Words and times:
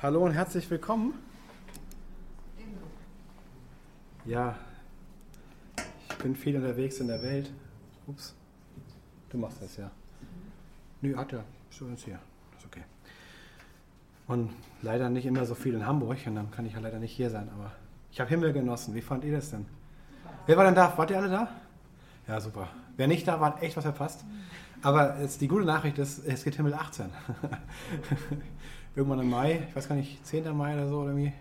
Hallo 0.00 0.24
und 0.24 0.30
herzlich 0.30 0.70
willkommen. 0.70 1.12
Ja, 4.24 4.54
ich 6.08 6.16
bin 6.18 6.36
viel 6.36 6.54
unterwegs 6.54 7.00
in 7.00 7.08
der 7.08 7.20
Welt. 7.20 7.50
Ups, 8.06 8.36
du 9.28 9.38
machst 9.38 9.60
das 9.60 9.76
ja. 9.76 9.90
Nö, 11.00 11.16
hat 11.16 11.32
er. 11.32 11.42
So 11.70 11.88
ist 11.88 12.04
hier. 12.04 12.20
Ist 12.56 12.64
okay. 12.64 12.84
Und 14.28 14.52
leider 14.82 15.10
nicht 15.10 15.26
immer 15.26 15.44
so 15.44 15.56
viel 15.56 15.74
in 15.74 15.84
Hamburg 15.84 16.18
und 16.26 16.36
dann 16.36 16.52
kann 16.52 16.64
ich 16.64 16.74
ja 16.74 16.78
leider 16.78 17.00
nicht 17.00 17.16
hier 17.16 17.30
sein, 17.30 17.48
aber 17.52 17.72
ich 18.12 18.20
habe 18.20 18.30
Himmel 18.30 18.52
genossen. 18.52 18.94
Wie 18.94 19.00
fand 19.00 19.24
ihr 19.24 19.32
das 19.32 19.50
denn? 19.50 19.66
Wer 20.46 20.56
war 20.56 20.64
denn 20.64 20.76
da? 20.76 20.96
Wart 20.96 21.10
ihr 21.10 21.18
alle 21.18 21.28
da? 21.28 21.48
Ja, 22.28 22.40
super. 22.40 22.68
Wer 22.96 23.08
nicht 23.08 23.26
da 23.26 23.40
war, 23.40 23.54
hat 23.54 23.62
echt 23.64 23.76
was 23.76 23.82
verpasst. 23.82 24.24
Aber 24.80 25.16
die 25.40 25.48
gute 25.48 25.64
Nachricht 25.64 25.98
ist, 25.98 26.24
es 26.24 26.44
geht 26.44 26.54
Himmel 26.54 26.74
18. 26.74 27.06
irgendwann 28.98 29.20
im 29.20 29.30
Mai, 29.30 29.62
ich 29.68 29.76
weiß 29.76 29.88
gar 29.88 29.94
nicht, 29.94 30.26
10. 30.26 30.56
Mai 30.56 30.74
oder 30.74 30.88
so 30.88 31.02
oder 31.02 31.16
wie, 31.16 31.32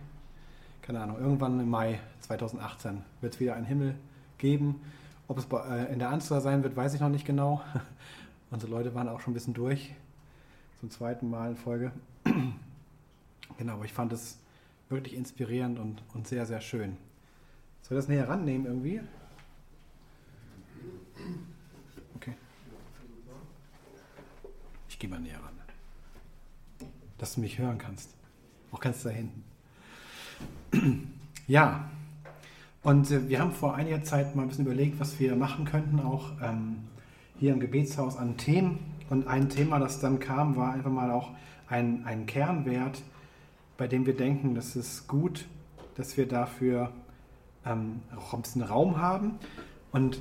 keine 0.83 1.01
Ahnung, 1.01 1.17
irgendwann 1.19 1.59
im 1.59 1.67
Mai 1.67 1.99
2018 2.21 3.01
wird 3.19 3.33
es 3.33 3.39
wieder 3.39 3.55
einen 3.55 3.65
Himmel 3.65 3.95
geben. 4.37 4.79
Ob 5.27 5.39
es 5.39 5.47
äh, 5.51 5.91
in 5.91 5.97
der 5.97 6.09
Anzahl 6.09 6.39
sein 6.39 6.61
wird, 6.61 6.75
weiß 6.75 6.93
ich 6.93 7.01
noch 7.01 7.09
nicht 7.09 7.25
genau. 7.25 7.63
Unsere 8.51 8.71
Leute 8.71 8.93
waren 8.93 9.09
auch 9.09 9.21
schon 9.21 9.31
ein 9.31 9.33
bisschen 9.33 9.55
durch, 9.55 9.95
zum 10.79 10.91
zweiten 10.91 11.31
Mal 11.31 11.49
in 11.49 11.57
Folge. 11.57 11.91
genau, 13.57 13.73
aber 13.73 13.85
ich 13.85 13.93
fand 13.93 14.13
es 14.13 14.37
wirklich 14.89 15.15
inspirierend 15.15 15.79
und, 15.79 16.03
und 16.13 16.27
sehr, 16.27 16.45
sehr 16.45 16.61
schön. 16.61 16.95
Soll 17.81 17.97
ich 17.97 18.03
das 18.03 18.07
näher 18.07 18.29
rannehmen 18.29 18.67
irgendwie? 18.67 19.01
Okay. 22.17 22.35
Ich 24.89 24.99
gehe 24.99 25.09
mal 25.09 25.19
näher 25.19 25.39
ran 25.43 25.56
dass 27.17 27.35
du 27.35 27.41
mich 27.41 27.57
hören 27.57 27.77
kannst. 27.77 28.09
Auch 28.71 28.79
ganz 28.79 29.03
da 29.03 29.09
hinten. 29.09 29.43
Ja, 31.49 31.87
und 32.83 33.09
äh, 33.09 33.29
wir 33.29 33.39
haben 33.39 33.53
vor 33.53 33.75
einiger 33.75 34.03
Zeit 34.03 34.35
mal 34.35 34.41
ein 34.41 34.49
bisschen 34.49 34.65
überlegt, 34.65 34.99
was 34.99 35.17
wir 35.17 35.33
machen 35.37 35.63
könnten, 35.63 36.01
auch 36.01 36.31
ähm, 36.43 36.79
hier 37.39 37.53
im 37.53 37.61
Gebetshaus 37.61 38.17
an 38.17 38.35
Themen. 38.35 38.79
Und 39.09 39.27
ein 39.27 39.47
Thema, 39.47 39.79
das 39.79 40.01
dann 40.01 40.19
kam, 40.19 40.57
war 40.57 40.73
einfach 40.73 40.91
mal 40.91 41.09
auch 41.09 41.31
ein, 41.69 42.05
ein 42.05 42.25
Kernwert, 42.25 43.01
bei 43.77 43.87
dem 43.87 44.05
wir 44.05 44.15
denken, 44.15 44.55
das 44.55 44.75
ist 44.75 45.07
gut, 45.07 45.45
dass 45.95 46.17
wir 46.17 46.27
dafür 46.27 46.91
ähm, 47.65 48.01
auch 48.15 48.33
ein 48.33 48.41
bisschen 48.41 48.63
Raum 48.63 48.97
haben. 49.01 49.35
Und 49.93 50.19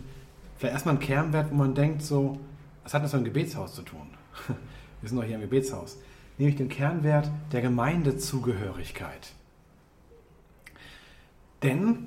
vielleicht 0.57 0.75
erstmal 0.75 0.95
ein 0.95 1.01
Kernwert, 1.01 1.51
wo 1.51 1.57
man 1.57 1.75
denkt, 1.75 2.03
so, 2.03 2.39
was 2.85 2.95
hat 2.95 3.03
das 3.03 3.13
mit 3.15 3.23
dem 3.23 3.25
Gebetshaus 3.25 3.75
zu 3.75 3.83
tun? 3.83 4.07
Wir 5.01 5.09
sind 5.09 5.19
doch 5.19 5.25
hier 5.25 5.35
im 5.35 5.43
Gebetshaus 5.43 5.99
nämlich 6.39 6.57
den 6.57 6.69
Kernwert 6.69 7.31
der 7.53 7.63
Gemeindezugehörigkeit. 7.63 9.33
Denn 11.63 12.07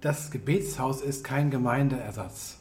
das 0.00 0.30
Gebetshaus 0.30 1.00
ist 1.00 1.24
kein 1.24 1.50
Gemeindeersatz. 1.50 2.58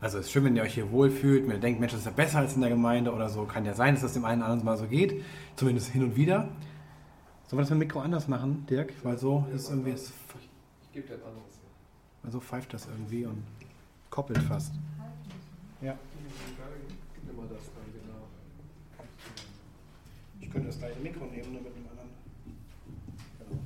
Also 0.00 0.18
es 0.18 0.26
ist 0.26 0.32
schön, 0.32 0.44
wenn 0.44 0.56
ihr 0.56 0.62
euch 0.62 0.74
hier 0.74 0.90
wohlfühlt, 0.90 1.44
wenn 1.44 1.56
ihr 1.56 1.60
denkt, 1.60 1.80
Mensch, 1.80 1.92
das 1.92 2.00
ist 2.00 2.06
ja 2.06 2.12
besser 2.12 2.38
als 2.38 2.54
in 2.54 2.60
der 2.60 2.70
Gemeinde 2.70 3.12
oder 3.12 3.28
so. 3.28 3.44
Kann 3.44 3.64
ja 3.64 3.74
sein, 3.74 3.94
dass 3.94 4.02
das 4.02 4.14
dem 4.14 4.24
einen 4.24 4.40
oder 4.40 4.50
anderen 4.50 4.64
mal 4.64 4.76
so 4.76 4.86
geht, 4.86 5.22
zumindest 5.56 5.90
hin 5.90 6.02
und 6.02 6.16
wieder. 6.16 6.48
Sollen 7.46 7.58
wir 7.58 7.62
das 7.62 7.70
mit 7.70 7.70
dem 7.70 7.78
Mikro 7.78 8.00
anders 8.00 8.28
machen, 8.28 8.66
Dirk? 8.68 8.92
Weil 9.02 9.18
so 9.18 9.46
ist 9.54 9.68
irgendwie... 9.68 9.90
Es, 9.90 10.12
ich 10.82 10.92
gebe 10.92 11.06
dir 11.06 11.14
ein 11.14 11.20
anderes. 11.20 11.60
Weil 12.22 12.32
so 12.32 12.40
pfeift 12.40 12.72
das 12.72 12.86
irgendwie 12.86 13.26
und 13.26 13.42
koppelt 14.08 14.38
fast. 14.38 14.72
Ja. 15.80 15.96
Gib 17.14 17.26
mir 17.26 17.40
mal 17.40 17.48
das. 17.48 17.70
Ich 20.50 20.54
könnte 20.54 20.66
das 20.66 20.80
gleiche 20.80 20.98
Mikro 20.98 21.26
nehmen, 21.26 21.52
nur 21.52 21.62
mit 21.62 21.76
einem 21.76 21.86
anderen. 21.90 22.10
Genau. 23.38 23.60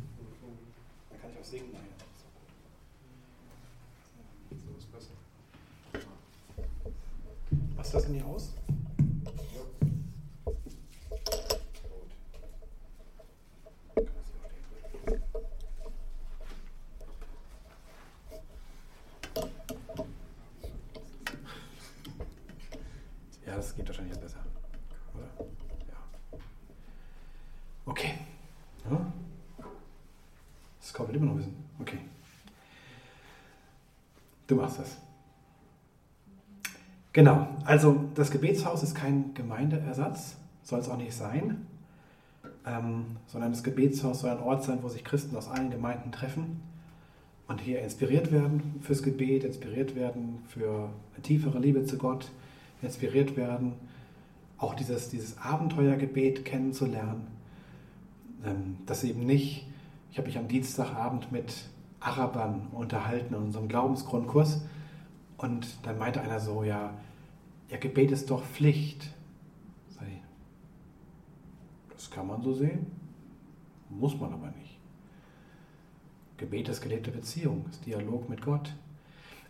Dann 1.08 1.18
kann 1.18 1.30
ich 1.32 1.40
auch 1.40 1.44
singen 1.44 1.72
nachher. 1.72 1.86
So 4.50 4.76
ist 4.76 4.92
besser. 4.92 5.14
Das 7.90 8.04
in 8.04 8.12
die 8.12 8.22
aus? 8.22 8.52
Ja, 23.46 23.56
das 23.56 23.74
geht 23.74 23.86
wahrscheinlich 23.86 24.14
jetzt 24.14 24.22
besser. 24.22 24.44
Okay. 27.86 28.14
Ja. 28.90 29.12
Das 30.80 30.92
kommt 30.92 31.14
immer 31.14 31.26
noch 31.26 31.36
bisschen. 31.36 31.56
Okay. 31.80 31.98
Du 34.46 34.56
machst 34.56 34.78
das. 34.78 34.98
Genau, 37.12 37.46
also 37.64 38.10
das 38.14 38.30
Gebetshaus 38.30 38.82
ist 38.82 38.94
kein 38.94 39.34
Gemeindeersatz, 39.34 40.36
soll 40.64 40.80
es 40.80 40.88
auch 40.88 40.96
nicht 40.96 41.14
sein, 41.14 41.64
ähm, 42.66 43.16
sondern 43.28 43.52
das 43.52 43.62
Gebetshaus 43.62 44.20
soll 44.20 44.30
ein 44.30 44.40
Ort 44.40 44.64
sein, 44.64 44.80
wo 44.82 44.88
sich 44.88 45.04
Christen 45.04 45.36
aus 45.36 45.48
allen 45.48 45.70
Gemeinden 45.70 46.10
treffen 46.10 46.60
und 47.46 47.60
hier 47.60 47.80
inspiriert 47.82 48.32
werden 48.32 48.80
fürs 48.82 49.02
Gebet, 49.04 49.44
inspiriert 49.44 49.94
werden 49.94 50.42
für 50.48 50.90
eine 51.14 51.22
tiefere 51.22 51.60
Liebe 51.60 51.84
zu 51.84 51.98
Gott, 51.98 52.32
inspiriert 52.82 53.36
werden, 53.36 53.74
auch 54.58 54.74
dieses, 54.74 55.08
dieses 55.08 55.38
Abenteuergebet 55.38 56.44
kennenzulernen 56.44 57.33
dass 58.86 59.04
eben 59.04 59.24
nicht, 59.26 59.66
ich 60.10 60.18
habe 60.18 60.28
mich 60.28 60.38
am 60.38 60.48
Dienstagabend 60.48 61.32
mit 61.32 61.52
Arabern 62.00 62.68
unterhalten 62.72 63.34
in 63.34 63.42
unserem 63.42 63.68
Glaubensgrundkurs 63.68 64.62
und 65.36 65.66
dann 65.84 65.98
meinte 65.98 66.20
einer 66.20 66.40
so, 66.40 66.62
ja, 66.62 66.94
ja, 67.70 67.78
Gebet 67.78 68.10
ist 68.10 68.30
doch 68.30 68.44
Pflicht. 68.44 69.10
Das 72.04 72.10
kann 72.10 72.26
man 72.26 72.42
so 72.42 72.52
sehen, 72.52 72.84
muss 73.88 74.20
man 74.20 74.30
aber 74.34 74.48
nicht. 74.48 74.78
Gebet 76.36 76.68
ist 76.68 76.82
gelebte 76.82 77.10
Beziehung, 77.10 77.64
ist 77.70 77.86
Dialog 77.86 78.28
mit 78.28 78.42
Gott. 78.42 78.74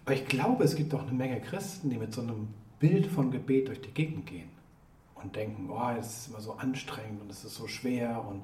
Aber 0.04 0.14
ich 0.14 0.26
glaube, 0.26 0.62
es 0.62 0.76
gibt 0.76 0.94
auch 0.94 1.02
eine 1.02 1.12
Menge 1.12 1.40
Christen, 1.40 1.90
die 1.90 1.96
mit 1.96 2.14
so 2.14 2.20
einem 2.20 2.46
Bild 2.78 3.08
von 3.08 3.32
Gebet 3.32 3.66
durch 3.66 3.80
die 3.80 3.90
Gegend 3.90 4.26
gehen 4.26 4.50
und 5.16 5.34
denken, 5.34 5.68
oh, 5.68 5.90
es 5.98 6.18
ist 6.18 6.28
immer 6.28 6.40
so 6.40 6.52
anstrengend 6.52 7.22
und 7.22 7.30
es 7.32 7.44
ist 7.44 7.56
so 7.56 7.66
schwer 7.66 8.24
und 8.24 8.42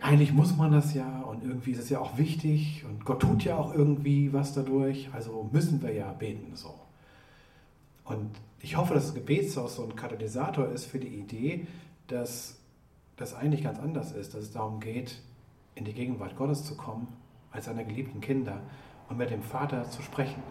eigentlich 0.00 0.32
muss 0.32 0.56
man 0.56 0.72
das 0.72 0.94
ja 0.94 1.20
und 1.22 1.44
irgendwie 1.44 1.72
ist 1.72 1.78
es 1.78 1.90
ja 1.90 2.00
auch 2.00 2.16
wichtig 2.16 2.84
und 2.88 3.04
Gott 3.04 3.20
tut 3.20 3.44
ja 3.44 3.56
auch 3.56 3.74
irgendwie 3.74 4.32
was 4.32 4.54
dadurch, 4.54 5.10
also 5.12 5.48
müssen 5.52 5.82
wir 5.82 5.92
ja 5.92 6.10
beten 6.12 6.56
so. 6.56 6.74
Und 8.04 8.30
ich 8.60 8.76
hoffe, 8.76 8.94
dass 8.94 9.06
das 9.06 9.14
Gebetshaus 9.14 9.76
so 9.76 9.84
ein 9.84 9.96
Katalysator 9.96 10.68
ist 10.68 10.86
für 10.86 10.98
die 10.98 11.08
Idee, 11.08 11.66
dass 12.06 12.58
das 13.16 13.34
eigentlich 13.34 13.62
ganz 13.62 13.78
anders 13.78 14.12
ist, 14.12 14.34
dass 14.34 14.42
es 14.42 14.52
darum 14.52 14.80
geht, 14.80 15.20
in 15.74 15.84
die 15.84 15.92
Gegenwart 15.92 16.36
Gottes 16.36 16.64
zu 16.64 16.76
kommen, 16.76 17.08
als 17.50 17.66
seine 17.66 17.84
geliebten 17.84 18.20
Kinder 18.20 18.60
und 19.08 19.18
mit 19.18 19.30
dem 19.30 19.42
Vater 19.42 19.88
zu 19.90 20.02
sprechen. 20.02 20.42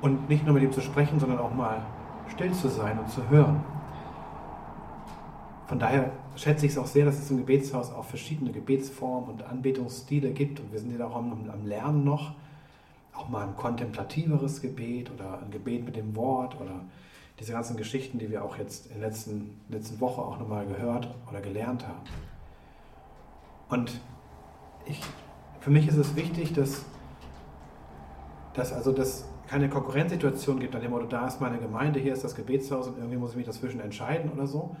Und 0.00 0.28
nicht 0.28 0.44
nur 0.44 0.54
mit 0.54 0.62
ihm 0.62 0.72
zu 0.72 0.80
sprechen, 0.80 1.18
sondern 1.18 1.38
auch 1.38 1.54
mal 1.54 1.84
still 2.28 2.52
zu 2.52 2.68
sein 2.68 2.98
und 2.98 3.10
zu 3.10 3.28
hören. 3.28 3.62
Von 5.66 5.80
daher 5.80 6.12
schätze 6.36 6.66
ich 6.66 6.72
es 6.72 6.78
auch 6.78 6.86
sehr, 6.86 7.04
dass 7.04 7.18
es 7.18 7.30
im 7.30 7.38
Gebetshaus 7.38 7.92
auch 7.92 8.04
verschiedene 8.04 8.52
Gebetsformen 8.52 9.30
und 9.30 9.42
Anbetungsstile 9.42 10.30
gibt. 10.30 10.60
Und 10.60 10.72
wir 10.72 10.78
sind 10.78 10.96
ja 10.96 11.06
auch 11.06 11.16
am, 11.16 11.50
am 11.50 11.66
Lernen 11.66 12.04
noch. 12.04 12.34
Auch 13.12 13.28
mal 13.28 13.48
ein 13.48 13.56
kontemplativeres 13.56 14.60
Gebet 14.60 15.10
oder 15.10 15.40
ein 15.42 15.50
Gebet 15.50 15.84
mit 15.84 15.96
dem 15.96 16.14
Wort 16.14 16.60
oder 16.60 16.84
diese 17.40 17.52
ganzen 17.52 17.76
Geschichten, 17.76 18.18
die 18.18 18.30
wir 18.30 18.44
auch 18.44 18.56
jetzt 18.58 18.86
in 18.86 19.00
der 19.00 19.08
letzten, 19.08 19.60
letzten 19.68 20.00
Woche 20.00 20.22
auch 20.22 20.38
nochmal 20.38 20.66
gehört 20.66 21.14
oder 21.28 21.40
gelernt 21.40 21.86
haben. 21.86 22.00
Und 23.68 24.00
ich, 24.86 25.00
für 25.60 25.70
mich 25.70 25.88
ist 25.88 25.96
es 25.96 26.14
wichtig, 26.14 26.52
dass, 26.52 26.84
dass 28.54 28.72
also 28.72 28.92
das 28.92 29.26
keine 29.48 29.68
Konkurrenzsituation 29.68 30.60
gibt, 30.60 30.74
an 30.74 30.82
dem 30.82 30.90
Motto, 30.90 31.06
da 31.06 31.26
ist 31.26 31.40
meine 31.40 31.58
Gemeinde, 31.58 32.00
hier 32.00 32.12
ist 32.12 32.24
das 32.24 32.34
Gebetshaus 32.34 32.88
und 32.88 32.98
irgendwie 32.98 33.16
muss 33.16 33.30
ich 33.30 33.36
mich 33.36 33.46
dazwischen 33.46 33.80
entscheiden 33.80 34.30
oder 34.32 34.46
so, 34.46 34.76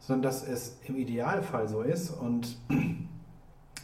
sondern 0.00 0.22
dass 0.22 0.46
es 0.46 0.78
im 0.86 0.96
Idealfall 0.96 1.68
so 1.68 1.82
ist 1.82 2.10
und 2.10 2.56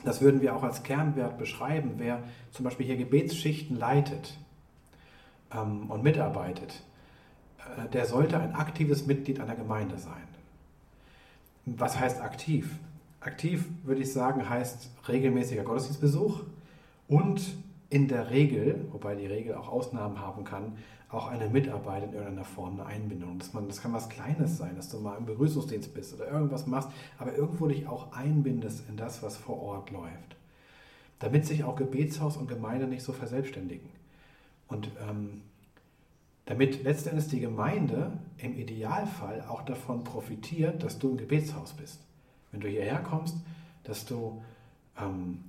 das 0.04 0.20
würden 0.20 0.40
wir 0.40 0.56
auch 0.56 0.62
als 0.62 0.82
Kernwert 0.82 1.38
beschreiben, 1.38 1.94
wer 1.98 2.22
zum 2.50 2.64
Beispiel 2.64 2.86
hier 2.86 2.96
Gebetsschichten 2.96 3.76
leitet 3.76 4.36
ähm, 5.52 5.90
und 5.90 6.02
mitarbeitet, 6.02 6.82
äh, 7.58 7.88
der 7.90 8.06
sollte 8.06 8.38
ein 8.38 8.54
aktives 8.54 9.06
Mitglied 9.06 9.40
einer 9.40 9.54
Gemeinde 9.54 9.98
sein. 9.98 10.26
Was 11.66 11.98
heißt 11.98 12.20
aktiv? 12.20 12.78
Aktiv 13.20 13.66
würde 13.82 14.02
ich 14.02 14.12
sagen, 14.12 14.48
heißt 14.48 14.90
regelmäßiger 15.08 15.64
Gottesdienstbesuch 15.64 16.42
und 17.08 17.56
in 17.90 18.08
der 18.08 18.30
Regel, 18.30 18.86
wobei 18.92 19.14
die 19.14 19.26
Regel 19.26 19.54
auch 19.54 19.69
Ausnahmen 19.69 20.20
haben 20.20 20.44
kann, 20.44 20.76
auch 21.11 21.29
eine 21.29 21.49
Mitarbeit 21.49 22.05
in 22.05 22.12
irgendeiner 22.12 22.44
Form, 22.44 22.81
eine 22.81 22.87
Einbindung. 22.87 23.38
Dass 23.38 23.53
man, 23.53 23.69
das 23.69 23.81
kann 23.81 23.93
was 23.93 24.08
Kleines 24.08 24.56
sein, 24.58 24.76
dass 24.76 24.88
du 24.88 24.99
mal 24.99 25.17
im 25.17 25.26
Begrüßungsdienst 25.26 25.94
bist 25.94 26.14
oder 26.14 26.29
irgendwas 26.29 26.67
machst, 26.67 26.88
aber 27.19 27.35
irgendwo 27.35 27.69
dich 27.69 27.87
auch 27.87 28.12
einbindest 28.12 28.88
in 28.88 28.97
das, 28.97 29.23
was 29.23 29.37
vor 29.37 29.61
Ort 29.61 29.91
läuft. 29.91 30.37
Damit 31.19 31.47
sich 31.47 31.64
auch 31.64 31.76
Gebetshaus 31.76 32.37
und 32.37 32.49
Gemeinde 32.49 32.87
nicht 32.87 33.03
so 33.03 33.12
verselbstständigen. 33.12 33.88
Und 34.69 34.91
ähm, 35.08 35.43
damit 36.44 36.85
letztendlich 36.85 37.29
die 37.29 37.41
Gemeinde 37.41 38.12
im 38.38 38.56
Idealfall 38.56 39.44
auch 39.49 39.62
davon 39.62 40.05
profitiert, 40.05 40.82
dass 40.82 40.99
du 40.99 41.11
im 41.11 41.17
Gebetshaus 41.17 41.73
bist. 41.73 42.00
Wenn 42.53 42.61
du 42.61 42.69
hierher 42.69 42.99
kommst, 42.99 43.37
dass 43.85 44.06
du 44.06 44.43
ähm, 44.99 45.44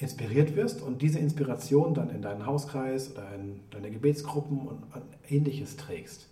inspiriert 0.00 0.56
wirst 0.56 0.80
und 0.80 1.02
diese 1.02 1.18
Inspiration 1.18 1.94
dann 1.94 2.10
in 2.10 2.22
deinen 2.22 2.46
Hauskreis 2.46 3.12
oder 3.12 3.34
in 3.34 3.60
deine 3.70 3.90
Gebetsgruppen 3.90 4.66
und 4.66 4.82
ähnliches 5.28 5.76
trägst. 5.76 6.28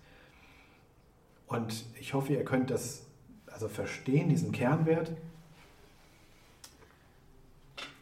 Und 1.47 1.85
ich 2.01 2.15
hoffe, 2.15 2.33
ihr 2.33 2.45
könnt 2.45 2.71
das 2.71 3.03
also 3.47 3.69
verstehen, 3.69 4.29
diesen 4.29 4.53
Kernwert. 4.53 5.13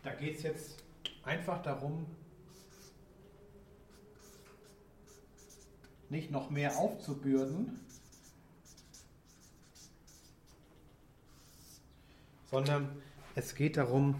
Da 0.04 0.12
geht 0.14 0.36
es 0.36 0.42
jetzt 0.42 0.84
einfach 1.24 1.62
darum, 1.62 2.06
nicht 6.08 6.30
noch 6.30 6.50
mehr 6.50 6.76
aufzubürden, 6.76 7.80
sondern 12.50 12.88
es 13.34 13.56
geht 13.56 13.76
darum, 13.76 14.14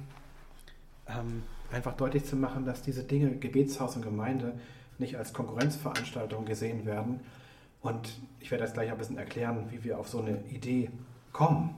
ähm, 1.09 1.43
einfach 1.73 1.95
deutlich 1.95 2.25
zu 2.25 2.37
machen, 2.37 2.65
dass 2.65 2.83
diese 2.83 3.05
Dinge, 3.05 3.37
Gebetshaus 3.37 3.97
und 3.97 4.03
Gemeinde, 4.03 4.55
nicht 4.99 5.17
als 5.17 5.33
Konkurrenzveranstaltung 5.33 6.45
gesehen 6.45 6.87
werden. 6.87 7.21
Und 7.83 8.19
ich 8.41 8.51
werde 8.51 8.65
jetzt 8.65 8.75
gleich 8.75 8.91
ein 8.91 8.99
bisschen 8.99 9.19
erklären, 9.19 9.67
wie 9.71 9.85
wir 9.85 9.99
auf 9.99 10.09
so 10.09 10.21
eine 10.21 10.43
Idee 10.49 10.91
kommen. 11.33 11.75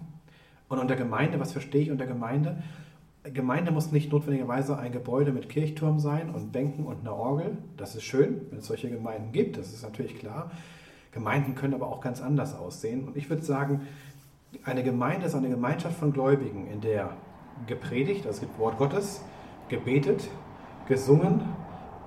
Und 0.68 0.78
unter 0.78 0.96
Gemeinde, 0.96 1.40
was 1.40 1.52
verstehe 1.52 1.82
ich 1.82 1.90
unter 1.90 2.06
Gemeinde? 2.06 2.62
Gemeinde 3.24 3.72
muss 3.72 3.90
nicht 3.90 4.12
notwendigerweise 4.12 4.78
ein 4.78 4.92
Gebäude 4.92 5.32
mit 5.32 5.48
Kirchturm 5.48 5.98
sein 5.98 6.30
und 6.30 6.52
Bänken 6.52 6.86
und 6.86 7.00
einer 7.00 7.14
Orgel. 7.14 7.58
Das 7.76 7.94
ist 7.94 8.04
schön, 8.04 8.42
wenn 8.50 8.60
es 8.60 8.66
solche 8.66 8.88
Gemeinden 8.88 9.32
gibt, 9.32 9.56
das 9.58 9.72
ist 9.72 9.82
natürlich 9.82 10.18
klar. 10.18 10.50
Gemeinden 11.12 11.54
können 11.54 11.74
aber 11.74 11.88
auch 11.88 12.00
ganz 12.00 12.22
anders 12.22 12.54
aussehen. 12.54 13.06
Und 13.08 13.16
ich 13.16 13.28
würde 13.28 13.42
sagen, 13.42 13.82
eine 14.64 14.82
Gemeinde 14.82 15.26
ist 15.26 15.34
eine 15.34 15.48
Gemeinschaft 15.48 15.98
von 15.98 16.12
Gläubigen, 16.12 16.68
in 16.68 16.80
der 16.80 17.16
gepredigt, 17.66 18.26
also 18.26 18.36
es 18.36 18.40
gibt 18.40 18.58
Wort 18.58 18.78
Gottes, 18.78 19.22
gebetet, 19.68 20.28
gesungen 20.86 21.42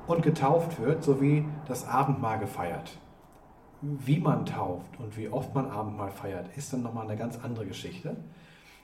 und 0.07 0.23
getauft 0.23 0.79
wird, 0.79 1.03
sowie 1.03 1.45
das 1.67 1.87
Abendmahl 1.87 2.39
gefeiert. 2.39 2.97
Wie 3.81 4.19
man 4.19 4.45
tauft 4.45 4.99
und 4.99 5.17
wie 5.17 5.29
oft 5.29 5.55
man 5.55 5.69
Abendmahl 5.69 6.11
feiert, 6.11 6.55
ist 6.55 6.71
dann 6.73 6.83
nochmal 6.83 7.05
eine 7.05 7.17
ganz 7.17 7.39
andere 7.43 7.65
Geschichte. 7.65 8.15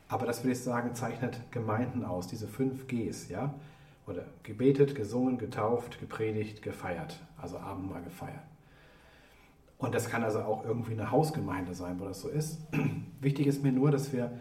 Aber 0.10 0.26
das 0.26 0.44
würde 0.44 0.54
ich 0.54 0.64
sagen, 0.64 0.96
zeichnet 0.96 1.40
Gemeinden 1.52 2.06
aus, 2.06 2.28
diese 2.28 2.48
fünf 2.48 2.88
Gs, 2.88 3.30
ja? 3.30 3.54
Oder 4.08 4.24
gebetet, 4.44 4.96
gesungen, 4.96 5.38
getauft, 5.38 6.00
gepredigt, 6.00 6.62
gefeiert, 6.62 7.20
also 7.38 7.58
Abendmahl 7.60 8.02
gefeiert. 8.04 8.40
Und 9.78 9.94
das 9.94 10.10
kann 10.10 10.24
also 10.24 10.40
auch 10.40 10.66
irgendwie 10.66 10.94
eine 10.94 11.12
Hausgemeinde 11.12 11.76
sein, 11.76 12.00
wo 12.00 12.06
das 12.06 12.22
so 12.22 12.30
ist. 12.30 12.62
Wichtig 13.22 13.48
ist 13.48 13.64
mir 13.64 13.72
nur, 13.72 13.92
dass 13.92 14.14
wir 14.14 14.32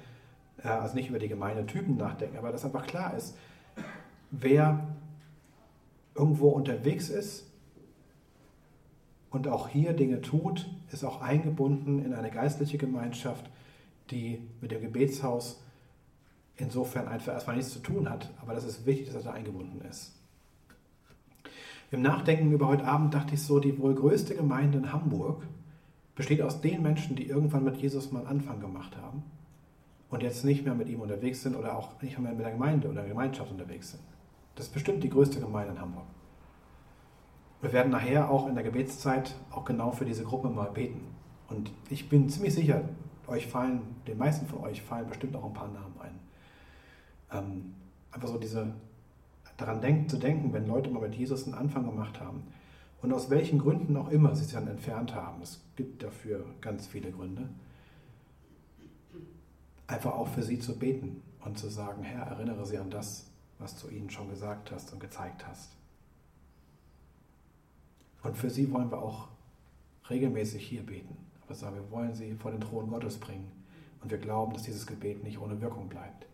also 0.68 0.94
nicht 0.94 1.08
über 1.08 1.18
die 1.18 1.28
Gemeindetypen 1.28 1.96
nachdenken, 1.96 2.36
aber 2.36 2.52
dass 2.52 2.64
einfach 2.64 2.86
klar 2.86 3.16
ist, 3.16 3.36
wer 4.30 4.86
irgendwo 6.14 6.48
unterwegs 6.48 7.08
ist 7.08 7.50
und 9.30 9.48
auch 9.48 9.68
hier 9.68 9.92
Dinge 9.92 10.22
tut, 10.22 10.68
ist 10.90 11.04
auch 11.04 11.20
eingebunden 11.20 12.04
in 12.04 12.14
eine 12.14 12.30
geistliche 12.30 12.78
Gemeinschaft, 12.78 13.50
die 14.10 14.40
mit 14.60 14.70
dem 14.70 14.82
Gebetshaus 14.82 15.62
insofern 16.56 17.08
einfach 17.08 17.32
erstmal 17.32 17.56
nichts 17.56 17.72
zu 17.72 17.80
tun 17.80 18.08
hat, 18.08 18.30
aber 18.40 18.54
das 18.54 18.64
ist 18.64 18.86
wichtig, 18.86 19.06
dass 19.06 19.16
er 19.16 19.22
da 19.22 19.32
eingebunden 19.32 19.82
ist. 19.88 20.14
Im 21.90 22.02
Nachdenken 22.02 22.50
über 22.50 22.66
heute 22.66 22.84
Abend 22.84 23.14
dachte 23.14 23.34
ich 23.34 23.42
so, 23.42 23.60
die 23.60 23.78
wohl 23.78 23.94
größte 23.94 24.34
Gemeinde 24.34 24.78
in 24.78 24.92
Hamburg 24.92 25.46
besteht 26.14 26.40
aus 26.42 26.60
den 26.60 26.82
Menschen, 26.82 27.14
die 27.14 27.26
irgendwann 27.26 27.62
mit 27.62 27.76
Jesus 27.76 28.10
mal 28.10 28.20
einen 28.20 28.28
Anfang 28.28 28.60
gemacht 28.60 28.96
haben 28.96 29.22
und 30.10 30.22
jetzt 30.22 30.44
nicht 30.44 30.64
mehr 30.64 30.74
mit 30.74 30.88
ihm 30.88 31.00
unterwegs 31.00 31.42
sind 31.42 31.56
oder 31.56 31.76
auch 31.76 32.00
nicht 32.00 32.18
mehr 32.18 32.32
mit 32.32 32.44
der 32.44 32.52
Gemeinde 32.52 32.88
oder 32.88 33.00
der 33.00 33.10
Gemeinschaft 33.10 33.50
unterwegs 33.50 33.92
sind. 33.92 34.02
Das 34.54 34.66
ist 34.66 34.72
bestimmt 34.72 35.02
die 35.02 35.10
größte 35.10 35.40
Gemeinde 35.40 35.72
in 35.72 35.80
Hamburg. 35.80 36.06
Wir 37.60 37.72
werden 37.72 37.90
nachher 37.90 38.30
auch 38.30 38.48
in 38.48 38.54
der 38.54 38.64
Gebetszeit 38.64 39.34
auch 39.50 39.64
genau 39.64 39.90
für 39.90 40.04
diese 40.04 40.24
Gruppe 40.24 40.48
mal 40.48 40.70
beten. 40.70 41.00
Und 41.48 41.70
ich 41.90 42.08
bin 42.08 42.28
ziemlich 42.28 42.54
sicher, 42.54 42.82
euch 43.26 43.46
fallen, 43.46 43.80
den 44.06 44.18
meisten 44.18 44.46
von 44.46 44.60
euch 44.60 44.82
fallen 44.82 45.08
bestimmt 45.08 45.34
auch 45.36 45.44
ein 45.44 45.52
paar 45.52 45.68
Namen 45.68 45.94
ein. 46.00 46.18
Ähm, 47.32 47.74
einfach 48.12 48.28
so 48.28 48.38
diese, 48.38 48.72
daran 49.56 49.80
denk, 49.80 50.10
zu 50.10 50.16
denken, 50.16 50.52
wenn 50.52 50.66
Leute 50.66 50.90
mal 50.90 51.00
mit 51.00 51.14
Jesus 51.14 51.44
einen 51.44 51.54
Anfang 51.54 51.86
gemacht 51.86 52.20
haben 52.20 52.44
und 53.02 53.12
aus 53.12 53.30
welchen 53.30 53.58
Gründen 53.58 53.96
auch 53.96 54.10
immer 54.10 54.34
sie 54.34 54.44
sich 54.44 54.54
dann 54.54 54.68
entfernt 54.68 55.14
haben. 55.14 55.42
Es 55.42 55.60
gibt 55.76 56.02
dafür 56.02 56.44
ganz 56.60 56.86
viele 56.86 57.10
Gründe 57.10 57.48
einfach 59.86 60.14
auch 60.14 60.28
für 60.28 60.42
sie 60.42 60.58
zu 60.58 60.78
beten 60.78 61.22
und 61.44 61.58
zu 61.58 61.68
sagen, 61.68 62.02
Herr, 62.02 62.26
erinnere 62.26 62.66
sie 62.66 62.78
an 62.78 62.90
das, 62.90 63.26
was 63.58 63.80
du 63.80 63.88
ihnen 63.88 64.10
schon 64.10 64.28
gesagt 64.28 64.72
hast 64.72 64.92
und 64.92 65.00
gezeigt 65.00 65.46
hast. 65.46 65.72
Und 68.22 68.36
für 68.36 68.50
sie 68.50 68.70
wollen 68.72 68.90
wir 68.90 68.98
auch 68.98 69.28
regelmäßig 70.10 70.66
hier 70.66 70.84
beten. 70.84 71.16
Aber 71.44 71.54
sagen, 71.54 71.76
wir 71.76 71.90
wollen 71.90 72.14
sie 72.14 72.34
vor 72.34 72.50
den 72.50 72.60
Thron 72.60 72.90
Gottes 72.90 73.18
bringen. 73.18 73.50
Und 74.02 74.10
wir 74.10 74.18
glauben, 74.18 74.52
dass 74.52 74.64
dieses 74.64 74.86
Gebet 74.86 75.22
nicht 75.22 75.38
ohne 75.38 75.60
Wirkung 75.60 75.88
bleibt. 75.88 76.26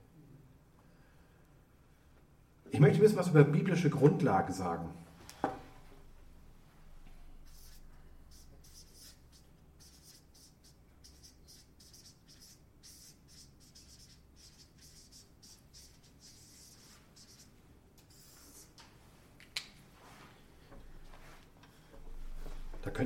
Ich 2.70 2.80
möchte 2.80 3.02
wissen, 3.02 3.16
was 3.16 3.28
über 3.28 3.44
biblische 3.44 3.90
Grundlagen 3.90 4.52
sagen. 4.52 4.88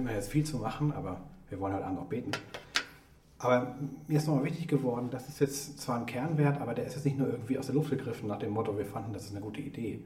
Könnten 0.07 0.09
wir 0.09 0.15
jetzt 0.15 0.31
viel 0.31 0.45
zu 0.45 0.59
machen, 0.59 0.93
aber 0.93 1.21
wir 1.49 1.59
wollen 1.59 1.75
halt 1.75 1.85
auch 1.85 1.93
noch 1.93 2.07
beten. 2.07 2.31
Aber 3.39 3.75
mir 4.07 4.17
ist 4.17 4.27
nochmal 4.27 4.45
wichtig 4.45 4.69
geworden, 4.69 5.09
das 5.11 5.29
ist 5.29 5.41
jetzt 5.41 5.81
zwar 5.81 5.99
ein 5.99 6.07
Kernwert, 6.07 6.61
aber 6.61 6.75
der 6.75 6.87
ist 6.87 6.95
jetzt 6.95 7.05
nicht 7.05 7.19
nur 7.19 7.29
irgendwie 7.29 7.59
aus 7.59 7.67
der 7.67 7.75
Luft 7.75 7.91
gegriffen 7.91 8.29
nach 8.29 8.39
dem 8.39 8.53
Motto, 8.53 8.79
wir 8.79 8.87
fanden, 8.87 9.13
das 9.13 9.25
ist 9.25 9.33
eine 9.33 9.41
gute 9.41 9.61
Idee. 9.61 10.01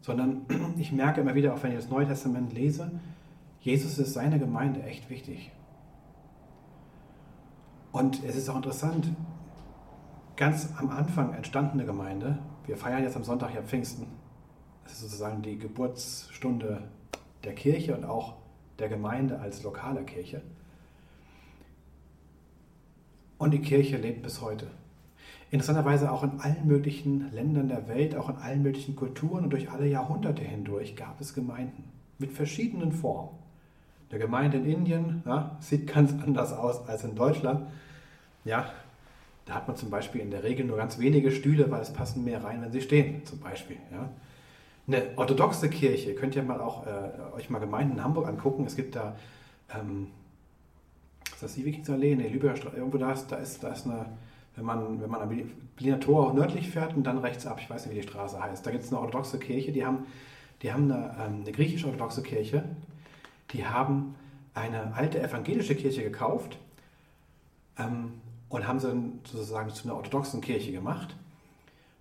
Sondern 0.00 0.46
ich 0.78 0.92
merke 0.92 1.20
immer 1.20 1.34
wieder, 1.34 1.52
auch 1.52 1.62
wenn 1.62 1.72
ich 1.72 1.76
das 1.76 1.90
Neue 1.90 2.06
Testament 2.06 2.52
lese, 2.52 2.90
Jesus 3.60 3.98
ist 3.98 4.14
seiner 4.14 4.38
Gemeinde 4.38 4.82
echt 4.84 5.10
wichtig. 5.10 5.50
Und 7.92 8.22
es 8.24 8.36
ist 8.36 8.48
auch 8.48 8.56
interessant, 8.56 9.10
ganz 10.36 10.68
am 10.78 10.90
Anfang 10.90 11.34
entstandene 11.34 11.84
Gemeinde, 11.84 12.38
wir 12.66 12.76
feiern 12.76 13.02
jetzt 13.02 13.16
am 13.16 13.24
Sonntag 13.24 13.54
ja 13.54 13.62
Pfingsten, 13.62 14.06
das 14.84 14.94
ist 14.94 15.00
sozusagen 15.00 15.42
die 15.42 15.58
Geburtsstunde 15.58 16.84
der 17.44 17.54
Kirche 17.54 17.96
und 17.96 18.04
auch 18.04 18.34
der 18.78 18.88
Gemeinde 18.88 19.38
als 19.40 19.62
lokale 19.62 20.02
Kirche. 20.04 20.42
Und 23.38 23.52
die 23.52 23.60
Kirche 23.60 23.96
lebt 23.96 24.22
bis 24.22 24.40
heute. 24.40 24.66
Interessanterweise 25.50 26.10
auch 26.10 26.24
in 26.24 26.40
allen 26.40 26.66
möglichen 26.66 27.30
Ländern 27.32 27.68
der 27.68 27.88
Welt, 27.88 28.16
auch 28.16 28.28
in 28.28 28.36
allen 28.36 28.62
möglichen 28.62 28.96
Kulturen 28.96 29.44
und 29.44 29.50
durch 29.50 29.70
alle 29.70 29.86
Jahrhunderte 29.86 30.42
hindurch 30.42 30.96
gab 30.96 31.20
es 31.20 31.34
Gemeinden 31.34 31.84
mit 32.18 32.32
verschiedenen 32.32 32.92
Formen. 32.92 33.30
Eine 34.10 34.20
Gemeinde 34.20 34.58
in 34.58 34.66
Indien 34.66 35.22
ja, 35.26 35.56
sieht 35.60 35.86
ganz 35.86 36.12
anders 36.22 36.52
aus 36.52 36.88
als 36.88 37.04
in 37.04 37.14
Deutschland. 37.14 37.66
Ja, 38.44 38.70
da 39.44 39.54
hat 39.54 39.68
man 39.68 39.76
zum 39.76 39.90
Beispiel 39.90 40.20
in 40.20 40.30
der 40.30 40.42
Regel 40.42 40.66
nur 40.66 40.76
ganz 40.76 40.98
wenige 40.98 41.30
Stühle, 41.30 41.70
weil 41.70 41.82
es 41.82 41.92
passen 41.92 42.24
mehr 42.24 42.42
rein, 42.42 42.62
wenn 42.62 42.72
sie 42.72 42.80
stehen, 42.80 43.24
zum 43.24 43.40
Beispiel. 43.40 43.76
Ja. 43.92 44.08
Eine 44.88 45.02
orthodoxe 45.16 45.68
Kirche, 45.68 46.14
könnt 46.14 46.36
ihr 46.36 46.44
mal 46.44 46.60
auch 46.60 46.86
äh, 46.86 47.34
euch 47.34 47.50
mal 47.50 47.58
Gemeinden 47.58 47.94
in 47.94 48.04
Hamburg 48.04 48.28
angucken. 48.28 48.64
Es 48.66 48.76
gibt 48.76 48.94
da, 48.94 49.16
ähm, 49.74 50.08
ist 51.32 51.42
das 51.42 51.54
die 51.54 51.64
Wikingsallee? 51.64 52.14
Nee, 52.14 52.28
Lübecker 52.28 52.56
Straße, 52.56 52.76
irgendwo 52.76 52.98
da 52.98 53.12
ist, 53.12 53.26
da 53.26 53.36
ist, 53.36 53.64
da 53.64 53.72
ist 53.72 53.86
eine, 53.86 54.06
wenn 54.54 54.64
man, 54.64 55.00
wenn 55.00 55.10
man 55.10 55.22
am 55.22 55.52
Berliner 55.74 55.98
Tor 55.98 56.32
nördlich 56.34 56.70
fährt 56.70 56.94
und 56.94 57.02
dann 57.02 57.18
rechts 57.18 57.46
ab, 57.46 57.58
ich 57.60 57.68
weiß 57.68 57.86
nicht, 57.86 57.96
wie 57.96 58.00
die 58.00 58.06
Straße 58.06 58.40
heißt, 58.40 58.64
da 58.64 58.70
gibt 58.70 58.84
es 58.84 58.92
eine 58.92 59.00
orthodoxe 59.00 59.40
Kirche, 59.40 59.72
die 59.72 59.84
haben, 59.84 60.06
die 60.62 60.72
haben 60.72 60.90
eine, 60.90 61.16
ähm, 61.18 61.40
eine 61.42 61.50
griechisch-orthodoxe 61.50 62.22
Kirche, 62.22 62.62
die 63.52 63.66
haben 63.66 64.14
eine 64.54 64.94
alte 64.94 65.20
evangelische 65.20 65.74
Kirche 65.74 66.04
gekauft 66.04 66.58
ähm, 67.76 68.12
und 68.48 68.68
haben 68.68 68.78
sie 68.78 68.94
sozusagen 69.24 69.70
zu 69.70 69.88
einer 69.88 69.96
orthodoxen 69.96 70.40
Kirche 70.40 70.70
gemacht 70.70 71.16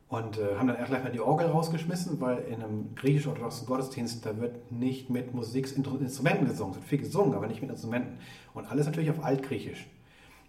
und 0.07 0.37
äh, 0.37 0.55
haben 0.57 0.67
dann 0.67 0.77
gleich 0.85 1.03
mal 1.03 1.11
die 1.11 1.19
Orgel 1.19 1.47
rausgeschmissen, 1.47 2.21
weil 2.21 2.37
in 2.49 2.61
einem 2.61 2.95
griechisch-orthodoxen 2.95 3.65
Gottesdienst, 3.65 4.25
da 4.25 4.37
wird 4.39 4.71
nicht 4.71 5.09
mit 5.09 5.33
Musikinstrumenten 5.33 6.47
gesungen, 6.47 6.73
es 6.73 6.77
wird 6.77 6.87
viel 6.87 6.99
gesungen, 6.99 7.33
aber 7.33 7.47
nicht 7.47 7.61
mit 7.61 7.71
Instrumenten. 7.71 8.19
Und 8.53 8.69
alles 8.69 8.85
natürlich 8.85 9.09
auf 9.09 9.23
Altgriechisch, 9.23 9.87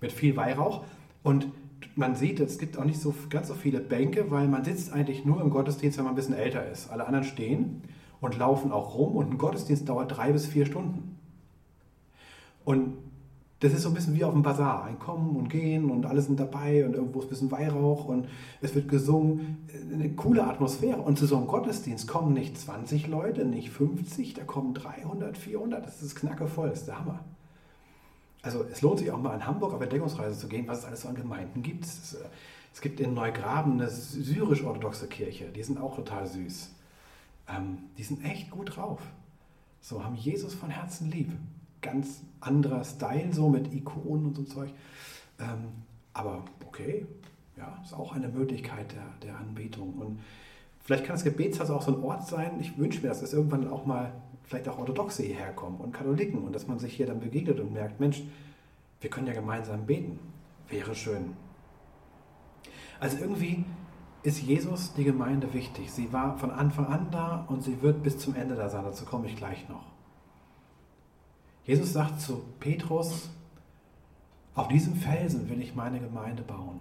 mit 0.01 0.13
viel 0.13 0.37
Weihrauch. 0.37 0.85
Und 1.23 1.49
man 1.95 2.15
sieht, 2.15 2.39
es 2.41 2.59
gibt 2.59 2.77
auch 2.79 2.85
nicht 2.85 3.01
so 3.01 3.15
ganz 3.31 3.49
so 3.49 3.55
viele 3.55 3.81
Bänke, 3.81 4.31
weil 4.31 4.47
man 4.47 4.65
sitzt 4.65 4.93
eigentlich 4.93 5.25
nur 5.25 5.41
im 5.41 5.51
Gottesdienst, 5.51 5.97
wenn 5.97 6.05
man 6.05 6.13
ein 6.13 6.17
bisschen 6.17 6.35
älter 6.35 6.71
ist. 6.71 6.91
Alle 6.91 7.07
anderen 7.07 7.25
stehen 7.25 7.83
und 8.21 8.37
laufen 8.37 8.73
auch 8.73 8.95
rum 8.95 9.17
und 9.17 9.31
ein 9.31 9.39
Gottesdienst 9.39 9.89
dauert 9.89 10.17
drei 10.17 10.33
bis 10.33 10.47
vier 10.47 10.67
Stunden. 10.67 11.19
Und 12.65 12.99
das 13.61 13.73
ist 13.73 13.83
so 13.83 13.89
ein 13.89 13.95
bisschen 13.95 14.15
wie 14.15 14.25
auf 14.25 14.35
dem 14.35 14.43
Bazar. 14.43 14.85
Ein 14.85 14.99
Kommen 14.99 15.35
und 15.35 15.49
Gehen 15.49 15.91
und 15.91 16.05
alle 16.05 16.21
sind 16.21 16.39
dabei 16.39 16.85
und 16.85 16.95
irgendwo 16.95 17.21
ist 17.21 17.27
ein 17.27 17.31
bisschen 17.31 17.51
Weihrauch 17.51 18.05
und 18.05 18.29
es 18.61 18.75
wird 18.75 18.89
gesungen. 18.89 19.67
Eine 19.93 20.11
coole 20.11 20.47
Atmosphäre. 20.47 21.01
Und 21.01 21.19
zu 21.19 21.27
so 21.27 21.39
einem 21.39 21.47
Gottesdienst 21.47 22.07
kommen 22.07 22.35
nicht 22.35 22.59
20 22.59 23.07
Leute, 23.07 23.47
nicht 23.47 23.71
50, 23.71 24.35
da 24.35 24.45
kommen 24.45 24.75
300, 24.75 25.39
400. 25.39 25.87
Das 25.87 26.03
ist 26.03 26.17
knackevoll, 26.17 26.69
das 26.69 26.81
ist 26.81 26.89
der 26.89 26.99
Hammer. 26.99 27.25
Also 28.43 28.65
es 28.71 28.83
lohnt 28.83 28.99
sich 28.99 29.11
auch 29.11 29.21
mal 29.21 29.35
in 29.35 29.47
Hamburg 29.47 29.73
auf 29.73 29.81
Entdeckungsreise 29.81 30.39
zu 30.39 30.49
gehen, 30.49 30.69
was 30.69 30.81
es 30.81 30.85
alles 30.85 31.03
so 31.03 31.09
an 31.09 31.15
Gemeinden 31.15 31.63
gibt. 31.63 31.87
Es, 31.87 32.15
äh, 32.15 32.81
gibt 32.83 33.01
in 33.01 33.15
Neugraben 33.15 33.73
eine 33.73 33.89
syrisch-orthodoxe 33.89 35.09
Kirche, 35.09 35.47
die 35.47 35.63
sind 35.63 35.81
auch 35.81 35.97
total 35.97 36.27
süß. 36.27 36.75
Ähm, 37.49 37.79
die 37.97 38.03
sind 38.03 38.23
echt 38.23 38.51
gut 38.51 38.77
drauf. 38.77 39.01
So 39.81 40.05
haben 40.05 40.15
Jesus 40.15 40.53
von 40.53 40.69
Herzen 40.69 41.11
lieb 41.11 41.33
ganz 41.87 42.23
anderer 42.41 42.85
Style, 42.85 43.33
so 43.33 43.49
mit 43.49 43.73
Ikonen 43.73 44.27
und 44.27 44.37
so 44.37 44.43
Zeug. 44.45 44.71
Ähm, 45.39 45.69
aber 46.13 46.45
okay, 46.67 47.07
ja, 47.57 47.79
ist 47.83 47.95
auch 47.95 48.15
eine 48.15 48.29
Möglichkeit 48.29 48.93
der, 48.93 49.29
der 49.29 49.39
Anbetung. 49.39 49.95
Und 49.95 50.21
vielleicht 50.81 51.05
kann 51.05 51.15
das 51.15 51.25
Gebetshaus 51.25 51.71
auch 51.71 51.83
so 51.83 51.97
ein 51.97 52.03
Ort 52.03 52.27
sein. 52.27 52.59
Ich 52.61 52.77
wünsche 52.79 53.01
mir, 53.01 53.09
dass 53.09 53.23
es 53.23 53.33
irgendwann 53.33 53.69
auch 53.69 53.87
mal 53.87 54.13
vielleicht 54.45 54.69
auch 54.69 54.79
Orthodoxe 54.79 55.23
hierher 55.23 55.53
kommen 55.53 55.79
und 55.79 55.93
Katholiken 55.93 56.39
und 56.39 56.55
dass 56.55 56.67
man 56.69 56.79
sich 56.79 56.95
hier 56.95 57.07
dann 57.07 57.21
begegnet 57.21 57.59
und 57.61 57.73
merkt, 57.73 57.99
Mensch, 58.01 58.23
wir 59.01 59.11
können 59.11 59.27
ja 59.27 59.33
gemeinsam 59.33 59.87
beten. 59.87 60.19
Wäre 60.69 60.95
schön. 60.95 61.37
Also 62.99 63.19
irgendwie 63.19 63.65
ist 64.23 64.43
Jesus 64.43 64.95
die 64.95 65.05
Gemeinde 65.05 65.53
wichtig. 65.53 65.93
Sie 65.93 66.13
war 66.13 66.39
von 66.39 66.51
Anfang 66.51 66.87
an 66.87 67.09
da 67.11 67.45
und 67.49 67.63
sie 67.63 67.83
wird 67.83 68.03
bis 68.03 68.19
zum 68.19 68.35
Ende 68.35 68.55
da 68.55 68.69
sein. 68.69 68.85
Dazu 68.85 69.05
komme 69.05 69.27
ich 69.27 69.37
gleich 69.37 69.69
noch. 69.69 69.96
Jesus 71.67 71.93
sagt 71.93 72.21
zu 72.21 72.45
Petrus, 72.61 73.29
auf 74.55 74.69
diesem 74.69 74.95
Felsen 74.95 75.51
will 75.51 75.61
ich 75.61 75.75
meine 75.75 75.99
Gemeinde 75.99 76.43
bauen. 76.43 76.79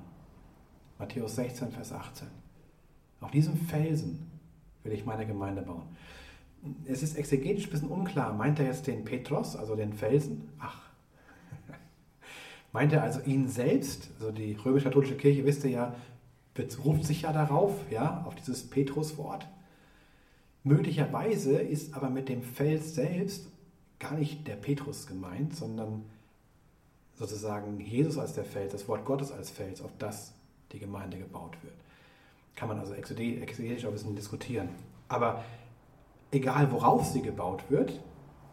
Matthäus 0.99 1.35
16, 1.35 1.71
Vers 1.71 1.91
18. 1.91 2.27
Auf 3.19 3.31
diesem 3.31 3.57
Felsen 3.57 4.29
will 4.83 4.93
ich 4.93 5.03
meine 5.03 5.25
Gemeinde 5.25 5.63
bauen. 5.63 5.87
Es 6.85 7.01
ist 7.01 7.17
exegetisch 7.17 7.65
ein 7.65 7.71
bisschen 7.71 7.89
unklar. 7.89 8.31
Meint 8.33 8.59
er 8.59 8.67
jetzt 8.67 8.85
den 8.85 9.03
Petros, 9.03 9.55
also 9.55 9.75
den 9.75 9.91
Felsen? 9.91 10.49
Ach. 10.59 10.83
Meint 12.71 12.93
er 12.93 13.01
also 13.01 13.21
ihn 13.21 13.49
selbst? 13.49 14.11
Also 14.19 14.31
die 14.31 14.53
römisch-katholische 14.53 15.17
Kirche, 15.17 15.45
wisst 15.45 15.63
ihr 15.63 15.71
ja, 15.71 15.95
beruft 16.53 17.05
sich 17.05 17.23
ja 17.23 17.33
darauf, 17.33 17.73
ja, 17.89 18.23
auf 18.27 18.35
dieses 18.35 18.69
Petrus-Wort. 18.69 19.47
Möglicherweise 20.63 21.57
ist 21.57 21.95
aber 21.95 22.11
mit 22.11 22.29
dem 22.29 22.43
Fels 22.43 22.93
selbst 22.93 23.49
gar 23.99 24.13
nicht 24.13 24.47
der 24.47 24.55
Petrus 24.55 25.07
gemeint, 25.07 25.55
sondern 25.55 26.03
sozusagen 27.15 27.79
Jesus 27.79 28.17
als 28.17 28.33
der 28.33 28.45
Fels, 28.45 28.73
das 28.73 28.87
Wort 28.87 29.05
Gottes 29.05 29.31
als 29.31 29.49
Fels, 29.49 29.81
auf 29.81 29.91
das 29.97 30.33
die 30.71 30.79
Gemeinde 30.79 31.17
gebaut 31.17 31.57
wird. 31.63 31.75
Kann 32.55 32.67
man 32.67 32.79
also 32.79 32.93
exegetisch 32.93 33.85
ein 33.85 33.91
bisschen 33.91 34.15
diskutieren. 34.15 34.69
Aber 35.07 35.43
egal 36.31 36.71
worauf 36.71 37.05
sie 37.05 37.21
gebaut 37.21 37.63
wird, 37.69 37.99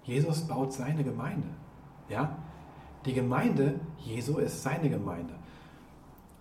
Jesus 0.05 0.43
baut 0.43 0.73
seine 0.73 1.05
Gemeinde. 1.05 1.49
Ja? 2.09 2.39
Die 3.05 3.15
Gemeinde, 3.15 3.81
Jesu 3.99 4.39
ist 4.39 4.63
seine 4.63 4.91
Gemeinde. 4.91 5.35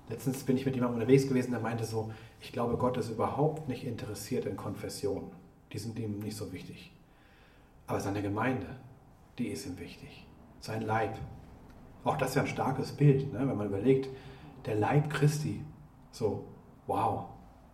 Letztens 0.09 0.43
bin 0.43 0.57
ich 0.57 0.65
mit 0.65 0.75
jemandem 0.75 0.99
unterwegs 0.99 1.27
gewesen, 1.27 1.51
der 1.51 1.59
meinte 1.59 1.85
so, 1.85 2.11
ich 2.41 2.51
glaube, 2.51 2.77
Gott 2.77 2.97
ist 2.97 3.09
überhaupt 3.09 3.67
nicht 3.67 3.83
interessiert 3.83 4.45
in 4.45 4.57
Konfessionen. 4.57 5.31
Die 5.71 5.77
sind 5.77 5.97
ihm 5.99 6.19
nicht 6.19 6.35
so 6.35 6.51
wichtig. 6.51 6.91
Aber 7.87 7.99
seine 7.99 8.21
Gemeinde, 8.21 8.67
die 9.37 9.47
ist 9.47 9.65
ihm 9.65 9.79
wichtig. 9.79 10.27
Sein 10.59 10.81
Leib. 10.81 11.17
Auch 12.03 12.17
das 12.17 12.29
ist 12.29 12.35
ja 12.35 12.41
ein 12.41 12.47
starkes 12.47 12.91
Bild, 12.91 13.31
ne? 13.33 13.39
wenn 13.39 13.57
man 13.57 13.67
überlegt, 13.67 14.09
der 14.65 14.75
Leib 14.75 15.09
Christi. 15.09 15.63
So, 16.11 16.45
wow, 16.87 17.25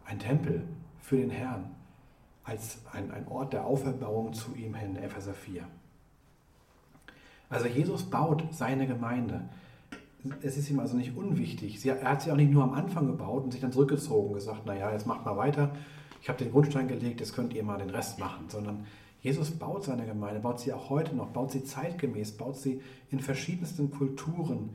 ein 0.06 0.20
Tempel 0.20 0.68
für 1.00 1.18
den 1.18 1.30
Herrn. 1.30 1.76
Als 2.44 2.82
ein, 2.94 3.12
ein 3.12 3.28
Ort 3.28 3.54
der 3.54 3.66
Auferbauung 3.66 4.34
zu 4.34 4.56
ihm 4.56 4.74
hin, 4.74 4.96
Epheser 4.96 5.34
4. 5.34 5.68
Also 7.50 7.68
Jesus 7.68 8.04
baut 8.04 8.44
seine 8.52 8.88
Gemeinde. 8.88 9.50
Es 10.42 10.58
ist 10.58 10.70
ihm 10.70 10.80
also 10.80 10.98
nicht 10.98 11.16
unwichtig. 11.16 11.86
er 11.86 12.04
hat 12.04 12.22
sie 12.22 12.32
auch 12.32 12.36
nicht 12.36 12.52
nur 12.52 12.64
am 12.64 12.74
Anfang 12.74 13.08
gebaut 13.08 13.44
und 13.44 13.52
sich 13.52 13.62
dann 13.62 13.72
zurückgezogen 13.72 14.30
und 14.30 14.34
gesagt, 14.34 14.66
naja, 14.66 14.92
jetzt 14.92 15.08
macht 15.08 15.26
mal 15.26 15.38
weiter. 15.38 15.76
Ich 16.22 16.30
habe 16.30 16.44
den 16.44 16.52
Grundstein 16.52 16.88
gelegt, 16.88 17.20
jetzt 17.20 17.34
könnt 17.34 17.54
ihr 17.54 17.64
mal 17.64 17.78
den 17.78 17.90
Rest 17.90 18.20
machen. 18.20 18.50
Sondern 18.50 18.86
Jesus 19.28 19.52
baut 19.52 19.84
seine 19.84 20.06
Gemeinde, 20.06 20.40
baut 20.40 20.62
sie 20.62 20.72
auch 20.72 20.90
heute 20.90 21.14
noch, 21.14 21.28
baut 21.28 21.52
sie 21.52 21.62
zeitgemäß, 21.62 22.32
baut 22.38 22.56
sie 22.56 22.82
in 23.12 23.20
verschiedensten 23.20 23.92
Kulturen. 23.92 24.70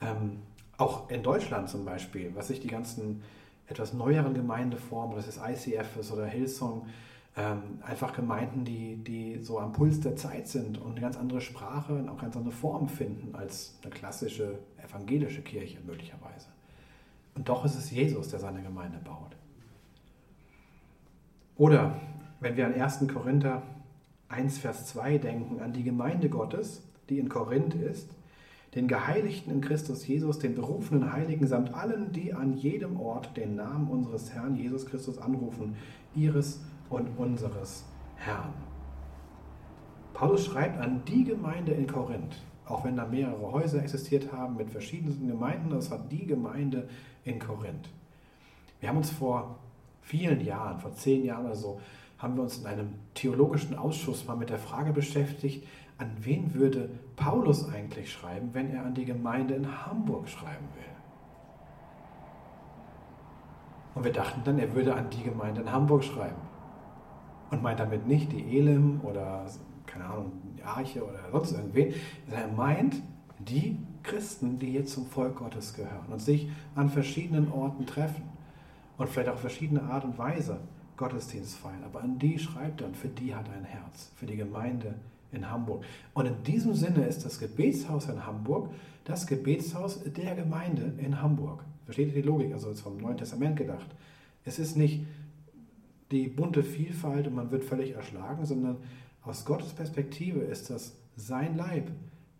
Ähm, 0.00 0.38
auch 0.78 1.10
in 1.10 1.22
Deutschland 1.22 1.68
zum 1.68 1.84
Beispiel, 1.84 2.32
was 2.34 2.48
sich 2.48 2.58
die 2.58 2.68
ganzen 2.68 3.22
etwas 3.66 3.92
neueren 3.92 4.32
Gemeindeformen, 4.32 5.14
das 5.14 5.28
ist 5.28 5.38
ICF 5.46 6.10
oder 6.10 6.24
Hillsong, 6.24 6.86
ähm, 7.36 7.82
einfach 7.82 8.14
Gemeinden, 8.14 8.64
die, 8.64 8.96
die 8.96 9.42
so 9.42 9.58
am 9.58 9.72
Puls 9.72 10.00
der 10.00 10.16
Zeit 10.16 10.48
sind 10.48 10.78
und 10.78 10.92
eine 10.92 11.02
ganz 11.02 11.18
andere 11.18 11.42
Sprache 11.42 11.92
und 11.92 12.08
auch 12.08 12.16
ganz 12.16 12.34
andere 12.34 12.54
Formen 12.54 12.88
finden 12.88 13.34
als 13.34 13.78
eine 13.82 13.90
klassische 13.90 14.58
evangelische 14.82 15.42
Kirche 15.42 15.76
möglicherweise. 15.86 16.46
Und 17.34 17.46
doch 17.46 17.66
ist 17.66 17.76
es 17.76 17.90
Jesus, 17.90 18.28
der 18.28 18.40
seine 18.40 18.62
Gemeinde 18.62 18.96
baut. 19.04 19.36
Oder 21.58 22.00
wenn 22.40 22.56
wir 22.56 22.64
an 22.64 22.74
1. 22.74 23.06
Korinther 23.12 23.62
1, 24.32 24.58
Vers 24.58 24.86
2 24.86 25.18
denken, 25.18 25.60
an 25.60 25.72
die 25.72 25.82
Gemeinde 25.82 26.28
Gottes, 26.28 26.82
die 27.08 27.18
in 27.18 27.28
Korinth 27.28 27.74
ist, 27.74 28.08
den 28.74 28.88
Geheiligten 28.88 29.50
in 29.50 29.60
Christus 29.60 30.06
Jesus, 30.06 30.38
den 30.38 30.54
berufenen 30.54 31.12
Heiligen 31.12 31.46
samt 31.46 31.74
allen, 31.74 32.12
die 32.12 32.32
an 32.32 32.56
jedem 32.56 32.98
Ort 32.98 33.36
den 33.36 33.54
Namen 33.54 33.88
unseres 33.88 34.32
Herrn 34.32 34.56
Jesus 34.56 34.86
Christus 34.86 35.18
anrufen, 35.18 35.76
ihres 36.14 36.60
und 36.88 37.08
unseres 37.18 37.84
Herrn. 38.16 38.54
Paulus 40.14 40.46
schreibt 40.46 40.80
an 40.80 41.02
die 41.06 41.24
Gemeinde 41.24 41.72
in 41.72 41.86
Korinth, 41.86 42.36
auch 42.66 42.84
wenn 42.84 42.96
da 42.96 43.06
mehrere 43.06 43.52
Häuser 43.52 43.82
existiert 43.82 44.32
haben 44.32 44.56
mit 44.56 44.70
verschiedenen 44.70 45.28
Gemeinden, 45.28 45.70
das 45.70 45.90
war 45.90 45.98
die 45.98 46.26
Gemeinde 46.26 46.88
in 47.24 47.38
Korinth. 47.38 47.90
Wir 48.80 48.88
haben 48.88 48.98
uns 48.98 49.10
vor 49.10 49.58
vielen 50.00 50.40
Jahren, 50.40 50.78
vor 50.80 50.92
zehn 50.94 51.24
Jahren 51.24 51.46
oder 51.46 51.56
so, 51.56 51.80
haben 52.22 52.36
wir 52.36 52.44
uns 52.44 52.58
in 52.58 52.66
einem 52.66 52.94
theologischen 53.14 53.76
Ausschuss 53.76 54.26
mal 54.26 54.36
mit 54.36 54.48
der 54.48 54.58
Frage 54.58 54.92
beschäftigt, 54.92 55.66
an 55.98 56.10
wen 56.20 56.54
würde 56.54 56.88
Paulus 57.16 57.68
eigentlich 57.68 58.12
schreiben, 58.12 58.50
wenn 58.52 58.70
er 58.70 58.86
an 58.86 58.94
die 58.94 59.04
Gemeinde 59.04 59.54
in 59.54 59.86
Hamburg 59.86 60.28
schreiben 60.28 60.68
will. 60.74 60.84
Und 63.94 64.04
wir 64.04 64.12
dachten 64.12 64.40
dann, 64.44 64.58
er 64.58 64.74
würde 64.74 64.94
an 64.94 65.10
die 65.10 65.22
Gemeinde 65.22 65.62
in 65.62 65.72
Hamburg 65.72 66.04
schreiben. 66.04 66.40
Und 67.50 67.62
meint 67.62 67.80
damit 67.80 68.06
nicht 68.06 68.32
die 68.32 68.56
Elim 68.56 69.00
oder, 69.02 69.44
keine 69.84 70.06
Ahnung, 70.06 70.32
die 70.56 70.62
Arche 70.62 71.04
oder 71.04 71.18
sonst 71.30 71.52
irgendwen, 71.52 71.92
sondern 72.26 72.50
er 72.50 72.56
meint 72.56 73.02
die 73.38 73.78
Christen, 74.02 74.58
die 74.58 74.70
hier 74.70 74.86
zum 74.86 75.06
Volk 75.06 75.36
Gottes 75.36 75.74
gehören 75.74 76.06
und 76.10 76.20
sich 76.20 76.48
an 76.74 76.88
verschiedenen 76.88 77.52
Orten 77.52 77.84
treffen 77.84 78.22
und 78.96 79.08
vielleicht 79.08 79.28
auch 79.28 79.38
verschiedene 79.38 79.82
Art 79.82 80.04
und 80.04 80.16
Weise 80.16 80.60
Gottesdienst 81.02 81.56
feiern. 81.56 81.82
Aber 81.84 82.00
an 82.00 82.20
die 82.20 82.38
schreibt 82.38 82.80
und 82.80 82.96
für 82.96 83.08
die 83.08 83.34
hat 83.34 83.48
ein 83.50 83.64
Herz, 83.64 84.12
für 84.14 84.26
die 84.26 84.36
Gemeinde 84.36 84.94
in 85.32 85.50
Hamburg. 85.50 85.84
Und 86.14 86.26
in 86.26 86.44
diesem 86.44 86.74
Sinne 86.74 87.06
ist 87.06 87.24
das 87.24 87.40
Gebetshaus 87.40 88.08
in 88.08 88.24
Hamburg 88.24 88.70
das 89.04 89.26
Gebetshaus 89.26 90.00
der 90.04 90.36
Gemeinde 90.36 90.94
in 90.98 91.20
Hamburg. 91.20 91.64
Versteht 91.86 92.08
ihr 92.08 92.22
die 92.22 92.28
Logik? 92.28 92.52
Also 92.52 92.70
ist 92.70 92.82
vom 92.82 92.98
Neuen 92.98 93.16
Testament 93.16 93.56
gedacht. 93.56 93.86
Es 94.44 94.60
ist 94.60 94.76
nicht 94.76 95.04
die 96.12 96.28
bunte 96.28 96.62
Vielfalt 96.62 97.26
und 97.26 97.34
man 97.34 97.50
wird 97.50 97.64
völlig 97.64 97.96
erschlagen, 97.96 98.46
sondern 98.46 98.76
aus 99.24 99.44
Gottes 99.44 99.72
Perspektive 99.72 100.38
ist 100.38 100.70
das 100.70 100.94
sein 101.16 101.56
Leib 101.56 101.90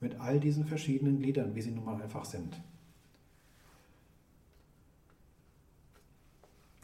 mit 0.01 0.21
all 0.21 0.39
diesen 0.39 0.65
verschiedenen 0.67 1.19
Gliedern, 1.19 1.57
wie 1.57 1.63
sie 1.63 1.73
nun 1.73 1.85
mal 1.85 2.01
einfach 2.01 2.25
sind. 2.25 2.61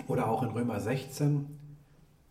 Oder 0.08 0.28
auch 0.28 0.42
in 0.42 0.48
Römer 0.48 0.80
16, 0.80 1.57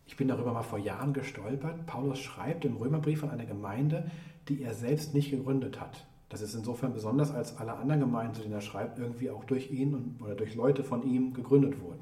ich 0.07 0.15
bin 0.15 0.27
darüber 0.27 0.53
mal 0.53 0.63
vor 0.63 0.79
Jahren 0.79 1.13
gestolpert. 1.13 1.85
Paulus 1.85 2.19
schreibt 2.19 2.65
im 2.65 2.77
Römerbrief 2.77 3.23
an 3.23 3.29
eine 3.29 3.45
Gemeinde, 3.45 4.09
die 4.47 4.63
er 4.63 4.73
selbst 4.73 5.13
nicht 5.13 5.31
gegründet 5.31 5.79
hat. 5.79 6.05
Das 6.29 6.41
ist 6.41 6.55
insofern 6.55 6.93
besonders, 6.93 7.31
als 7.31 7.57
alle 7.57 7.73
anderen 7.73 8.01
Gemeinden, 8.01 8.33
zu 8.33 8.41
denen 8.41 8.53
er 8.53 8.61
schreibt, 8.61 8.99
irgendwie 8.99 9.29
auch 9.29 9.43
durch 9.43 9.71
ihn 9.71 10.17
oder 10.23 10.35
durch 10.35 10.55
Leute 10.55 10.83
von 10.83 11.03
ihm 11.03 11.33
gegründet 11.33 11.81
wurden. 11.81 11.99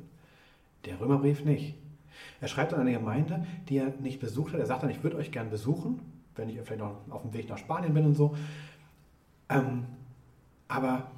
Der 0.85 0.99
Römerbrief 0.99 1.43
nicht. 1.45 1.75
Er 2.41 2.47
schreibt 2.47 2.73
an 2.73 2.81
eine 2.81 2.93
Gemeinde, 2.93 3.45
die 3.69 3.77
er 3.77 3.89
nicht 3.99 4.19
besucht 4.19 4.53
hat. 4.53 4.59
Er 4.59 4.65
sagt 4.65 4.83
dann, 4.83 4.89
ich 4.89 5.03
würde 5.03 5.17
euch 5.17 5.31
gern 5.31 5.49
besuchen, 5.49 5.99
wenn 6.35 6.49
ich 6.49 6.59
vielleicht 6.61 6.79
noch 6.81 6.95
auf 7.09 7.23
dem 7.23 7.33
Weg 7.33 7.49
nach 7.49 7.57
Spanien 7.57 7.93
bin 7.93 8.05
und 8.05 8.15
so. 8.15 8.35
Ähm, 9.49 9.85
aber 10.67 11.11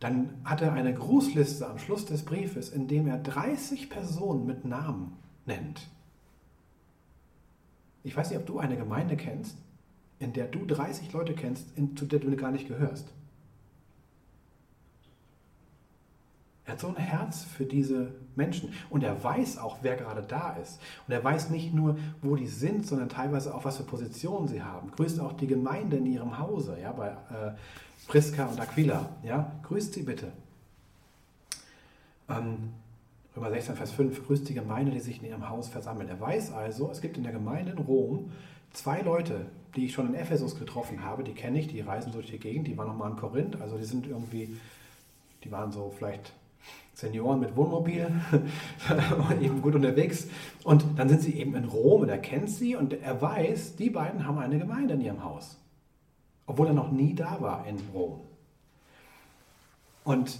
dann 0.00 0.34
hat 0.44 0.60
er 0.62 0.72
eine 0.72 0.92
Grußliste 0.92 1.66
am 1.68 1.78
Schluss 1.78 2.04
des 2.04 2.24
Briefes, 2.24 2.70
in 2.70 2.86
dem 2.86 3.06
er 3.06 3.18
30 3.18 3.88
Personen 3.88 4.46
mit 4.46 4.64
Namen 4.64 5.12
nennt. 5.46 5.88
Ich 8.06 8.16
weiß 8.16 8.30
nicht, 8.30 8.38
ob 8.38 8.46
du 8.46 8.60
eine 8.60 8.76
Gemeinde 8.76 9.16
kennst, 9.16 9.58
in 10.20 10.32
der 10.32 10.46
du 10.46 10.64
30 10.64 11.12
Leute 11.12 11.34
kennst, 11.34 11.76
in, 11.76 11.96
zu 11.96 12.06
der 12.06 12.20
du 12.20 12.34
gar 12.36 12.52
nicht 12.52 12.68
gehörst. 12.68 13.12
Er 16.64 16.74
hat 16.74 16.80
so 16.80 16.86
ein 16.86 16.96
Herz 16.96 17.42
für 17.42 17.64
diese 17.64 18.12
Menschen 18.36 18.72
und 18.90 19.02
er 19.02 19.24
weiß 19.24 19.58
auch, 19.58 19.78
wer 19.82 19.96
gerade 19.96 20.22
da 20.22 20.52
ist. 20.52 20.80
Und 21.08 21.14
er 21.14 21.24
weiß 21.24 21.50
nicht 21.50 21.74
nur, 21.74 21.98
wo 22.22 22.36
die 22.36 22.46
sind, 22.46 22.86
sondern 22.86 23.08
teilweise 23.08 23.52
auch, 23.52 23.64
was 23.64 23.78
für 23.78 23.82
Positionen 23.82 24.46
sie 24.46 24.62
haben. 24.62 24.92
Grüßt 24.92 25.18
auch 25.18 25.32
die 25.32 25.48
Gemeinde 25.48 25.96
in 25.96 26.06
ihrem 26.06 26.38
Hause, 26.38 26.78
ja, 26.80 26.92
bei 26.92 27.08
äh, 27.08 27.54
Priska 28.06 28.46
und 28.46 28.60
Aquila. 28.60 29.16
Ja, 29.24 29.50
grüßt 29.64 29.94
sie 29.94 30.04
bitte. 30.04 30.30
Ähm, 32.28 32.72
Römer 33.36 33.50
16, 33.50 33.76
Vers 33.76 33.92
5, 33.92 34.26
grüßt 34.26 34.48
die 34.48 34.54
Gemeinde, 34.54 34.92
die 34.92 35.00
sich 35.00 35.22
in 35.22 35.28
ihrem 35.28 35.48
Haus 35.50 35.68
versammelt. 35.68 36.08
Er 36.08 36.18
weiß 36.18 36.52
also, 36.52 36.90
es 36.90 37.02
gibt 37.02 37.18
in 37.18 37.22
der 37.22 37.32
Gemeinde 37.32 37.72
in 37.72 37.78
Rom 37.78 38.30
zwei 38.72 39.02
Leute, 39.02 39.44
die 39.74 39.84
ich 39.84 39.92
schon 39.92 40.06
in 40.06 40.14
Ephesus 40.14 40.58
getroffen 40.58 41.04
habe, 41.04 41.22
die 41.22 41.34
kenne 41.34 41.58
ich, 41.58 41.68
die 41.68 41.80
reisen 41.80 42.12
durch 42.12 42.28
die 42.28 42.38
Gegend, 42.38 42.66
die 42.66 42.78
waren 42.78 42.88
nochmal 42.88 43.10
in 43.10 43.16
Korinth, 43.18 43.60
also 43.60 43.76
die 43.76 43.84
sind 43.84 44.06
irgendwie, 44.06 44.56
die 45.44 45.52
waren 45.52 45.70
so 45.70 45.92
vielleicht 45.94 46.32
Senioren 46.94 47.40
mit 47.40 47.54
Wohnmobil, 47.56 48.10
eben 49.42 49.60
gut 49.60 49.74
unterwegs. 49.74 50.28
Und 50.64 50.86
dann 50.96 51.10
sind 51.10 51.20
sie 51.20 51.34
eben 51.34 51.54
in 51.54 51.66
Rom 51.66 52.00
und 52.02 52.08
er 52.08 52.18
kennt 52.18 52.48
sie 52.48 52.74
und 52.74 52.94
er 52.94 53.20
weiß, 53.20 53.76
die 53.76 53.90
beiden 53.90 54.26
haben 54.26 54.38
eine 54.38 54.58
Gemeinde 54.58 54.94
in 54.94 55.02
ihrem 55.02 55.22
Haus. 55.22 55.58
Obwohl 56.46 56.68
er 56.68 56.72
noch 56.72 56.90
nie 56.90 57.14
da 57.14 57.38
war 57.42 57.66
in 57.66 57.76
Rom. 57.92 58.20
Und 60.04 60.38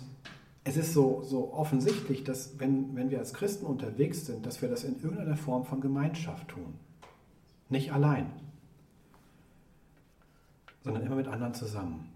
es 0.66 0.76
ist 0.76 0.94
so, 0.94 1.22
so 1.22 1.52
offensichtlich, 1.52 2.24
dass 2.24 2.58
wenn, 2.58 2.96
wenn 2.96 3.10
wir 3.10 3.20
als 3.20 3.32
Christen 3.32 3.66
unterwegs 3.66 4.26
sind, 4.26 4.44
dass 4.44 4.62
wir 4.62 4.68
das 4.68 4.82
in 4.82 5.00
irgendeiner 5.00 5.36
Form 5.36 5.64
von 5.64 5.80
Gemeinschaft 5.80 6.48
tun. 6.48 6.74
Nicht 7.68 7.92
allein, 7.92 8.26
sondern 10.82 11.06
immer 11.06 11.14
mit 11.14 11.28
anderen 11.28 11.54
zusammen. 11.54 12.08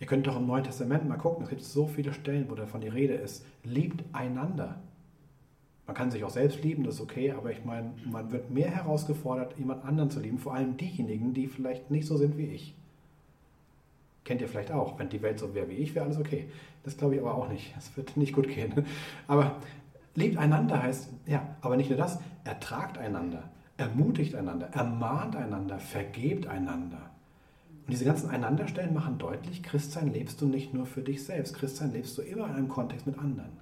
Ihr 0.00 0.08
könnt 0.08 0.26
doch 0.26 0.36
im 0.36 0.48
Neuen 0.48 0.64
Testament 0.64 1.08
mal 1.08 1.16
gucken, 1.16 1.44
es 1.44 1.50
gibt 1.50 1.62
so 1.62 1.86
viele 1.86 2.12
Stellen, 2.12 2.50
wo 2.50 2.56
davon 2.56 2.80
die 2.80 2.88
Rede 2.88 3.14
ist. 3.14 3.46
Liebt 3.62 4.02
einander. 4.12 4.80
Man 5.86 5.94
kann 5.94 6.10
sich 6.10 6.24
auch 6.24 6.30
selbst 6.30 6.64
lieben, 6.64 6.82
das 6.82 6.96
ist 6.96 7.00
okay, 7.00 7.30
aber 7.30 7.52
ich 7.52 7.64
meine, 7.64 7.94
man 8.04 8.32
wird 8.32 8.50
mehr 8.50 8.70
herausgefordert, 8.70 9.56
jemand 9.58 9.84
anderen 9.84 10.10
zu 10.10 10.18
lieben, 10.18 10.38
vor 10.38 10.54
allem 10.54 10.76
diejenigen, 10.76 11.34
die 11.34 11.46
vielleicht 11.46 11.88
nicht 11.88 12.06
so 12.06 12.16
sind 12.16 12.36
wie 12.36 12.46
ich. 12.46 12.74
Kennt 14.28 14.42
ihr 14.42 14.48
vielleicht 14.48 14.72
auch, 14.72 14.98
wenn 14.98 15.08
die 15.08 15.22
Welt 15.22 15.38
so 15.38 15.54
wäre 15.54 15.70
wie 15.70 15.76
ich, 15.76 15.94
wäre 15.94 16.04
alles 16.04 16.18
okay. 16.18 16.50
Das 16.84 16.98
glaube 16.98 17.14
ich 17.14 17.20
aber 17.22 17.34
auch 17.34 17.48
nicht. 17.48 17.74
Es 17.78 17.96
wird 17.96 18.14
nicht 18.18 18.34
gut 18.34 18.46
gehen. 18.46 18.84
Aber 19.26 19.56
liebt 20.14 20.36
einander 20.36 20.82
heißt, 20.82 21.08
ja, 21.24 21.56
aber 21.62 21.78
nicht 21.78 21.88
nur 21.88 21.98
das, 21.98 22.18
ertragt 22.44 22.98
einander, 22.98 23.48
ermutigt 23.78 24.34
einander, 24.34 24.66
ermahnt 24.66 25.34
einander, 25.34 25.78
vergebt 25.78 26.46
einander. 26.46 27.10
Und 27.86 27.90
diese 27.92 28.04
ganzen 28.04 28.28
Einanderstellen 28.28 28.92
machen 28.92 29.16
deutlich, 29.16 29.62
Christsein 29.62 30.12
lebst 30.12 30.42
du 30.42 30.46
nicht 30.46 30.74
nur 30.74 30.84
für 30.84 31.00
dich 31.00 31.24
selbst, 31.24 31.54
Christsein 31.54 31.92
lebst 31.92 32.18
du 32.18 32.22
immer 32.22 32.48
in 32.48 32.52
einem 32.52 32.68
Kontext 32.68 33.06
mit 33.06 33.18
anderen. 33.18 33.56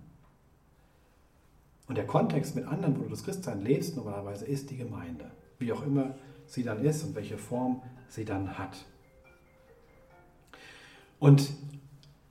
Und 1.86 1.96
der 1.96 2.08
Kontext 2.08 2.56
mit 2.56 2.66
anderen, 2.66 2.98
wo 2.98 3.04
du 3.04 3.10
das 3.10 3.22
Christsein 3.22 3.62
lebst, 3.62 3.94
normalerweise 3.94 4.46
ist 4.46 4.70
die 4.70 4.76
Gemeinde. 4.78 5.30
Wie 5.60 5.72
auch 5.72 5.86
immer 5.86 6.16
sie 6.44 6.64
dann 6.64 6.84
ist 6.84 7.04
und 7.04 7.14
welche 7.14 7.38
Form 7.38 7.82
sie 8.08 8.24
dann 8.24 8.58
hat. 8.58 8.84
Und 11.18 11.52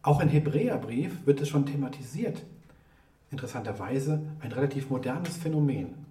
auch 0.01 0.19
im 0.21 0.29
Hebräerbrief 0.29 1.25
wird 1.25 1.41
es 1.41 1.49
schon 1.49 1.65
thematisiert. 1.65 2.43
Interessanterweise 3.31 4.21
ein 4.39 4.51
relativ 4.51 4.89
modernes 4.89 5.37
Phänomen. 5.37 6.05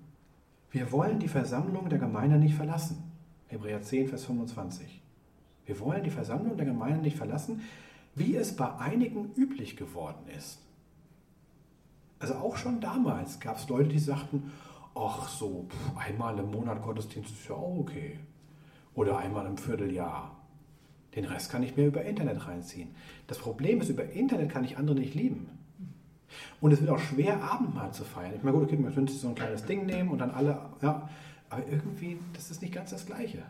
Wir 0.71 0.91
wollen 0.91 1.21
die 1.21 1.29
Versammlung 1.29 1.89
der 1.89 2.01
Gemeinde 2.01 2.37
nicht 2.37 2.57
verlassen. 2.57 3.03
Hebräer 3.47 3.83
10, 3.83 4.09
Vers 4.09 4.25
25. 4.25 5.01
Wir 5.67 5.79
wollen 5.81 6.03
die 6.03 6.11
Versammlung 6.11 6.57
der 6.57 6.67
Gemeinde 6.67 7.01
nicht 7.01 7.17
verlassen, 7.17 7.63
wie 8.15 8.37
es 8.37 8.57
bei 8.57 8.77
einigen 8.79 9.33
üblich 9.35 9.77
geworden 9.77 10.29
ist. 10.37 10.59
Also 12.19 12.35
auch 12.35 12.57
schon 12.57 12.81
damals 12.81 13.41
gab 13.41 13.59
es 13.59 13.69
Leute, 13.69 13.91
die 13.91 13.99
sagten, 13.99 14.53
ach 14.95 15.29
so, 15.29 15.67
einmal 15.97 16.39
im 16.39 16.51
Monat 16.51 16.83
Gottesdienst 16.83 17.31
ist 17.31 17.49
ja 17.49 17.55
auch 17.55 17.79
okay. 17.79 18.19
Oder 18.95 19.19
einmal 19.19 19.47
im 19.47 19.59
Vierteljahr. 19.59 20.37
Den 21.15 21.25
Rest 21.25 21.51
kann 21.51 21.63
ich 21.63 21.77
mir 21.77 21.87
über 21.87 22.05
Internet 22.05 22.47
reinziehen. 22.47 22.95
Das 23.27 23.39
Problem 23.39 23.81
ist, 23.81 23.89
über 23.89 24.05
Internet 24.05 24.51
kann 24.51 24.65
ich 24.65 24.77
andere 24.77 24.97
nicht 24.97 25.15
lieben. 25.15 25.49
Und 26.61 26.73
es 26.73 26.81
wird 26.81 26.91
auch 26.91 26.99
schwer, 26.99 27.43
Abendmahl 27.43 27.93
zu 27.93 28.05
feiern. 28.05 28.33
Ich 28.37 28.43
meine, 28.43 28.57
gut, 28.57 28.67
okay, 28.67 28.77
man 28.77 28.95
könnte 28.95 29.13
so 29.13 29.29
ein 29.29 29.35
kleines 29.35 29.65
Ding 29.65 29.87
nehmen 29.87 30.11
und 30.11 30.19
dann 30.19 30.31
alle, 30.31 30.59
ja, 30.83 31.09
aber 31.51 31.67
irgendwie, 31.69 32.19
das 32.33 32.51
ist 32.51 32.63
nicht 32.63 32.75
ganz 32.75 32.91
das 32.91 33.07
Gleiche. 33.07 33.43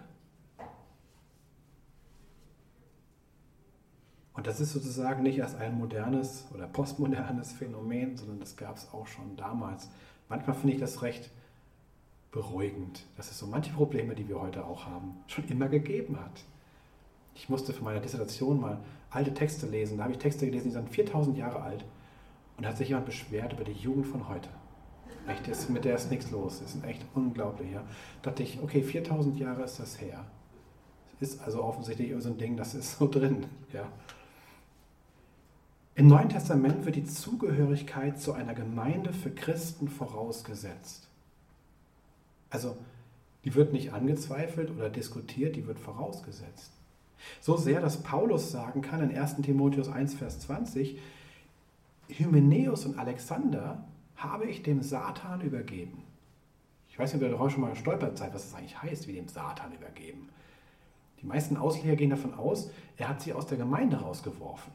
Und 4.35 4.49
das 4.49 4.61
ist 4.61 4.73
sozusagen 4.73 5.23
nicht 5.23 5.39
erst 5.39 5.57
ein 5.57 5.79
modernes 5.79 6.47
oder 6.53 6.67
postmodernes 6.67 7.53
Phänomen, 7.53 8.17
sondern 8.17 8.41
das 8.41 8.57
gab 8.57 8.77
es 8.77 8.93
auch 8.93 9.07
schon 9.07 9.37
damals. 9.37 9.89
Manchmal 10.29 10.57
finde 10.57 10.75
ich 10.75 10.81
das 10.81 11.03
recht 11.03 11.31
beruhigend, 12.33 13.07
dass 13.17 13.31
es 13.31 13.39
so 13.39 13.47
manche 13.47 13.73
Probleme, 13.73 14.17
die 14.17 14.29
wir 14.29 14.41
heute 14.41 14.65
auch 14.65 14.87
haben, 14.87 15.17
schon 15.29 15.47
immer 15.49 15.69
gegeben 15.69 16.19
hat. 16.19 16.45
Ich 17.35 17.49
musste 17.49 17.73
für 17.73 17.85
meine 17.85 18.01
Dissertation 18.01 18.61
mal 18.61 18.79
alte 19.11 19.35
Texte 19.35 19.67
lesen. 19.67 19.99
Da 19.99 20.05
habe 20.05 20.13
ich 20.13 20.19
Texte 20.19 20.47
gelesen, 20.47 20.69
die 20.69 20.75
sind 20.75 20.89
4000 20.89 21.37
Jahre 21.37 21.63
alt. 21.63 21.85
Und 22.57 22.65
da 22.65 22.71
hat 22.71 22.77
sich 22.77 22.89
jemand 22.89 23.07
beschwert 23.07 23.53
über 23.53 23.65
die 23.65 23.73
Jugend 23.73 24.07
von 24.07 24.29
heute. 24.29 24.49
Echt, 25.27 25.49
ist, 25.49 25.71
mit 25.71 25.85
der 25.85 25.97
ist 25.97 26.11
nichts 26.11 26.31
los. 26.31 26.61
Das 26.61 26.75
ist 26.75 26.85
echt 26.85 27.03
unglaublich. 27.15 27.73
Ja. 27.73 27.83
Da 28.23 28.31
dachte 28.31 28.43
ich, 28.43 28.63
okay, 28.63 28.83
4000 28.83 29.39
Jahre 29.39 29.63
ist 29.63 29.81
das 29.81 30.01
her. 30.01 30.25
Ist 31.21 31.43
also 31.43 31.63
offensichtlich 31.63 32.13
so 32.19 32.29
ein 32.29 32.39
Ding, 32.39 32.57
das 32.57 32.75
ist 32.75 32.99
so 32.99 33.09
drin. 33.09 33.47
Ja. 33.73 33.89
Im 35.97 36.09
Neuen 36.09 36.29
Testament 36.29 36.85
wird 36.85 36.97
die 36.97 37.05
Zugehörigkeit 37.05 38.21
zu 38.21 38.33
einer 38.33 38.55
Gemeinde 38.55 39.13
für 39.13 39.31
Christen 39.31 39.89
vorausgesetzt. 39.89 41.09
Also 42.51 42.77
die 43.45 43.55
wird 43.55 43.73
nicht 43.73 43.93
angezweifelt 43.93 44.71
oder 44.71 44.91
diskutiert, 44.91 45.57
die 45.57 45.67
wird 45.67 45.79
vorausgesetzt. 45.79 46.74
So 47.41 47.57
sehr, 47.57 47.81
dass 47.81 48.03
Paulus 48.03 48.51
sagen 48.51 48.83
kann 48.83 49.03
in 49.03 49.17
1 49.17 49.37
Timotheus 49.43 49.89
1, 49.89 50.15
Vers 50.15 50.41
20, 50.41 50.99
Hymenäus 52.09 52.87
und 52.87 52.99
Alexander 52.99 53.85
habe 54.17 54.47
ich 54.47 54.63
dem 54.63 54.83
Satan 54.83 55.41
übergeben. 55.41 56.03
Ich 56.89 56.99
weiß 56.99 57.13
nicht, 57.13 57.23
ob 57.23 57.29
ihr 57.29 57.33
darauf 57.33 57.51
schon 57.51 57.63
mal 57.63 57.71
gestolpert 57.71 58.17
seid, 58.17 58.35
was 58.35 58.51
das 58.51 58.59
eigentlich 58.59 58.81
heißt, 58.81 59.09
wie 59.09 59.15
dem 59.15 59.29
Satan 59.29 59.73
übergeben. 59.73 60.29
Die 61.21 61.27
meisten 61.27 61.57
Ausleger 61.57 61.97
gehen 61.97 62.11
davon 62.11 62.35
aus, 62.35 62.71
er 62.97 63.09
hat 63.09 63.23
sie 63.23 63.33
aus 63.33 63.47
der 63.47 63.59
Gemeinde 63.59 63.97
rausgeworfen 63.97 64.73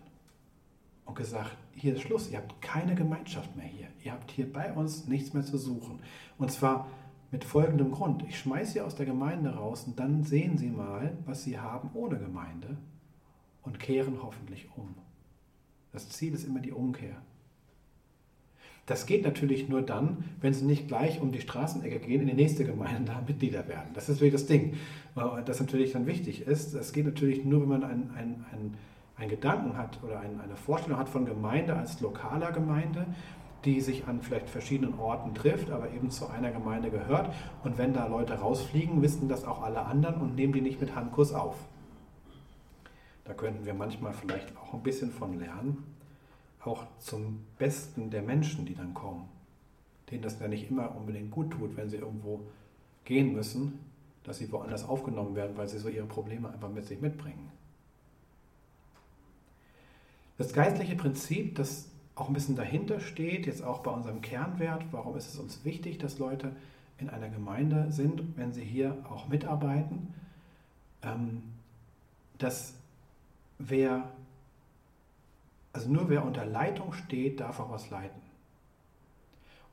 und 1.05 1.15
gesagt, 1.15 1.55
hier 1.75 1.95
ist 1.95 2.01
Schluss, 2.01 2.29
ihr 2.29 2.39
habt 2.39 2.61
keine 2.61 2.95
Gemeinschaft 2.95 3.55
mehr 3.55 3.65
hier. 3.65 3.87
Ihr 4.03 4.11
habt 4.11 4.31
hier 4.31 4.51
bei 4.51 4.73
uns 4.73 5.07
nichts 5.07 5.33
mehr 5.33 5.43
zu 5.43 5.57
suchen. 5.57 5.99
Und 6.37 6.51
zwar 6.51 6.87
mit 7.31 7.43
folgendem 7.43 7.91
Grund. 7.91 8.23
Ich 8.27 8.39
schmeiße 8.39 8.73
sie 8.73 8.81
aus 8.81 8.95
der 8.95 9.05
Gemeinde 9.05 9.51
raus 9.51 9.83
und 9.85 9.99
dann 9.99 10.23
sehen 10.23 10.57
sie 10.57 10.69
mal, 10.69 11.17
was 11.25 11.43
sie 11.43 11.59
haben 11.59 11.89
ohne 11.93 12.17
Gemeinde 12.17 12.77
und 13.63 13.79
kehren 13.79 14.21
hoffentlich 14.21 14.67
um. 14.75 14.95
Das 15.91 16.09
Ziel 16.09 16.33
ist 16.33 16.45
immer 16.45 16.59
die 16.59 16.71
Umkehr. 16.71 17.21
Das 18.85 19.05
geht 19.05 19.23
natürlich 19.23 19.69
nur 19.69 19.83
dann, 19.83 20.23
wenn 20.41 20.53
sie 20.53 20.65
nicht 20.65 20.87
gleich 20.87 21.21
um 21.21 21.31
die 21.31 21.41
Straßenecke 21.41 21.99
gehen, 21.99 22.21
in 22.21 22.27
die 22.27 22.33
nächste 22.33 22.65
Gemeinde 22.65 23.11
da 23.11 23.21
Mitglieder 23.21 23.67
werden. 23.67 23.89
Das 23.93 24.09
ist 24.09 24.19
wirklich 24.19 24.41
das 24.41 24.47
Ding. 24.47 24.73
Das 25.45 25.59
natürlich 25.59 25.91
dann 25.91 26.07
wichtig 26.07 26.47
ist. 26.47 26.73
Das 26.73 26.91
geht 26.91 27.05
natürlich 27.05 27.45
nur, 27.45 27.61
wenn 27.61 27.69
man 27.69 27.83
ein, 27.83 28.09
ein, 28.15 28.45
ein 28.51 28.73
einen 29.19 29.29
Gedanken 29.29 29.77
hat 29.77 30.01
oder 30.03 30.19
ein, 30.19 30.39
eine 30.39 30.55
Vorstellung 30.55 30.97
hat 30.97 31.09
von 31.09 31.25
Gemeinde 31.25 31.75
als 31.75 31.99
lokaler 31.99 32.51
Gemeinde, 32.51 33.05
die 33.65 33.81
sich 33.81 34.07
an 34.07 34.21
vielleicht 34.21 34.49
verschiedenen 34.49 34.97
Orten 34.99 35.33
trifft, 35.33 35.69
aber 35.71 35.91
eben 35.91 36.09
zu 36.11 36.27
einer 36.27 36.51
Gemeinde 36.51 36.89
gehört. 36.89 37.33
Und 37.63 37.77
wenn 37.77 37.93
da 37.93 38.07
Leute 38.07 38.33
rausfliegen, 38.35 39.01
wissen 39.01 39.27
das 39.27 39.45
auch 39.45 39.61
alle 39.61 39.85
anderen 39.85 40.21
und 40.21 40.35
nehmen 40.35 40.53
die 40.53 40.61
nicht 40.61 40.79
mit 40.79 40.95
Handkuss 40.95 41.33
auf. 41.33 41.55
Da 43.25 43.33
könnten 43.33 43.65
wir 43.65 43.73
manchmal 43.73 44.13
vielleicht 44.13 44.55
auch 44.57 44.73
ein 44.73 44.81
bisschen 44.81 45.11
von 45.11 45.37
lernen, 45.37 45.83
auch 46.63 46.85
zum 46.97 47.45
Besten 47.57 48.09
der 48.09 48.21
Menschen, 48.21 48.65
die 48.65 48.75
dann 48.75 48.93
kommen, 48.93 49.29
denen 50.09 50.21
das 50.21 50.39
ja 50.39 50.47
nicht 50.47 50.69
immer 50.69 50.95
unbedingt 50.95 51.31
gut 51.31 51.51
tut, 51.51 51.77
wenn 51.77 51.89
sie 51.89 51.97
irgendwo 51.97 52.41
gehen 53.05 53.33
müssen, 53.33 53.79
dass 54.23 54.37
sie 54.37 54.51
woanders 54.51 54.87
aufgenommen 54.87 55.35
werden, 55.35 55.57
weil 55.57 55.67
sie 55.67 55.79
so 55.79 55.89
ihre 55.89 56.05
Probleme 56.05 56.49
einfach 56.49 56.69
mit 56.69 56.85
sich 56.85 57.01
mitbringen. 57.01 57.51
Das 60.37 60.53
geistliche 60.53 60.95
Prinzip, 60.95 61.55
das 61.55 61.89
auch 62.19 62.27
ein 62.27 62.33
bisschen 62.33 62.55
dahinter 62.55 62.99
steht, 62.99 63.45
jetzt 63.47 63.63
auch 63.63 63.79
bei 63.79 63.91
unserem 63.91 64.21
Kernwert, 64.21 64.83
warum 64.91 65.15
ist 65.15 65.33
es 65.33 65.39
uns 65.39 65.63
wichtig, 65.63 65.99
dass 65.99 66.19
Leute 66.19 66.51
in 66.97 67.09
einer 67.09 67.29
Gemeinde 67.29 67.91
sind, 67.91 68.37
wenn 68.37 68.51
sie 68.51 68.63
hier 68.63 68.97
auch 69.09 69.29
mitarbeiten, 69.29 70.13
ähm, 71.01 71.43
dass 72.37 72.73
wer, 73.57 74.11
also 75.71 75.89
nur 75.89 76.09
wer 76.09 76.25
unter 76.25 76.45
Leitung 76.45 76.91
steht, 76.91 77.39
darf 77.39 77.59
auch 77.61 77.71
was 77.71 77.89
leiten. 77.89 78.19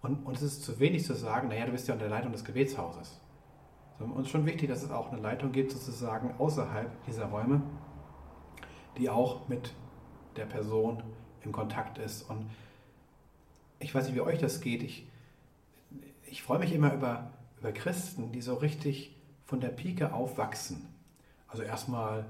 Und, 0.03 0.37
es 0.37 0.43
ist 0.43 0.63
zu 0.63 0.79
wenig 0.79 1.05
zu 1.05 1.15
sagen, 1.15 1.49
naja, 1.49 1.67
du 1.67 1.73
bist 1.73 1.89
ja 1.89 1.95
unter 1.95 2.09
Leitung 2.09 2.31
des 2.31 2.45
Gebetshauses. 2.45 3.21
Sondern 3.99 4.17
uns 4.17 4.29
ist 4.29 4.33
schon 4.33 4.47
wichtig, 4.47 4.69
dass 4.69 4.85
es 4.85 4.91
auch 4.93 5.11
eine 5.11 5.21
Leitung 5.21 5.51
gibt, 5.51 5.73
sozusagen 5.73 6.33
außerhalb 6.39 7.05
dieser 7.07 7.25
Räume, 7.25 7.61
die 8.99 9.11
auch 9.11 9.49
mit 9.49 9.75
der 10.37 10.45
Person 10.45 11.03
in 11.47 11.53
Kontakt 11.53 11.99
ist. 11.99 12.23
Und 12.29 12.51
ich 13.79 13.95
weiß 13.95 14.07
nicht, 14.07 14.15
wie 14.15 14.21
euch 14.21 14.39
das 14.39 14.61
geht. 14.61 14.83
Ich, 14.83 15.07
ich 16.27 16.43
freue 16.43 16.59
mich 16.59 16.73
immer 16.73 16.93
über, 16.93 17.31
über 17.61 17.73
Christen, 17.73 18.33
die 18.33 18.43
so 18.43 18.55
richtig 18.55 19.15
von 19.45 19.61
der 19.61 19.69
Pike 19.69 20.13
aufwachsen. 20.13 20.87
Also 21.49 21.63
erstmal 21.63 22.27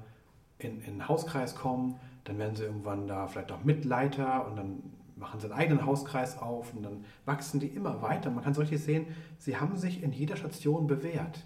in, 0.59 0.81
in 0.83 0.95
den 0.95 1.09
Hauskreis 1.09 1.55
kommen, 1.55 1.99
dann 2.25 2.39
werden 2.39 2.57
sie 2.57 2.65
irgendwann 2.65 3.07
da 3.07 3.27
vielleicht 3.29 3.53
auch 3.53 3.65
Mitleiter 3.65 4.47
und 4.47 4.57
dann 4.57 4.83
machen 5.17 5.41
sie 5.41 5.47
einen 5.47 5.55
eigenen 5.55 5.87
Hauskreis 5.87 6.39
auf 6.39 6.75
und 6.75 6.83
dann 6.83 7.05
wachsen 7.25 7.61
die 7.61 7.69
immer 7.69 8.03
weiter. 8.03 8.31
Man 8.31 8.45
kann 8.45 8.53
so 8.53 8.61
richtig 8.61 8.83
sehen, 8.83 9.07
sie 9.39 9.57
haben 9.57 9.77
sich 9.77 10.03
in 10.03 10.13
jeder 10.13 10.37
Station 10.37 10.87
bewährt. 10.87 11.45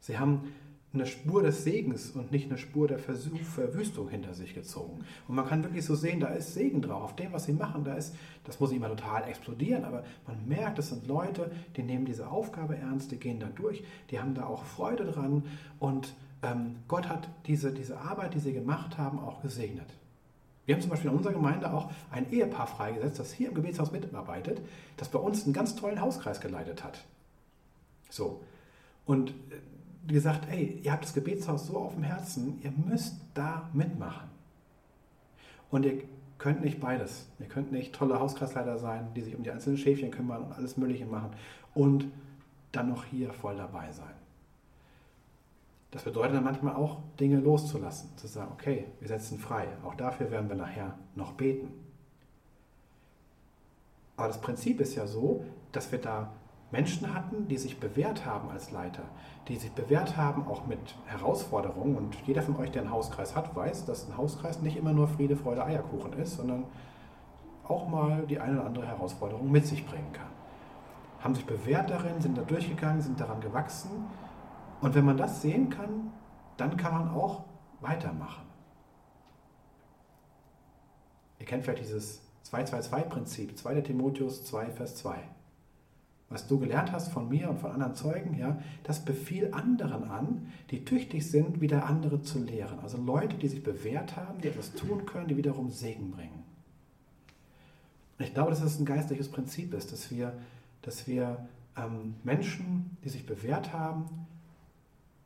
Sie 0.00 0.18
haben 0.18 0.54
eine 0.94 1.06
Spur 1.06 1.42
des 1.42 1.64
Segens 1.64 2.12
und 2.12 2.30
nicht 2.30 2.48
eine 2.48 2.58
Spur 2.58 2.86
der 2.86 2.98
Verwüstung 2.98 4.08
hinter 4.08 4.32
sich 4.32 4.54
gezogen. 4.54 5.04
Und 5.26 5.34
man 5.34 5.46
kann 5.46 5.64
wirklich 5.64 5.84
so 5.84 5.94
sehen, 5.94 6.20
da 6.20 6.28
ist 6.28 6.54
Segen 6.54 6.82
drauf. 6.82 7.02
Auf 7.02 7.16
dem, 7.16 7.32
was 7.32 7.44
sie 7.44 7.52
machen, 7.52 7.84
da 7.84 7.94
ist, 7.94 8.14
das 8.44 8.60
muss 8.60 8.70
nicht 8.70 8.78
immer 8.78 8.88
total 8.88 9.24
explodieren, 9.28 9.84
aber 9.84 10.04
man 10.26 10.46
merkt, 10.46 10.78
das 10.78 10.90
sind 10.90 11.06
Leute, 11.06 11.50
die 11.76 11.82
nehmen 11.82 12.04
diese 12.04 12.28
Aufgabe 12.28 12.76
ernst, 12.76 13.10
die 13.10 13.16
gehen 13.16 13.40
da 13.40 13.46
durch, 13.46 13.82
die 14.10 14.20
haben 14.20 14.34
da 14.34 14.46
auch 14.46 14.64
Freude 14.64 15.04
dran 15.04 15.44
und 15.80 16.14
ähm, 16.42 16.76
Gott 16.88 17.08
hat 17.08 17.28
diese, 17.46 17.72
diese 17.72 17.98
Arbeit, 17.98 18.34
die 18.34 18.38
sie 18.40 18.52
gemacht 18.52 18.98
haben, 18.98 19.18
auch 19.18 19.42
gesegnet. 19.42 19.88
Wir 20.66 20.74
haben 20.74 20.82
zum 20.82 20.90
Beispiel 20.90 21.10
in 21.10 21.16
unserer 21.16 21.34
Gemeinde 21.34 21.72
auch 21.72 21.90
ein 22.10 22.30
Ehepaar 22.30 22.66
freigesetzt, 22.66 23.18
das 23.18 23.32
hier 23.32 23.48
im 23.48 23.54
Gebetshaus 23.54 23.92
mitarbeitet, 23.92 24.60
das 24.96 25.08
bei 25.08 25.18
uns 25.18 25.44
einen 25.44 25.52
ganz 25.52 25.76
tollen 25.76 26.00
Hauskreis 26.00 26.40
geleitet 26.40 26.84
hat. 26.84 27.04
So. 28.08 28.40
Und 29.04 29.30
äh, 29.30 29.34
gesagt, 30.06 30.48
ey, 30.50 30.80
ihr 30.82 30.92
habt 30.92 31.04
das 31.04 31.14
Gebetshaus 31.14 31.66
so 31.66 31.78
auf 31.78 31.94
dem 31.94 32.02
Herzen, 32.02 32.60
ihr 32.62 32.72
müsst 32.72 33.16
da 33.34 33.68
mitmachen. 33.72 34.28
Und 35.70 35.84
ihr 35.84 36.02
könnt 36.38 36.62
nicht 36.62 36.80
beides. 36.80 37.26
Ihr 37.38 37.46
könnt 37.46 37.72
nicht 37.72 37.94
tolle 37.94 38.20
Hauskreisleiter 38.20 38.78
sein, 38.78 39.08
die 39.14 39.22
sich 39.22 39.34
um 39.34 39.42
die 39.42 39.50
einzelnen 39.50 39.78
Schäfchen 39.78 40.10
kümmern 40.10 40.42
und 40.42 40.52
alles 40.52 40.76
Mögliche 40.76 41.06
machen 41.06 41.30
und 41.74 42.06
dann 42.72 42.90
noch 42.90 43.04
hier 43.04 43.32
voll 43.32 43.56
dabei 43.56 43.90
sein. 43.92 44.14
Das 45.90 46.02
bedeutet 46.02 46.34
dann 46.34 46.44
manchmal 46.44 46.74
auch, 46.74 46.98
Dinge 47.20 47.38
loszulassen, 47.38 48.10
zu 48.16 48.26
sagen, 48.26 48.50
okay, 48.52 48.86
wir 48.98 49.06
setzen 49.06 49.38
frei. 49.38 49.68
Auch 49.84 49.94
dafür 49.94 50.30
werden 50.30 50.48
wir 50.48 50.56
nachher 50.56 50.98
noch 51.14 51.32
beten. 51.32 51.68
Aber 54.16 54.28
das 54.28 54.40
Prinzip 54.40 54.80
ist 54.80 54.96
ja 54.96 55.06
so, 55.06 55.44
dass 55.72 55.90
wir 55.92 56.00
da 56.00 56.32
Menschen 56.74 57.14
hatten, 57.14 57.46
die 57.46 57.56
sich 57.56 57.78
bewährt 57.78 58.26
haben 58.26 58.50
als 58.50 58.72
Leiter, 58.72 59.04
die 59.46 59.56
sich 59.56 59.70
bewährt 59.70 60.16
haben 60.16 60.48
auch 60.48 60.66
mit 60.66 60.96
Herausforderungen. 61.06 61.96
Und 61.96 62.16
jeder 62.26 62.42
von 62.42 62.56
euch, 62.56 62.72
der 62.72 62.82
einen 62.82 62.90
Hauskreis 62.90 63.36
hat, 63.36 63.54
weiß, 63.54 63.84
dass 63.84 64.08
ein 64.08 64.16
Hauskreis 64.16 64.60
nicht 64.60 64.76
immer 64.76 64.92
nur 64.92 65.06
Friede, 65.06 65.36
Freude, 65.36 65.64
Eierkuchen 65.64 66.12
ist, 66.14 66.36
sondern 66.36 66.64
auch 67.62 67.86
mal 67.86 68.26
die 68.26 68.40
eine 68.40 68.58
oder 68.58 68.66
andere 68.66 68.86
Herausforderung 68.88 69.52
mit 69.52 69.64
sich 69.68 69.86
bringen 69.86 70.12
kann. 70.12 70.26
Haben 71.20 71.36
sich 71.36 71.46
bewährt 71.46 71.90
darin, 71.90 72.20
sind 72.20 72.36
da 72.36 72.42
durchgegangen, 72.42 73.00
sind 73.00 73.20
daran 73.20 73.40
gewachsen. 73.40 73.90
Und 74.80 74.96
wenn 74.96 75.04
man 75.04 75.16
das 75.16 75.42
sehen 75.42 75.70
kann, 75.70 76.10
dann 76.56 76.76
kann 76.76 76.92
man 76.92 77.14
auch 77.14 77.44
weitermachen. 77.80 78.42
Ihr 81.38 81.46
kennt 81.46 81.62
vielleicht 81.62 81.84
dieses 81.84 82.20
2-2-2-Prinzip, 82.50 83.56
2. 83.56 83.80
Timotheus 83.80 84.44
2, 84.44 84.70
Vers 84.72 84.96
2 84.96 85.22
was 86.28 86.46
du 86.46 86.58
gelernt 86.58 86.92
hast 86.92 87.08
von 87.08 87.28
mir 87.28 87.50
und 87.50 87.58
von 87.58 87.70
anderen 87.70 87.94
Zeugen, 87.94 88.36
ja, 88.36 88.58
das 88.82 89.04
befiehl 89.04 89.52
anderen 89.52 90.04
an, 90.04 90.48
die 90.70 90.84
tüchtig 90.84 91.30
sind, 91.30 91.60
wieder 91.60 91.86
andere 91.86 92.22
zu 92.22 92.42
lehren. 92.42 92.78
Also 92.80 92.98
Leute, 92.98 93.36
die 93.36 93.48
sich 93.48 93.62
bewährt 93.62 94.16
haben, 94.16 94.40
die 94.40 94.48
etwas 94.48 94.72
tun 94.72 95.06
können, 95.06 95.28
die 95.28 95.36
wiederum 95.36 95.70
Segen 95.70 96.10
bringen. 96.10 96.44
Ich 98.18 98.32
glaube, 98.32 98.50
dass 98.50 98.60
das 98.60 98.78
ein 98.78 98.84
geistliches 98.84 99.30
Prinzip 99.30 99.74
ist, 99.74 99.92
dass 99.92 100.10
wir, 100.10 100.32
dass 100.82 101.06
wir 101.06 101.46
ähm, 101.76 102.14
Menschen, 102.22 102.96
die 103.04 103.08
sich 103.08 103.26
bewährt 103.26 103.72
haben, 103.72 104.26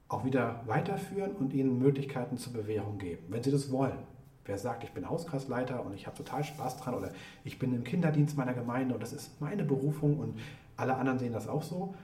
auch 0.09 0.25
wieder 0.25 0.63
weiterführen 0.67 1.33
und 1.33 1.53
ihnen 1.53 1.79
Möglichkeiten 1.79 2.39
zur 2.39 2.55
Bewährung 2.55 2.99
geben, 2.99 3.25
wenn 3.29 3.43
sie 3.43 3.51
das 3.51 3.71
wollen. 3.71 3.99
Wer 4.47 4.57
sagt, 4.57 4.83
ich 4.83 4.93
bin 4.93 5.09
Hauskreisleiter 5.09 5.85
und 5.85 5.93
ich 5.93 6.07
habe 6.07 6.17
total 6.17 6.43
Spaß 6.43 6.79
dran 6.79 6.95
oder 6.95 7.13
ich 7.45 7.59
bin 7.59 7.75
im 7.75 7.85
Kinderdienst 7.85 8.37
meiner 8.37 8.55
Gemeinde 8.55 8.95
und 8.95 9.03
das 9.03 9.13
ist 9.13 9.39
meine 9.43 9.65
Berufung 9.65 10.19
und 10.19 10.39
alle 10.79 10.97
anderen 10.97 11.19
sehen 11.19 11.33
das 11.33 11.49
auch 11.49 11.63
so. 11.63 11.95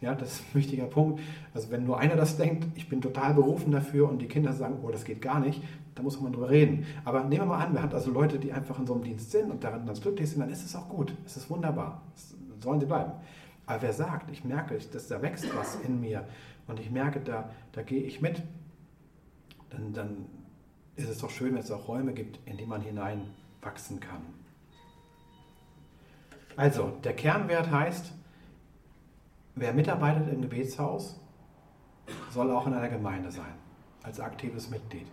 Ja, 0.00 0.14
das 0.14 0.32
ist 0.32 0.40
ein 0.40 0.54
wichtiger 0.54 0.86
Punkt. 0.86 1.20
Also 1.54 1.70
wenn 1.70 1.84
nur 1.84 1.98
einer 1.98 2.16
das 2.16 2.36
denkt, 2.36 2.66
ich 2.74 2.88
bin 2.88 3.00
total 3.00 3.34
berufen 3.34 3.72
dafür 3.72 4.08
und 4.08 4.20
die 4.20 4.28
Kinder 4.28 4.52
sagen, 4.52 4.78
oh, 4.82 4.90
das 4.90 5.04
geht 5.04 5.20
gar 5.20 5.40
nicht, 5.40 5.62
da 5.94 6.02
muss 6.02 6.20
man 6.20 6.32
drüber 6.32 6.50
reden. 6.50 6.86
Aber 7.04 7.24
nehmen 7.24 7.42
wir 7.42 7.46
mal 7.46 7.64
an, 7.64 7.72
wir 7.72 7.82
haben 7.82 7.92
also 7.92 8.10
Leute, 8.10 8.38
die 8.38 8.52
einfach 8.52 8.78
in 8.78 8.86
so 8.86 8.94
einem 8.94 9.02
Dienst 9.02 9.30
sind 9.30 9.50
und 9.50 9.64
daran 9.64 9.86
ganz 9.86 10.00
glücklich 10.00 10.30
sind, 10.30 10.40
dann 10.40 10.50
ist 10.50 10.64
es 10.64 10.76
auch 10.76 10.88
gut. 10.88 11.14
Es 11.24 11.36
ist 11.36 11.50
wunderbar. 11.50 12.02
Das 12.14 12.34
sollen 12.62 12.80
sie 12.80 12.86
bleiben. 12.86 13.12
Aber 13.64 13.82
wer 13.82 13.92
sagt, 13.92 14.30
ich 14.30 14.44
merke, 14.44 14.78
dass 14.78 15.08
da 15.08 15.22
wächst 15.22 15.46
was 15.56 15.76
in 15.76 16.00
mir 16.00 16.24
und 16.68 16.78
ich 16.78 16.90
merke, 16.90 17.20
da, 17.20 17.50
da 17.72 17.82
gehe 17.82 18.02
ich 18.02 18.20
mit, 18.20 18.42
dann, 19.70 19.92
dann 19.92 20.26
ist 20.94 21.08
es 21.08 21.18
doch 21.18 21.30
schön, 21.30 21.54
wenn 21.54 21.62
es 21.62 21.70
auch 21.70 21.88
Räume 21.88 22.12
gibt, 22.12 22.38
in 22.48 22.56
die 22.56 22.66
man 22.66 22.80
hineinwachsen 22.82 23.98
kann. 23.98 24.22
Also, 26.56 26.92
der 27.04 27.14
Kernwert 27.14 27.70
heißt, 27.70 28.12
wer 29.54 29.74
mitarbeitet 29.74 30.32
im 30.32 30.40
Gebetshaus, 30.40 31.20
soll 32.30 32.50
auch 32.50 32.66
in 32.66 32.74
einer 32.74 32.88
Gemeinde 32.88 33.30
sein, 33.30 33.54
als 34.02 34.20
aktives 34.20 34.70
Mitglied. 34.70 35.06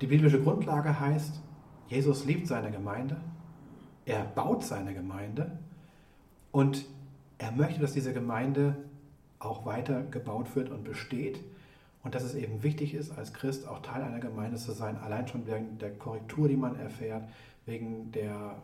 Die 0.00 0.06
biblische 0.06 0.40
Grundlage 0.40 0.98
heißt, 0.98 1.40
Jesus 1.88 2.24
liebt 2.24 2.46
seine 2.46 2.70
Gemeinde, 2.70 3.16
er 4.06 4.24
baut 4.24 4.62
seine 4.64 4.94
Gemeinde 4.94 5.58
und 6.52 6.86
er 7.38 7.52
möchte, 7.52 7.80
dass 7.80 7.92
diese 7.92 8.12
Gemeinde 8.12 8.76
auch 9.40 9.66
weiter 9.66 10.02
gebaut 10.02 10.54
wird 10.54 10.70
und 10.70 10.84
besteht 10.84 11.40
und 12.02 12.14
dass 12.14 12.22
es 12.22 12.34
eben 12.34 12.62
wichtig 12.62 12.94
ist, 12.94 13.16
als 13.16 13.32
Christ 13.32 13.66
auch 13.66 13.80
Teil 13.82 14.02
einer 14.02 14.20
Gemeinde 14.20 14.56
zu 14.56 14.72
sein, 14.72 14.96
allein 14.98 15.26
schon 15.26 15.46
wegen 15.46 15.78
der 15.78 15.92
Korrektur, 15.96 16.48
die 16.48 16.56
man 16.56 16.78
erfährt, 16.78 17.28
wegen 17.66 18.12
der 18.12 18.56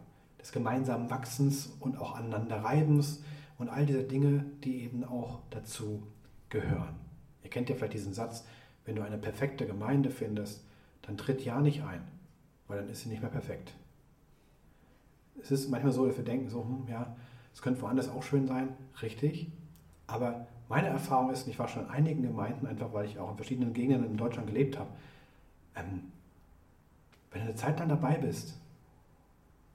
des 0.47 0.53
gemeinsamen 0.53 1.11
Wachsens 1.11 1.77
und 1.81 1.99
auch 1.99 2.15
Aneinanderreibens 2.15 3.21
und 3.59 3.69
all 3.69 3.85
diese 3.85 4.05
Dinge, 4.05 4.45
die 4.63 4.85
eben 4.85 5.03
auch 5.03 5.41
dazu 5.51 6.05
gehören. 6.51 6.95
Ihr 7.43 7.51
kennt 7.51 7.69
ja 7.69 7.75
vielleicht 7.75 7.95
diesen 7.95 8.15
Satz, 8.15 8.47
wenn 8.85 8.95
du 8.95 9.03
eine 9.03 9.19
perfekte 9.19 9.67
Gemeinde 9.67 10.09
findest, 10.09 10.65
dann 11.03 11.17
tritt 11.17 11.45
ja 11.45 11.61
nicht 11.61 11.83
ein, 11.83 12.01
weil 12.69 12.79
dann 12.79 12.89
ist 12.89 13.01
sie 13.01 13.09
nicht 13.09 13.23
mehr 13.23 13.31
perfekt. 13.31 13.75
Es 15.43 15.51
ist 15.51 15.69
manchmal 15.69 15.93
so, 15.93 16.07
dass 16.07 16.17
wir 16.17 16.25
denken, 16.25 16.49
so, 16.49 16.63
hm, 16.63 16.87
ja, 16.89 17.17
es 17.53 17.61
könnte 17.61 17.83
woanders 17.83 18.09
auch 18.09 18.23
schön 18.23 18.47
sein, 18.47 18.69
richtig, 19.03 19.51
aber 20.07 20.47
meine 20.69 20.87
Erfahrung 20.87 21.31
ist, 21.31 21.49
ich 21.49 21.59
war 21.59 21.67
schon 21.67 21.87
in 21.87 21.91
einigen 21.91 22.23
Gemeinden, 22.23 22.69
einfach 22.69 22.93
weil 22.93 23.07
ich 23.07 23.19
auch 23.19 23.33
in 23.33 23.37
verschiedenen 23.37 23.73
Gegenden 23.73 24.05
in 24.05 24.17
Deutschland 24.17 24.47
gelebt 24.47 24.79
habe, 24.79 24.91
ähm, 25.75 26.13
wenn 27.33 27.41
du 27.41 27.49
eine 27.49 27.57
Zeit 27.57 27.81
lang 27.81 27.89
dabei 27.89 28.17
bist, 28.17 28.55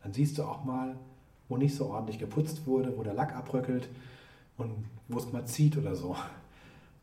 dann 0.03 0.13
siehst 0.13 0.37
du 0.37 0.43
auch 0.43 0.63
mal, 0.63 0.95
wo 1.49 1.57
nicht 1.57 1.75
so 1.75 1.87
ordentlich 1.87 2.19
geputzt 2.19 2.65
wurde, 2.65 2.97
wo 2.97 3.03
der 3.03 3.13
Lack 3.13 3.35
abröckelt 3.35 3.89
und 4.57 4.85
wo 5.07 5.17
es 5.17 5.31
mal 5.31 5.45
zieht 5.45 5.77
oder 5.77 5.95
so. 5.95 6.15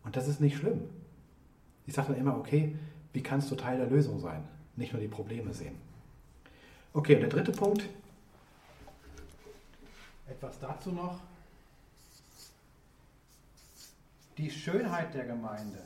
Und 0.05 0.17
das 0.17 0.27
ist 0.29 0.41
nicht 0.41 0.57
schlimm. 0.57 0.83
Ich 1.87 1.95
sage 1.95 2.13
dann 2.13 2.21
immer, 2.21 2.37
okay, 2.37 2.77
wie 3.13 3.23
kannst 3.23 3.51
du 3.51 3.55
Teil 3.55 3.79
der 3.79 3.89
Lösung 3.89 4.21
sein? 4.21 4.43
Nicht 4.77 4.93
nur 4.93 5.03
die 5.03 5.09
Probleme 5.09 5.53
sehen. 5.53 5.75
Okay, 6.93 7.15
und 7.15 7.23
der 7.23 7.31
dritte 7.31 7.53
Punkt. 7.53 7.83
Etwas 10.29 10.59
dazu 10.59 10.93
noch. 10.93 11.21
Die 14.37 14.51
Schönheit 14.51 15.15
der 15.15 15.27
Gemeinde. 15.27 15.79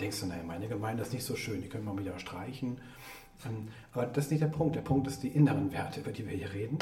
Denkst 0.00 0.20
du, 0.20 0.26
naja, 0.26 0.42
meine 0.42 0.68
Gemeinde 0.68 1.02
ist 1.02 1.12
nicht 1.12 1.24
so 1.24 1.36
schön, 1.36 1.62
die 1.62 1.68
können 1.68 1.84
wir 1.84 1.98
wieder 1.98 2.18
streichen. 2.18 2.80
Ähm, 3.44 3.68
aber 3.92 4.06
das 4.06 4.26
ist 4.26 4.30
nicht 4.30 4.42
der 4.42 4.48
Punkt. 4.48 4.76
Der 4.76 4.82
Punkt 4.82 5.06
ist 5.06 5.22
die 5.22 5.28
inneren 5.28 5.72
Werte, 5.72 6.00
über 6.00 6.12
die 6.12 6.28
wir 6.28 6.36
hier 6.36 6.52
reden. 6.52 6.78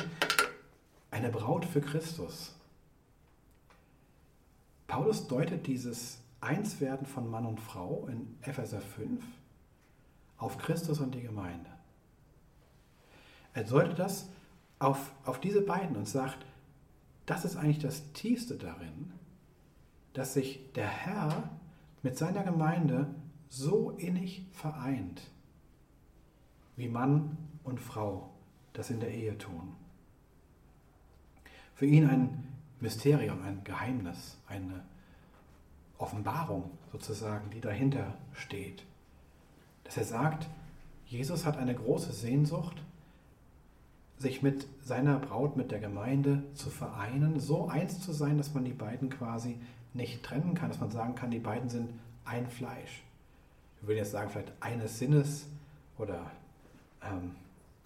Eine 1.10 1.30
Braut 1.30 1.64
für 1.64 1.80
Christus. 1.80 2.54
Paulus 4.86 5.26
deutet 5.28 5.66
dieses 5.66 6.18
Einswerden 6.40 7.06
von 7.06 7.30
Mann 7.30 7.46
und 7.46 7.60
Frau 7.60 8.06
in 8.10 8.36
Epheser 8.42 8.80
5 8.80 9.22
auf 10.38 10.58
Christus 10.58 11.00
und 11.00 11.14
die 11.14 11.22
Gemeinde. 11.22 11.70
Er 13.54 13.64
deutet 13.64 13.98
das 13.98 14.28
auf, 14.78 15.10
auf 15.24 15.40
diese 15.40 15.60
beiden 15.60 15.96
und 15.96 16.08
sagt, 16.08 16.38
das 17.26 17.44
ist 17.44 17.56
eigentlich 17.56 17.80
das 17.80 18.12
Tiefste 18.12 18.56
darin, 18.56 19.12
dass 20.12 20.34
sich 20.34 20.60
der 20.74 20.88
Herr 20.88 21.50
mit 22.02 22.16
seiner 22.16 22.42
Gemeinde 22.42 23.14
so 23.48 23.90
innig 23.92 24.46
vereint, 24.52 25.22
wie 26.76 26.88
Mann 26.88 27.36
und 27.64 27.80
Frau 27.80 28.30
das 28.72 28.90
in 28.90 29.00
der 29.00 29.12
Ehe 29.12 29.36
tun. 29.38 29.74
Für 31.74 31.86
ihn 31.86 32.08
ein 32.08 32.44
Mysterium, 32.80 33.42
ein 33.42 33.64
Geheimnis, 33.64 34.38
eine 34.46 34.84
Offenbarung 35.98 36.70
sozusagen, 36.92 37.50
die 37.50 37.60
dahinter 37.60 38.14
steht. 38.32 38.84
Dass 39.84 39.96
er 39.96 40.04
sagt, 40.04 40.48
Jesus 41.06 41.44
hat 41.44 41.56
eine 41.56 41.74
große 41.74 42.12
Sehnsucht, 42.12 42.82
sich 44.18 44.42
mit 44.42 44.66
seiner 44.82 45.18
Braut, 45.18 45.56
mit 45.56 45.70
der 45.70 45.80
Gemeinde 45.80 46.42
zu 46.54 46.70
vereinen, 46.70 47.40
so 47.40 47.68
eins 47.68 48.00
zu 48.00 48.12
sein, 48.12 48.36
dass 48.36 48.54
man 48.54 48.64
die 48.64 48.72
beiden 48.72 49.10
quasi 49.10 49.58
nicht 49.94 50.22
trennen 50.22 50.54
kann, 50.54 50.68
dass 50.68 50.80
man 50.80 50.90
sagen 50.90 51.14
kann, 51.14 51.30
die 51.30 51.38
beiden 51.38 51.68
sind 51.68 51.90
ein 52.24 52.46
Fleisch. 52.46 53.02
Wir 53.80 53.88
würden 53.88 53.98
jetzt 53.98 54.12
sagen, 54.12 54.30
vielleicht 54.30 54.52
eines 54.60 54.98
Sinnes 54.98 55.46
oder 55.98 56.30
ähm, 57.02 57.36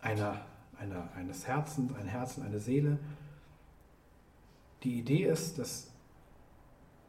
einer, 0.00 0.40
einer, 0.78 1.08
eines 1.16 1.46
Herzens, 1.46 1.94
ein 1.94 2.06
Herzen, 2.06 2.42
eine 2.44 2.58
Seele. 2.58 2.98
Die 4.82 4.98
Idee 4.98 5.24
ist, 5.24 5.58
dass 5.58 5.90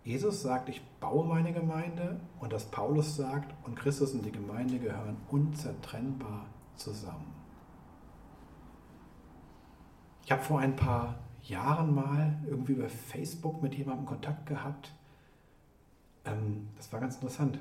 Jesus 0.04 0.42
sagt, 0.42 0.70
ich 0.70 0.82
baue 1.00 1.26
meine 1.26 1.54
Gemeinde 1.54 2.20
und 2.40 2.52
dass 2.52 2.66
Paulus 2.66 3.16
sagt, 3.16 3.54
und 3.66 3.76
Christus 3.76 4.14
und 4.14 4.26
die 4.26 4.32
Gemeinde 4.32 4.78
gehören 4.78 5.18
unzertrennbar 5.30 6.46
zusammen. 6.76 7.34
Ich 10.26 10.32
habe 10.32 10.42
vor 10.42 10.60
ein 10.60 10.76
paar 10.76 11.16
Jahren 11.44 11.94
mal 11.94 12.38
irgendwie 12.48 12.74
über 12.74 12.90
Facebook 12.90 13.62
mit 13.62 13.76
jemandem 13.76 14.06
Kontakt 14.06 14.46
gehabt. 14.46 14.92
Ähm, 16.26 16.68
das 16.78 16.92
war 16.94 17.00
ganz 17.00 17.16
interessant. 17.16 17.60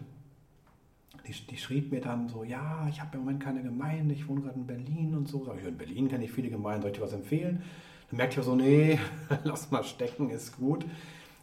Die, 1.27 1.33
die, 1.33 1.57
schrieb 1.57 1.93
mir 1.93 2.01
dann 2.01 2.29
so, 2.29 2.43
ja, 2.43 2.87
ich 2.89 3.01
habe 3.01 3.17
im 3.17 3.25
Moment 3.25 3.43
keine 3.43 3.63
Gemeinde, 3.63 4.15
ich 4.15 4.27
wohne 4.29 4.43
gerade 4.43 4.59
in 4.59 4.67
Berlin 4.67 5.15
und 5.15 5.29
so. 5.29 5.45
Sag 5.45 5.59
ich, 5.59 5.67
in 5.67 5.77
Berlin 5.77 6.09
kenne 6.09 6.25
ich 6.25 6.33
viele 6.33 6.51
Gemeinden, 6.51 6.83
soll 6.83 6.91
ich 6.91 6.97
dir 6.97 7.05
was 7.05 7.13
empfehlen? 7.13 7.63
Dann 8.11 8.17
merkte 8.17 8.41
ich 8.41 8.47
so, 8.47 8.55
nee, 8.55 8.99
lass 9.45 9.71
mal 9.71 9.85
stecken, 9.85 10.31
ist 10.31 10.57
gut. 10.57 10.85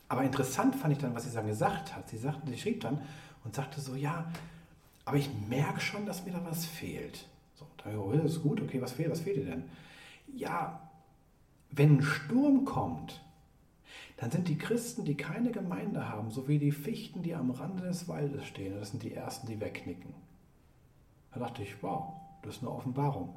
Aber 0.08 0.24
interessant 0.24 0.76
fand 0.76 0.94
ich 0.94 1.00
dann, 1.00 1.14
was 1.14 1.26
sie 1.26 1.34
dann 1.34 1.48
gesagt 1.48 1.96
hat. 1.96 2.10
Sie, 2.10 2.18
sagte, 2.18 2.50
sie 2.50 2.58
schrieb 2.58 2.82
dann 2.82 3.00
und 3.44 3.56
sagte 3.56 3.80
so, 3.80 3.96
ja, 3.96 4.32
aber 5.06 5.18
ich 5.18 5.30
merke 5.48 5.80
schon, 5.80 6.06
dass 6.06 6.26
mir 6.26 6.32
da 6.32 6.42
was 6.46 6.66
fehlt. 6.66 7.28
So, 7.56 7.66
da 7.84 7.98
oh, 7.98 8.12
das 8.12 8.34
ist 8.34 8.44
gut, 8.44 8.62
okay, 8.62 8.82
was 8.82 8.94
fehlt, 8.94 9.12
was 9.12 9.22
fehlt 9.22 9.38
dir 9.38 9.46
denn? 9.46 9.64
Ja, 10.36 10.89
wenn 11.72 11.98
ein 11.98 12.04
Sturm 12.04 12.66
kommt, 12.66 13.22
dann 14.18 14.32
sind 14.32 14.48
die 14.48 14.58
Christen, 14.58 15.06
die 15.06 15.16
keine 15.16 15.52
Gemeinde 15.52 16.10
haben, 16.10 16.32
so 16.32 16.48
wie 16.48 16.60
die 16.60 16.72
Fichten, 16.72 17.22
die 17.22 17.36
am 17.36 17.52
Rande 17.52 17.84
des 17.84 18.08
Waldes 18.08 18.46
stehen, 18.46 18.76
das 18.78 18.92
sind 18.92 19.04
die 19.04 19.14
Ersten, 19.14 19.48
die 19.48 19.62
wegknicken. 19.62 20.14
Da 21.34 21.40
dachte 21.40 21.64
ich, 21.64 21.82
wow, 21.82 22.14
das 22.42 22.58
ist 22.58 22.62
eine 22.62 22.72
Offenbarung. 22.72 23.36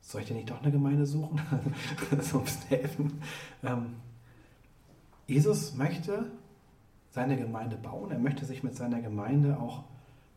Soll 0.00 0.22
ich 0.22 0.28
denn 0.28 0.36
nicht 0.36 0.50
doch 0.50 0.62
eine 0.62 0.70
Gemeinde 0.70 1.06
suchen? 1.06 1.40
so 2.20 2.38
ein 2.38 2.44
bisschen 2.44 2.68
helfen. 2.68 3.20
Ähm, 3.62 3.96
Jesus 5.26 5.74
möchte 5.74 6.30
seine 7.10 7.36
Gemeinde 7.36 7.76
bauen, 7.76 8.10
er 8.10 8.18
möchte 8.18 8.44
sich 8.44 8.62
mit 8.62 8.76
seiner 8.76 9.00
Gemeinde 9.00 9.58
auch 9.58 9.84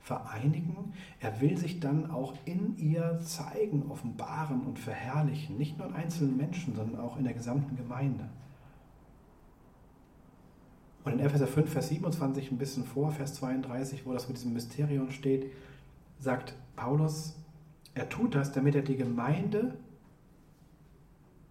vereinigen. 0.07 0.93
Er 1.19 1.41
will 1.41 1.57
sich 1.57 1.81
dann 1.81 2.09
auch 2.09 2.33
in 2.45 2.77
ihr 2.77 3.19
zeigen, 3.21 3.91
offenbaren 3.91 4.61
und 4.61 4.79
verherrlichen, 4.79 5.57
nicht 5.57 5.77
nur 5.77 5.87
in 5.87 5.95
einzelnen 5.95 6.37
Menschen, 6.37 6.75
sondern 6.75 7.01
auch 7.01 7.17
in 7.17 7.25
der 7.25 7.33
gesamten 7.33 7.75
Gemeinde. 7.75 8.29
Und 11.03 11.13
in 11.13 11.19
Epheser 11.19 11.47
5, 11.47 11.69
Vers 11.71 11.89
27, 11.89 12.51
ein 12.51 12.57
bisschen 12.57 12.85
vor, 12.85 13.11
Vers 13.11 13.35
32, 13.35 14.05
wo 14.05 14.13
das 14.13 14.29
mit 14.29 14.37
diesem 14.37 14.53
Mysterium 14.53 15.11
steht, 15.11 15.51
sagt 16.19 16.55
Paulus, 16.77 17.35
er 17.93 18.07
tut 18.07 18.33
das, 18.35 18.53
damit 18.53 18.75
er 18.75 18.83
die 18.83 18.95
Gemeinde 18.95 19.77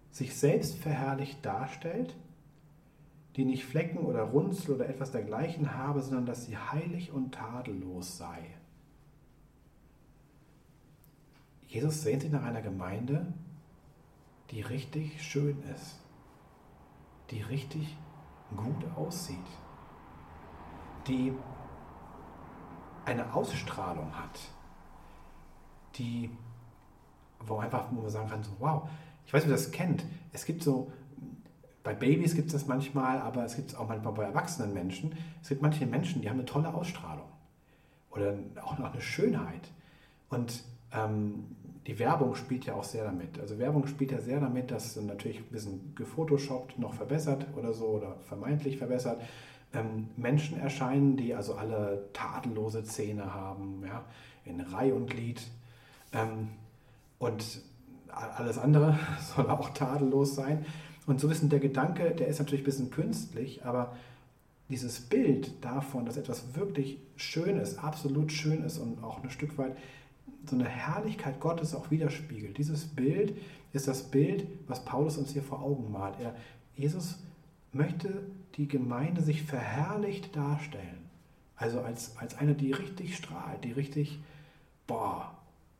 sich 0.09 0.35
selbst 0.35 0.79
verherrlicht 0.79 1.45
darstellt 1.45 2.15
die 3.37 3.45
nicht 3.45 3.65
Flecken 3.65 3.99
oder 3.99 4.23
Runzel 4.23 4.75
oder 4.75 4.89
etwas 4.89 5.11
dergleichen 5.11 5.75
habe, 5.75 6.01
sondern 6.01 6.25
dass 6.25 6.45
sie 6.45 6.57
heilig 6.57 7.11
und 7.11 7.35
tadellos 7.35 8.17
sei. 8.17 8.43
Jesus 11.67 12.01
sehnt 12.01 12.23
sich 12.23 12.31
nach 12.31 12.43
einer 12.43 12.63
Gemeinde, 12.63 13.31
die 14.49 14.61
richtig 14.61 15.21
schön 15.21 15.61
ist, 15.75 15.99
die 17.29 17.41
richtig 17.43 17.95
gut 18.55 18.83
aussieht, 18.95 19.37
die 21.07 21.31
eine 23.05 23.33
Ausstrahlung 23.33 24.17
hat, 24.17 24.39
die, 25.95 26.31
wo 27.45 27.57
einfach 27.57 27.91
wo 27.91 28.01
man 28.01 28.09
sagen 28.09 28.29
kann, 28.29 28.43
so, 28.43 28.51
wow, 28.57 28.89
ich 29.27 29.33
weiß, 29.33 29.43
wie 29.45 29.49
ihr 29.49 29.55
das 29.55 29.71
kennt. 29.71 30.05
Es 30.31 30.45
gibt 30.45 30.63
so 30.63 30.91
bei 31.87 31.93
Babys 31.93 32.35
gibt 32.35 32.47
es 32.47 32.51
das 32.51 32.67
manchmal, 32.67 33.21
aber 33.21 33.45
es 33.45 33.55
gibt 33.55 33.69
es 33.69 33.75
auch 33.77 33.87
manchmal 33.87 34.11
bei 34.11 34.25
erwachsenen 34.25 34.73
Menschen. 34.73 35.15
Es 35.41 35.47
gibt 35.47 35.61
manche 35.61 35.85
Menschen, 35.85 36.21
die 36.21 36.29
haben 36.29 36.35
eine 36.35 36.45
tolle 36.45 36.73
Ausstrahlung 36.73 37.29
oder 38.09 38.33
auch 38.61 38.77
noch 38.77 38.91
eine 38.91 38.99
Schönheit. 38.99 39.71
Und 40.27 40.65
ähm, 40.91 41.45
die 41.87 41.97
Werbung 41.97 42.35
spielt 42.35 42.65
ja 42.65 42.73
auch 42.73 42.83
sehr 42.83 43.05
damit. 43.05 43.39
Also 43.39 43.57
Werbung 43.57 43.87
spielt 43.87 44.11
ja 44.11 44.19
sehr 44.19 44.41
damit, 44.41 44.69
dass 44.69 44.97
natürlich 44.97 45.39
ein 45.39 45.49
bisschen 45.49 45.95
gefotoshoppt, 45.95 46.77
noch 46.77 46.93
verbessert 46.93 47.47
oder 47.55 47.71
so 47.71 47.85
oder 47.85 48.17
vermeintlich 48.27 48.77
verbessert. 48.77 49.21
Ähm, 49.73 50.09
Menschen 50.17 50.59
erscheinen, 50.59 51.15
die 51.15 51.33
also 51.35 51.53
alle 51.53 52.09
tadellose 52.11 52.83
Zähne 52.83 53.33
haben, 53.33 53.81
ja, 53.87 54.03
in 54.43 54.59
Reih 54.59 54.91
und 54.91 55.09
Glied. 55.09 55.41
Ähm, 56.11 56.49
und 57.17 57.61
alles 58.11 58.57
andere 58.57 58.99
soll 59.21 59.49
auch 59.49 59.69
tadellos 59.69 60.35
sein. 60.35 60.65
Und 61.07 61.19
so 61.19 61.29
wissen, 61.29 61.49
der 61.49 61.59
Gedanke, 61.59 62.11
der 62.11 62.27
ist 62.27 62.37
natürlich 62.37 62.61
ein 62.61 62.65
bisschen 62.65 62.91
künstlich, 62.91 63.65
aber 63.65 63.95
dieses 64.69 64.99
Bild 64.99 65.63
davon, 65.63 66.05
dass 66.05 66.17
etwas 66.17 66.55
wirklich 66.55 66.97
schön 67.15 67.57
ist, 67.57 67.81
absolut 67.83 68.31
schön 68.31 68.63
ist 68.63 68.77
und 68.77 69.01
auch 69.03 69.23
ein 69.23 69.29
Stück 69.31 69.57
weit 69.57 69.75
so 70.45 70.55
eine 70.55 70.67
Herrlichkeit 70.67 71.39
Gottes 71.39 71.73
auch 71.73 71.91
widerspiegelt. 71.91 72.57
Dieses 72.57 72.85
Bild 72.85 73.37
ist 73.73 73.87
das 73.87 74.03
Bild, 74.03 74.47
was 74.67 74.83
Paulus 74.83 75.17
uns 75.17 75.31
hier 75.31 75.43
vor 75.43 75.61
Augen 75.61 75.91
malt. 75.91 76.15
Er, 76.19 76.35
Jesus 76.75 77.19
möchte 77.73 78.21
die 78.55 78.67
Gemeinde 78.67 79.21
sich 79.21 79.43
verherrlicht 79.43 80.35
darstellen. 80.35 81.09
Also 81.55 81.81
als, 81.81 82.17
als 82.17 82.37
eine, 82.37 82.53
die 82.53 82.71
richtig 82.71 83.15
strahlt, 83.15 83.63
die 83.63 83.71
richtig, 83.71 84.19
boah, 84.85 85.33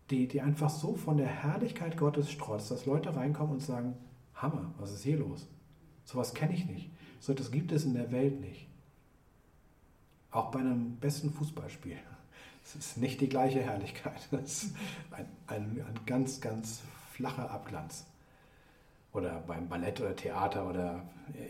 die, 0.10 0.28
die 0.28 0.42
einfach 0.42 0.70
so 0.70 0.96
von 0.96 1.18
der 1.18 1.28
Herrlichkeit 1.28 1.98
Gottes 1.98 2.32
strotzt, 2.32 2.72
dass 2.72 2.86
Leute 2.86 3.16
reinkommen 3.16 3.54
und 3.54 3.62
sagen, 3.62 3.94
Hammer, 4.38 4.74
was 4.78 4.92
ist 4.92 5.04
hier 5.04 5.18
los? 5.18 5.48
Sowas 6.06 6.34
kenne 6.34 6.54
ich 6.54 6.66
nicht. 6.66 6.90
So 7.20 7.34
etwas 7.34 7.52
gibt 7.52 7.72
es 7.72 7.84
in 7.84 7.94
der 7.94 8.12
Welt 8.12 8.40
nicht. 8.40 8.68
Auch 10.32 10.52
bei 10.52 10.60
einem 10.60 10.98
besten 10.98 11.32
Fußballspiel. 11.32 11.98
Es 12.64 12.76
ist 12.76 12.98
nicht 12.98 13.22
die 13.22 13.30
gleiche 13.30 13.62
Herrlichkeit. 13.62 14.28
Es 14.44 14.64
ist 14.64 14.76
ein, 15.12 15.26
ein, 15.48 15.86
ein 15.88 16.00
ganz, 16.06 16.42
ganz 16.42 16.82
flacher 17.12 17.50
Abglanz. 17.50 18.06
Oder 19.14 19.40
beim 19.48 19.68
Ballett 19.68 20.00
oder 20.00 20.16
Theater 20.16 20.70
oder 20.70 21.04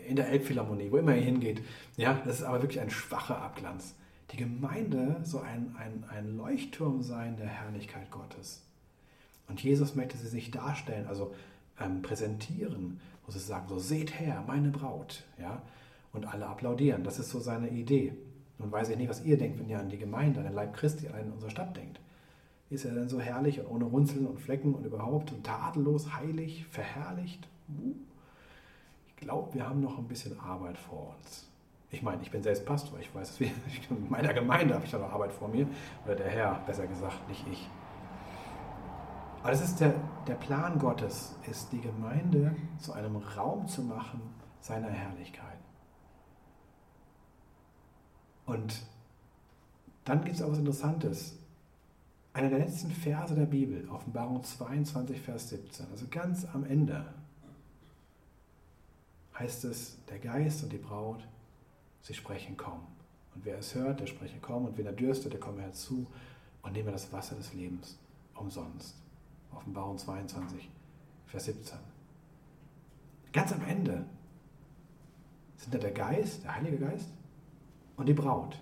in 0.06 0.16
der 0.16 0.28
Elbphilharmonie, 0.28 0.90
wo 0.90 0.96
immer 0.96 1.14
ihr 1.14 1.22
hingeht. 1.22 1.62
Ja, 1.96 2.14
das 2.24 2.40
ist 2.40 2.44
aber 2.44 2.62
wirklich 2.62 2.80
ein 2.80 2.90
schwacher 2.90 3.42
Abglanz. 3.42 3.94
Die 4.30 4.36
Gemeinde 4.36 5.20
soll 5.22 5.42
ein, 5.42 5.74
ein, 5.78 6.04
ein 6.08 6.36
Leuchtturm 6.36 7.02
sein 7.02 7.36
der 7.36 7.48
Herrlichkeit 7.48 8.10
Gottes. 8.10 8.62
Und 9.48 9.62
Jesus 9.62 9.94
möchte 9.94 10.16
sie 10.16 10.28
sich 10.28 10.50
darstellen, 10.50 11.06
also 11.06 11.34
ähm, 11.80 12.02
präsentieren, 12.02 13.00
wo 13.26 13.32
sie 13.32 13.38
sagen, 13.38 13.68
so 13.68 13.78
seht 13.78 14.18
her, 14.18 14.42
meine 14.46 14.70
Braut, 14.70 15.24
ja, 15.40 15.62
und 16.12 16.26
alle 16.26 16.46
applaudieren. 16.46 17.04
Das 17.04 17.18
ist 17.18 17.30
so 17.30 17.40
seine 17.40 17.68
Idee. 17.68 18.14
Nun 18.58 18.72
weiß 18.72 18.88
ich 18.88 18.96
nicht, 18.96 19.08
was 19.08 19.24
ihr 19.24 19.38
denkt, 19.38 19.58
wenn 19.60 19.68
ihr 19.68 19.78
an 19.78 19.88
die 19.88 19.98
Gemeinde, 19.98 20.40
an 20.40 20.46
den 20.46 20.54
Leib 20.54 20.74
Christi, 20.74 21.08
an 21.08 21.32
unsere 21.32 21.50
Stadt 21.50 21.76
denkt. 21.76 22.00
Ist 22.70 22.84
er 22.84 22.94
denn 22.94 23.08
so 23.08 23.20
herrlich 23.20 23.60
und 23.60 23.66
ohne 23.66 23.84
Runzeln 23.84 24.26
und 24.26 24.40
Flecken 24.40 24.74
und 24.74 24.84
überhaupt 24.84 25.32
und 25.32 25.44
tadellos, 25.44 26.14
heilig, 26.14 26.66
verherrlicht? 26.70 27.48
Ich 29.08 29.16
glaube, 29.16 29.54
wir 29.54 29.68
haben 29.68 29.80
noch 29.80 29.98
ein 29.98 30.08
bisschen 30.08 30.38
Arbeit 30.38 30.76
vor 30.76 31.14
uns. 31.16 31.48
Ich 31.90 32.02
meine, 32.02 32.20
ich 32.22 32.30
bin 32.30 32.42
selbst 32.42 32.66
Pastor, 32.66 32.98
ich 32.98 33.14
weiß, 33.14 33.40
in 33.40 34.10
meiner 34.10 34.34
Gemeinde 34.34 34.74
habe 34.74 34.84
ich 34.84 34.90
da 34.90 34.98
noch 34.98 35.12
Arbeit 35.12 35.32
vor 35.32 35.48
mir, 35.48 35.66
oder 36.04 36.16
der 36.16 36.28
Herr, 36.28 36.60
besser 36.66 36.86
gesagt, 36.86 37.26
nicht 37.28 37.46
ich. 37.50 37.68
Aber 39.40 39.50
das 39.50 39.62
ist 39.62 39.80
der, 39.80 39.94
der 40.26 40.34
Plan 40.34 40.78
Gottes, 40.78 41.36
ist 41.48 41.72
die 41.72 41.80
Gemeinde 41.80 42.54
zu 42.78 42.92
einem 42.92 43.16
Raum 43.16 43.66
zu 43.68 43.82
machen 43.82 44.20
seiner 44.60 44.90
Herrlichkeit. 44.90 45.58
Und 48.46 48.82
dann 50.04 50.24
gibt 50.24 50.36
es 50.36 50.42
auch 50.42 50.50
was 50.50 50.58
Interessantes. 50.58 51.36
Einer 52.32 52.50
der 52.50 52.60
letzten 52.60 52.90
Verse 52.90 53.34
der 53.34 53.46
Bibel, 53.46 53.88
Offenbarung 53.90 54.42
22, 54.42 55.20
Vers 55.20 55.50
17, 55.50 55.86
also 55.90 56.06
ganz 56.10 56.46
am 56.52 56.64
Ende, 56.64 57.04
heißt 59.38 59.64
es, 59.64 59.98
der 60.06 60.18
Geist 60.18 60.62
und 60.62 60.72
die 60.72 60.78
Braut, 60.78 61.26
sie 62.02 62.14
sprechen, 62.14 62.56
komm. 62.56 62.80
Und 63.34 63.44
wer 63.44 63.58
es 63.58 63.74
hört, 63.74 64.00
der 64.00 64.06
spreche, 64.06 64.38
komm. 64.40 64.64
Und 64.64 64.78
wen 64.78 64.86
er 64.86 64.92
dürstet, 64.92 65.32
der 65.32 65.40
komme 65.40 65.62
herzu 65.62 66.06
und 66.62 66.72
nehme 66.72 66.90
das 66.90 67.12
Wasser 67.12 67.36
des 67.36 67.52
Lebens 67.54 67.98
umsonst. 68.34 68.96
Offenbarung 69.52 69.98
22, 69.98 70.70
Vers 71.26 71.44
17. 71.44 71.78
Ganz 73.32 73.52
am 73.52 73.62
Ende 73.62 74.04
sind 75.56 75.74
da 75.74 75.78
der 75.78 75.92
Geist, 75.92 76.44
der 76.44 76.56
Heilige 76.56 76.78
Geist 76.78 77.10
und 77.96 78.06
die 78.06 78.14
Braut. 78.14 78.58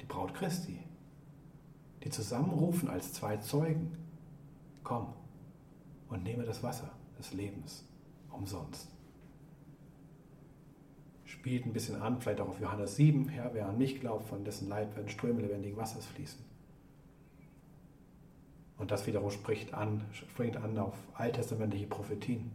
Die 0.00 0.06
Braut 0.06 0.34
Christi. 0.34 0.78
Die 2.04 2.10
zusammenrufen 2.10 2.88
als 2.88 3.12
zwei 3.12 3.36
Zeugen. 3.38 3.96
Komm 4.84 5.14
und 6.08 6.22
nehme 6.22 6.44
das 6.44 6.62
Wasser 6.62 6.90
des 7.18 7.32
Lebens 7.32 7.84
umsonst. 8.30 8.88
Spielt 11.24 11.64
ein 11.64 11.72
bisschen 11.72 12.00
an, 12.00 12.20
vielleicht 12.20 12.40
auch 12.40 12.48
auf 12.48 12.60
Johannes 12.60 12.96
7, 12.96 13.28
Herr, 13.28 13.54
wer 13.54 13.68
an 13.68 13.78
mich 13.78 14.00
glaubt, 14.00 14.28
von 14.28 14.44
dessen 14.44 14.68
Leib 14.68 14.94
werden 14.96 15.08
Ströme 15.08 15.40
lebendigen 15.40 15.76
Wassers 15.76 16.04
fließen. 16.06 16.51
Und 18.78 18.90
das 18.90 19.06
wiederum 19.06 19.30
spricht 19.30 19.74
an, 19.74 20.04
springt 20.12 20.56
an 20.56 20.76
auf 20.78 20.94
alttestamentliche 21.14 21.86
Prophetien. 21.86 22.50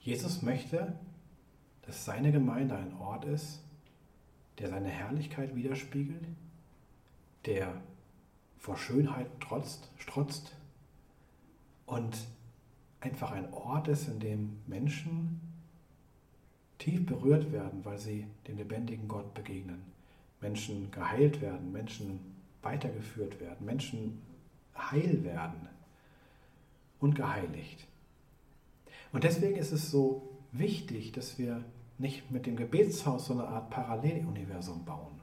Jesus 0.00 0.42
möchte, 0.42 0.94
dass 1.82 2.04
seine 2.04 2.32
Gemeinde 2.32 2.76
ein 2.76 2.94
Ort 2.98 3.24
ist, 3.24 3.60
der 4.58 4.68
seine 4.68 4.88
Herrlichkeit 4.88 5.54
widerspiegelt, 5.54 6.24
der 7.46 7.72
vor 8.58 8.76
Schönheit 8.76 9.28
trotzt, 9.40 9.88
strotzt 9.98 10.52
und 11.86 12.26
einfach 13.00 13.30
ein 13.30 13.52
Ort 13.52 13.88
ist, 13.88 14.08
in 14.08 14.20
dem 14.20 14.58
Menschen 14.66 15.40
tief 16.78 17.06
berührt 17.06 17.52
werden, 17.52 17.84
weil 17.84 17.98
sie 17.98 18.26
dem 18.46 18.56
lebendigen 18.56 19.08
Gott 19.08 19.34
begegnen. 19.34 19.82
Menschen 20.40 20.90
geheilt 20.90 21.40
werden, 21.40 21.72
Menschen 21.72 22.37
weitergeführt 22.62 23.40
werden, 23.40 23.64
Menschen 23.64 24.22
heil 24.76 25.24
werden 25.24 25.68
und 27.00 27.14
geheiligt. 27.14 27.86
Und 29.12 29.24
deswegen 29.24 29.56
ist 29.56 29.72
es 29.72 29.90
so 29.90 30.28
wichtig, 30.52 31.12
dass 31.12 31.38
wir 31.38 31.64
nicht 31.98 32.30
mit 32.30 32.46
dem 32.46 32.56
Gebetshaus 32.56 33.26
so 33.26 33.32
eine 33.34 33.44
Art 33.44 33.70
Paralleluniversum 33.70 34.84
bauen. 34.84 35.20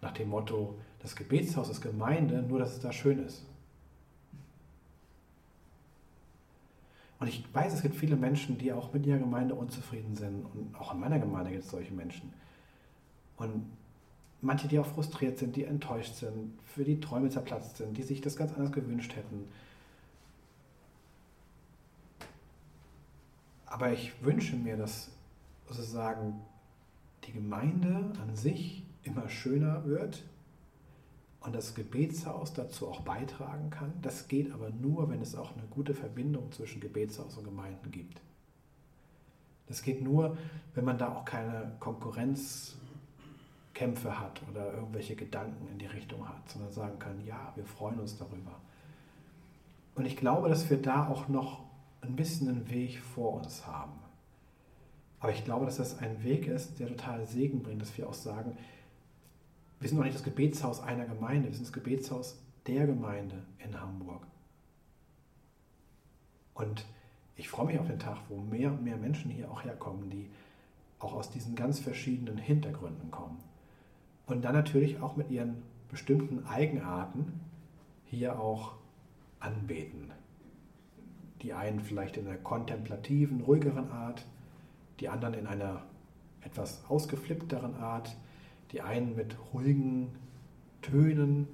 Nach 0.00 0.12
dem 0.12 0.28
Motto, 0.28 0.78
das 1.00 1.14
Gebetshaus 1.14 1.68
ist 1.68 1.80
Gemeinde, 1.80 2.42
nur 2.42 2.58
dass 2.58 2.72
es 2.72 2.80
da 2.80 2.92
schön 2.92 3.18
ist. 3.24 3.44
Und 7.18 7.28
ich 7.28 7.44
weiß, 7.52 7.74
es 7.74 7.82
gibt 7.82 7.94
viele 7.94 8.16
Menschen, 8.16 8.56
die 8.56 8.72
auch 8.72 8.94
mit 8.94 9.04
ihrer 9.04 9.18
Gemeinde 9.18 9.54
unzufrieden 9.54 10.16
sind. 10.16 10.46
Und 10.46 10.74
auch 10.74 10.94
in 10.94 11.00
meiner 11.00 11.18
Gemeinde 11.18 11.50
gibt 11.50 11.64
es 11.64 11.70
solche 11.70 11.92
Menschen. 11.92 12.32
Und 13.36 13.66
manche, 14.42 14.68
die 14.68 14.78
auch 14.78 14.86
frustriert 14.86 15.38
sind, 15.38 15.56
die 15.56 15.64
enttäuscht 15.64 16.14
sind, 16.14 16.58
für 16.64 16.84
die 16.84 17.00
Träume 17.00 17.30
zerplatzt 17.30 17.76
sind, 17.76 17.96
die 17.96 18.02
sich 18.02 18.20
das 18.20 18.36
ganz 18.36 18.52
anders 18.52 18.72
gewünscht 18.72 19.14
hätten. 19.14 19.48
Aber 23.66 23.92
ich 23.92 24.12
wünsche 24.24 24.56
mir, 24.56 24.76
dass 24.76 25.10
sozusagen 25.68 26.40
die 27.24 27.32
Gemeinde 27.32 28.12
an 28.20 28.34
sich 28.34 28.82
immer 29.04 29.28
schöner 29.28 29.84
wird 29.84 30.24
und 31.40 31.54
das 31.54 31.74
Gebetshaus 31.74 32.52
dazu 32.52 32.88
auch 32.88 33.00
beitragen 33.00 33.70
kann. 33.70 33.92
Das 34.02 34.28
geht 34.28 34.52
aber 34.52 34.70
nur, 34.70 35.08
wenn 35.08 35.22
es 35.22 35.34
auch 35.34 35.56
eine 35.56 35.66
gute 35.70 35.94
Verbindung 35.94 36.50
zwischen 36.52 36.80
Gebetshaus 36.80 37.36
und 37.36 37.44
Gemeinden 37.44 37.90
gibt. 37.90 38.20
Das 39.68 39.82
geht 39.82 40.02
nur, 40.02 40.36
wenn 40.74 40.84
man 40.84 40.98
da 40.98 41.14
auch 41.14 41.24
keine 41.24 41.72
Konkurrenz 41.78 42.76
Kämpfe 43.74 44.18
hat 44.18 44.42
oder 44.50 44.72
irgendwelche 44.74 45.16
Gedanken 45.16 45.68
in 45.68 45.78
die 45.78 45.86
Richtung 45.86 46.28
hat, 46.28 46.48
sondern 46.48 46.72
sagen 46.72 46.98
kann, 46.98 47.24
ja, 47.24 47.52
wir 47.54 47.64
freuen 47.64 48.00
uns 48.00 48.18
darüber. 48.18 48.60
Und 49.94 50.06
ich 50.06 50.16
glaube, 50.16 50.48
dass 50.48 50.68
wir 50.70 50.80
da 50.80 51.08
auch 51.08 51.28
noch 51.28 51.64
ein 52.00 52.16
bisschen 52.16 52.48
einen 52.48 52.70
Weg 52.70 53.00
vor 53.00 53.34
uns 53.34 53.66
haben. 53.66 53.92
Aber 55.20 55.32
ich 55.32 55.44
glaube, 55.44 55.66
dass 55.66 55.76
das 55.76 55.98
ein 55.98 56.22
Weg 56.24 56.46
ist, 56.46 56.80
der 56.80 56.88
total 56.88 57.26
Segen 57.26 57.62
bringt, 57.62 57.82
dass 57.82 57.96
wir 57.98 58.08
auch 58.08 58.14
sagen, 58.14 58.56
wir 59.78 59.88
sind 59.88 59.98
noch 59.98 60.04
nicht 60.04 60.16
das 60.16 60.24
Gebetshaus 60.24 60.80
einer 60.82 61.04
Gemeinde, 61.04 61.48
wir 61.48 61.54
sind 61.54 61.66
das 61.66 61.72
Gebetshaus 61.72 62.38
der 62.66 62.86
Gemeinde 62.86 63.42
in 63.58 63.78
Hamburg. 63.78 64.26
Und 66.54 66.84
ich 67.36 67.48
freue 67.48 67.66
mich 67.66 67.78
auf 67.78 67.86
den 67.86 67.98
Tag, 67.98 68.18
wo 68.28 68.36
mehr 68.36 68.70
und 68.70 68.82
mehr 68.82 68.96
Menschen 68.96 69.30
hier 69.30 69.50
auch 69.50 69.64
herkommen, 69.64 70.10
die 70.10 70.28
auch 70.98 71.14
aus 71.14 71.30
diesen 71.30 71.54
ganz 71.54 71.78
verschiedenen 71.78 72.36
Hintergründen 72.36 73.10
kommen 73.10 73.38
und 74.30 74.42
dann 74.42 74.54
natürlich 74.54 75.00
auch 75.00 75.16
mit 75.16 75.30
ihren 75.30 75.62
bestimmten 75.90 76.46
Eigenarten 76.46 77.40
hier 78.04 78.38
auch 78.38 78.74
anbeten. 79.40 80.10
Die 81.42 81.52
einen 81.52 81.80
vielleicht 81.80 82.16
in 82.16 82.26
einer 82.26 82.36
kontemplativen, 82.36 83.40
ruhigeren 83.40 83.90
Art, 83.90 84.26
die 85.00 85.08
anderen 85.08 85.34
in 85.34 85.46
einer 85.46 85.82
etwas 86.42 86.84
ausgeflippteren 86.88 87.76
Art, 87.76 88.16
die 88.72 88.82
einen 88.82 89.16
mit 89.16 89.36
ruhigen 89.52 90.12
Tönen, 90.82 91.48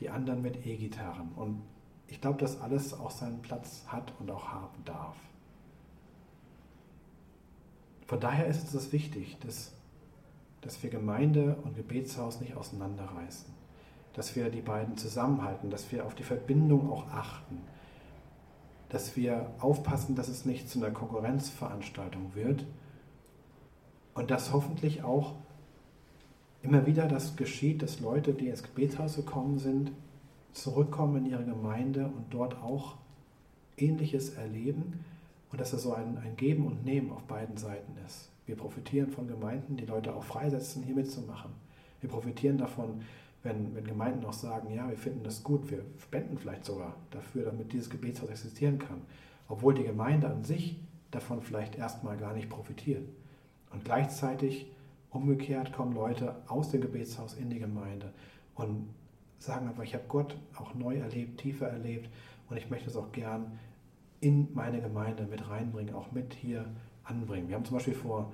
die 0.00 0.10
anderen 0.10 0.42
mit 0.42 0.66
E-Gitarren. 0.66 1.32
Und 1.36 1.62
ich 2.08 2.20
glaube, 2.20 2.38
dass 2.38 2.60
alles 2.60 2.94
auch 2.94 3.10
seinen 3.10 3.42
Platz 3.42 3.84
hat 3.88 4.12
und 4.20 4.30
auch 4.30 4.48
haben 4.48 4.84
darf. 4.84 5.16
Von 8.06 8.20
daher 8.20 8.46
ist 8.46 8.74
es 8.74 8.92
wichtig, 8.92 9.38
dass 9.40 9.72
dass 10.62 10.82
wir 10.82 10.90
Gemeinde 10.90 11.56
und 11.64 11.76
Gebetshaus 11.76 12.40
nicht 12.40 12.56
auseinanderreißen, 12.56 13.52
dass 14.14 14.34
wir 14.34 14.48
die 14.48 14.62
beiden 14.62 14.96
zusammenhalten, 14.96 15.70
dass 15.70 15.90
wir 15.92 16.06
auf 16.06 16.14
die 16.14 16.22
Verbindung 16.22 16.90
auch 16.90 17.08
achten, 17.08 17.58
dass 18.88 19.16
wir 19.16 19.50
aufpassen, 19.58 20.14
dass 20.14 20.28
es 20.28 20.44
nicht 20.44 20.68
zu 20.68 20.78
einer 20.78 20.90
Konkurrenzveranstaltung 20.90 22.34
wird. 22.34 22.64
Und 24.14 24.30
dass 24.30 24.52
hoffentlich 24.52 25.02
auch 25.02 25.32
immer 26.62 26.86
wieder 26.86 27.08
das 27.08 27.36
geschieht, 27.36 27.82
dass 27.82 28.00
Leute, 28.00 28.34
die 28.34 28.48
ins 28.48 28.62
Gebetshaus 28.62 29.16
gekommen 29.16 29.58
sind, 29.58 29.92
zurückkommen 30.52 31.24
in 31.24 31.30
ihre 31.32 31.44
Gemeinde 31.44 32.04
und 32.04 32.26
dort 32.30 32.56
auch 32.62 32.96
Ähnliches 33.78 34.34
erleben. 34.34 35.04
Und 35.50 35.60
dass 35.60 35.72
es 35.72 35.82
so 35.82 35.94
ein, 35.94 36.18
ein 36.18 36.36
Geben 36.36 36.66
und 36.66 36.84
Nehmen 36.84 37.10
auf 37.10 37.22
beiden 37.22 37.56
Seiten 37.56 37.96
ist. 38.06 38.30
Wir 38.52 38.58
profitieren 38.58 39.08
von 39.08 39.26
Gemeinden, 39.26 39.78
die 39.78 39.86
Leute 39.86 40.14
auch 40.14 40.24
freisetzen, 40.24 40.82
hier 40.82 40.94
mitzumachen. 40.94 41.52
Wir 42.02 42.10
profitieren 42.10 42.58
davon, 42.58 43.00
wenn, 43.42 43.74
wenn 43.74 43.86
Gemeinden 43.86 44.26
auch 44.26 44.34
sagen, 44.34 44.74
ja, 44.74 44.86
wir 44.90 44.98
finden 44.98 45.24
das 45.24 45.42
gut, 45.42 45.70
wir 45.70 45.82
spenden 45.96 46.36
vielleicht 46.36 46.66
sogar 46.66 46.94
dafür, 47.12 47.46
damit 47.46 47.72
dieses 47.72 47.88
Gebetshaus 47.88 48.28
existieren 48.28 48.78
kann, 48.78 49.00
obwohl 49.48 49.72
die 49.72 49.84
Gemeinde 49.84 50.28
an 50.28 50.44
sich 50.44 50.78
davon 51.10 51.40
vielleicht 51.40 51.76
erstmal 51.76 52.18
gar 52.18 52.34
nicht 52.34 52.50
profitiert. 52.50 53.08
Und 53.70 53.86
gleichzeitig 53.86 54.70
umgekehrt 55.08 55.72
kommen 55.72 55.94
Leute 55.94 56.34
aus 56.46 56.68
dem 56.68 56.82
Gebetshaus 56.82 57.32
in 57.32 57.48
die 57.48 57.58
Gemeinde 57.58 58.12
und 58.54 58.90
sagen 59.38 59.66
einfach, 59.66 59.84
ich 59.84 59.94
habe 59.94 60.04
Gott 60.08 60.36
auch 60.58 60.74
neu 60.74 60.98
erlebt, 60.98 61.40
tiefer 61.40 61.68
erlebt 61.68 62.10
und 62.50 62.58
ich 62.58 62.68
möchte 62.68 62.90
es 62.90 62.96
auch 62.96 63.12
gern 63.12 63.58
in 64.20 64.48
meine 64.52 64.82
Gemeinde 64.82 65.26
mit 65.26 65.48
reinbringen, 65.48 65.94
auch 65.94 66.12
mit 66.12 66.34
hier 66.34 66.66
anbringen. 67.04 67.48
Wir 67.48 67.56
haben 67.56 67.64
zum 67.64 67.76
Beispiel 67.76 67.94
vor 67.94 68.32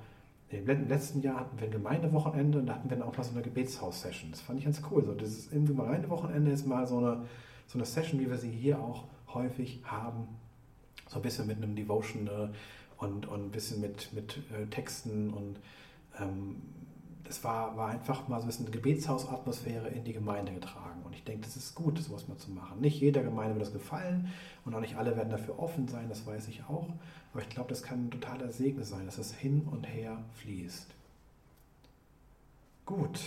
im 0.50 0.88
letzten 0.88 1.20
Jahr 1.20 1.40
hatten 1.40 1.58
wir 1.58 1.66
ein 1.66 1.72
Gemeindewochenende 1.72 2.58
und 2.58 2.66
da 2.66 2.74
hatten 2.74 2.88
wir 2.88 2.96
dann 2.96 3.06
auch 3.06 3.16
mal 3.16 3.22
so 3.22 3.32
eine 3.32 3.42
Gebetshaus-Session. 3.42 4.30
Das 4.30 4.40
fand 4.40 4.58
ich 4.58 4.64
ganz 4.64 4.80
cool. 4.90 5.04
So 5.04 5.12
dieses 5.12 5.48
im 5.48 5.66
Gemeindewochenende 5.66 6.50
ist 6.50 6.66
mal 6.66 6.86
so 6.86 6.98
eine, 6.98 7.26
so 7.66 7.78
eine 7.78 7.84
Session, 7.84 8.18
wie 8.18 8.30
wir 8.30 8.38
sie 8.38 8.50
hier 8.50 8.78
auch 8.78 9.04
häufig 9.34 9.82
haben. 9.84 10.26
So 11.06 11.16
ein 11.16 11.22
bisschen 11.22 11.46
mit 11.46 11.58
einem 11.58 11.76
Devotional 11.76 12.50
und, 12.96 13.26
und 13.26 13.46
ein 13.46 13.50
bisschen 13.50 13.82
mit, 13.82 14.12
mit 14.14 14.38
äh, 14.52 14.66
Texten 14.66 15.30
und 15.30 15.58
ähm, 16.18 16.62
das 17.24 17.44
war, 17.44 17.76
war 17.76 17.88
einfach 17.88 18.26
mal 18.28 18.38
so 18.38 18.44
ein 18.44 18.46
bisschen 18.46 18.70
Gebetshausatmosphäre 18.70 19.88
in 19.88 20.04
die 20.04 20.14
Gemeinde 20.14 20.52
getragen. 20.52 20.97
Und 21.08 21.14
ich 21.14 21.24
denke, 21.24 21.46
das 21.46 21.56
ist 21.56 21.74
gut, 21.74 21.98
sowas 21.98 22.28
mal 22.28 22.36
zu 22.36 22.50
machen. 22.50 22.82
Nicht 22.82 23.00
jeder 23.00 23.22
Gemeinde 23.22 23.54
wird 23.54 23.64
das 23.64 23.72
gefallen 23.72 24.30
und 24.66 24.74
auch 24.74 24.80
nicht 24.80 24.96
alle 24.96 25.16
werden 25.16 25.30
dafür 25.30 25.58
offen 25.58 25.88
sein, 25.88 26.06
das 26.10 26.26
weiß 26.26 26.48
ich 26.48 26.64
auch. 26.64 26.86
Aber 27.32 27.42
ich 27.42 27.48
glaube, 27.48 27.70
das 27.70 27.82
kann 27.82 28.06
ein 28.06 28.10
totaler 28.10 28.52
Segen 28.52 28.84
sein, 28.84 29.06
dass 29.06 29.16
es 29.16 29.32
hin 29.32 29.66
und 29.70 29.84
her 29.84 30.22
fließt. 30.34 30.94
Gut. 32.84 33.20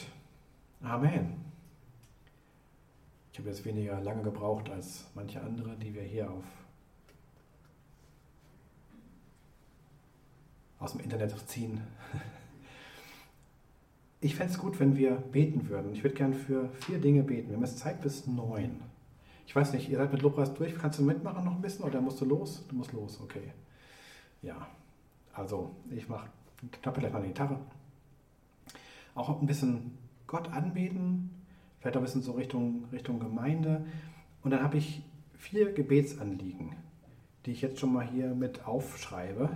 Amen. 0.83 1.43
Ich 3.33 3.39
habe 3.39 3.49
jetzt 3.49 3.65
weniger 3.65 3.99
lange 3.99 4.21
gebraucht 4.21 4.69
als 4.69 5.05
manche 5.15 5.41
andere, 5.41 5.75
die 5.77 5.95
wir 5.95 6.03
hier 6.03 6.29
auf 6.29 6.43
aus 10.79 10.91
dem 10.91 11.01
Internet 11.01 11.33
ziehen. 11.49 11.81
Ich 14.23 14.35
fände 14.35 14.53
es 14.53 14.59
gut, 14.59 14.79
wenn 14.79 14.95
wir 14.95 15.15
beten 15.15 15.67
würden. 15.67 15.93
Ich 15.93 16.03
würde 16.03 16.15
gern 16.15 16.35
für 16.35 16.69
vier 16.81 16.99
Dinge 16.99 17.23
beten. 17.23 17.49
Wir 17.49 17.55
haben 17.55 17.65
jetzt 17.65 17.79
Zeit 17.79 18.01
bis 18.01 18.27
neun. 18.27 18.79
Ich 19.47 19.55
weiß 19.55 19.73
nicht, 19.73 19.89
ihr 19.89 19.97
seid 19.97 20.13
mit 20.13 20.21
Lobpreis 20.21 20.53
durch. 20.53 20.75
Kannst 20.77 20.99
du 20.99 21.03
mitmachen 21.03 21.43
noch 21.43 21.55
ein 21.55 21.61
bisschen 21.61 21.85
oder 21.85 21.99
musst 22.01 22.21
du 22.21 22.25
los? 22.25 22.63
Du 22.69 22.75
musst 22.75 22.93
los, 22.93 23.19
okay. 23.19 23.51
Ja, 24.43 24.67
also 25.33 25.75
ich 25.89 26.07
mache, 26.07 26.29
knappe 26.83 26.99
gleich 26.99 27.11
mal 27.11 27.23
die 27.23 27.29
Gitarre. 27.29 27.59
Auch 29.15 29.41
ein 29.41 29.47
bisschen 29.47 29.97
Gott 30.27 30.53
anbeten, 30.53 31.31
vielleicht 31.79 31.97
auch 31.97 32.01
ein 32.01 32.05
bisschen 32.05 32.21
so 32.21 32.33
Richtung, 32.33 32.85
Richtung 32.91 33.19
Gemeinde. 33.19 33.85
Und 34.43 34.51
dann 34.51 34.61
habe 34.61 34.77
ich 34.77 35.01
vier 35.39 35.73
Gebetsanliegen, 35.73 36.75
die 37.47 37.51
ich 37.51 37.61
jetzt 37.61 37.79
schon 37.79 37.91
mal 37.91 38.07
hier 38.07 38.35
mit 38.35 38.67
aufschreibe. 38.67 39.49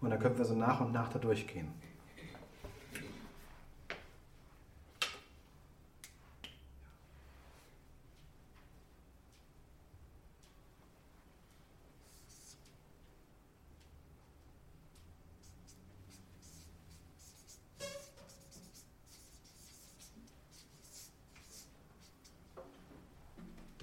Und 0.00 0.10
dann 0.10 0.18
können 0.18 0.36
wir 0.36 0.44
so 0.44 0.56
nach 0.56 0.80
und 0.80 0.92
nach 0.92 1.10
da 1.10 1.20
durchgehen. 1.20 1.68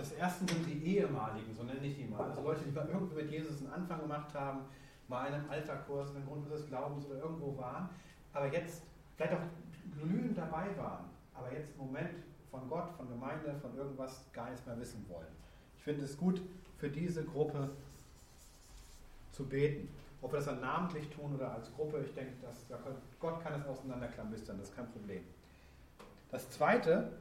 Das 0.02 0.14
erste 0.14 0.52
sind 0.52 0.66
die 0.66 0.84
ehemaligen, 0.84 1.54
so 1.56 1.62
nenne 1.62 1.86
ich 1.86 1.96
die 1.96 2.06
mal. 2.06 2.28
Also 2.30 2.42
Leute, 2.42 2.62
die 2.66 2.72
mal 2.72 2.88
irgendwie 2.92 3.16
mit 3.22 3.32
Jesus 3.32 3.60
einen 3.60 3.72
Anfang 3.72 4.08
gemacht 4.32 4.34
haben, 4.34 4.62
mal 5.08 5.28
in 5.28 5.34
einem 5.34 5.50
Alterkurs, 5.50 6.12
in 6.12 6.18
einem 6.18 6.26
Grund 6.26 6.50
des 6.52 6.68
Glaubens 6.68 7.06
oder 7.06 7.20
irgendwo 7.20 7.58
waren, 7.58 7.90
aber 8.34 8.52
jetzt 8.52 8.84
vielleicht 9.16 9.34
auch 9.34 9.42
glühend 10.00 10.38
dabei 10.38 10.76
waren, 10.78 11.06
aber 11.34 11.52
jetzt 11.52 11.74
im 11.74 11.86
Moment 11.86 12.10
von 12.50 12.68
Gott, 12.70 12.90
von 12.98 13.08
Gemeinde, 13.10 13.56
von 13.62 13.76
irgendwas 13.76 14.26
gar 14.34 14.50
nichts 14.50 14.66
mehr 14.66 14.80
wissen 14.80 15.06
wollen. 15.10 15.28
Ich 15.78 15.84
finde 15.84 16.06
es 16.06 16.18
gut, 16.18 16.42
für 16.78 16.90
diese 16.90 17.24
Gruppe 17.24 17.70
zu 19.32 19.48
beten. 19.48 19.90
Ob 20.22 20.32
wir 20.32 20.38
das 20.38 20.46
dann 20.46 20.62
namentlich 20.62 21.10
tun 21.10 21.34
oder 21.36 21.52
als 21.54 21.74
Gruppe, 21.74 22.04
ich 22.06 22.14
denke, 22.14 22.34
dass 22.42 22.66
Gott 23.20 23.42
kann 23.42 23.60
es 23.60 23.66
auseinanderklambüstern, 23.66 24.58
das 24.58 24.70
ist 24.70 24.76
kein 24.76 24.92
Problem. 24.92 25.24
Das 26.30 26.50
zweite 26.50 27.12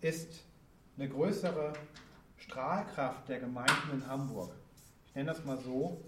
ist 0.00 0.44
eine 0.96 1.08
größere 1.08 1.74
Strahlkraft 2.38 3.28
der 3.28 3.40
Gemeinden 3.40 3.90
in 3.92 4.06
Hamburg. 4.06 4.50
Ich 5.10 5.16
nenne 5.16 5.32
das 5.32 5.44
mal 5.44 5.58
so. 5.58 6.00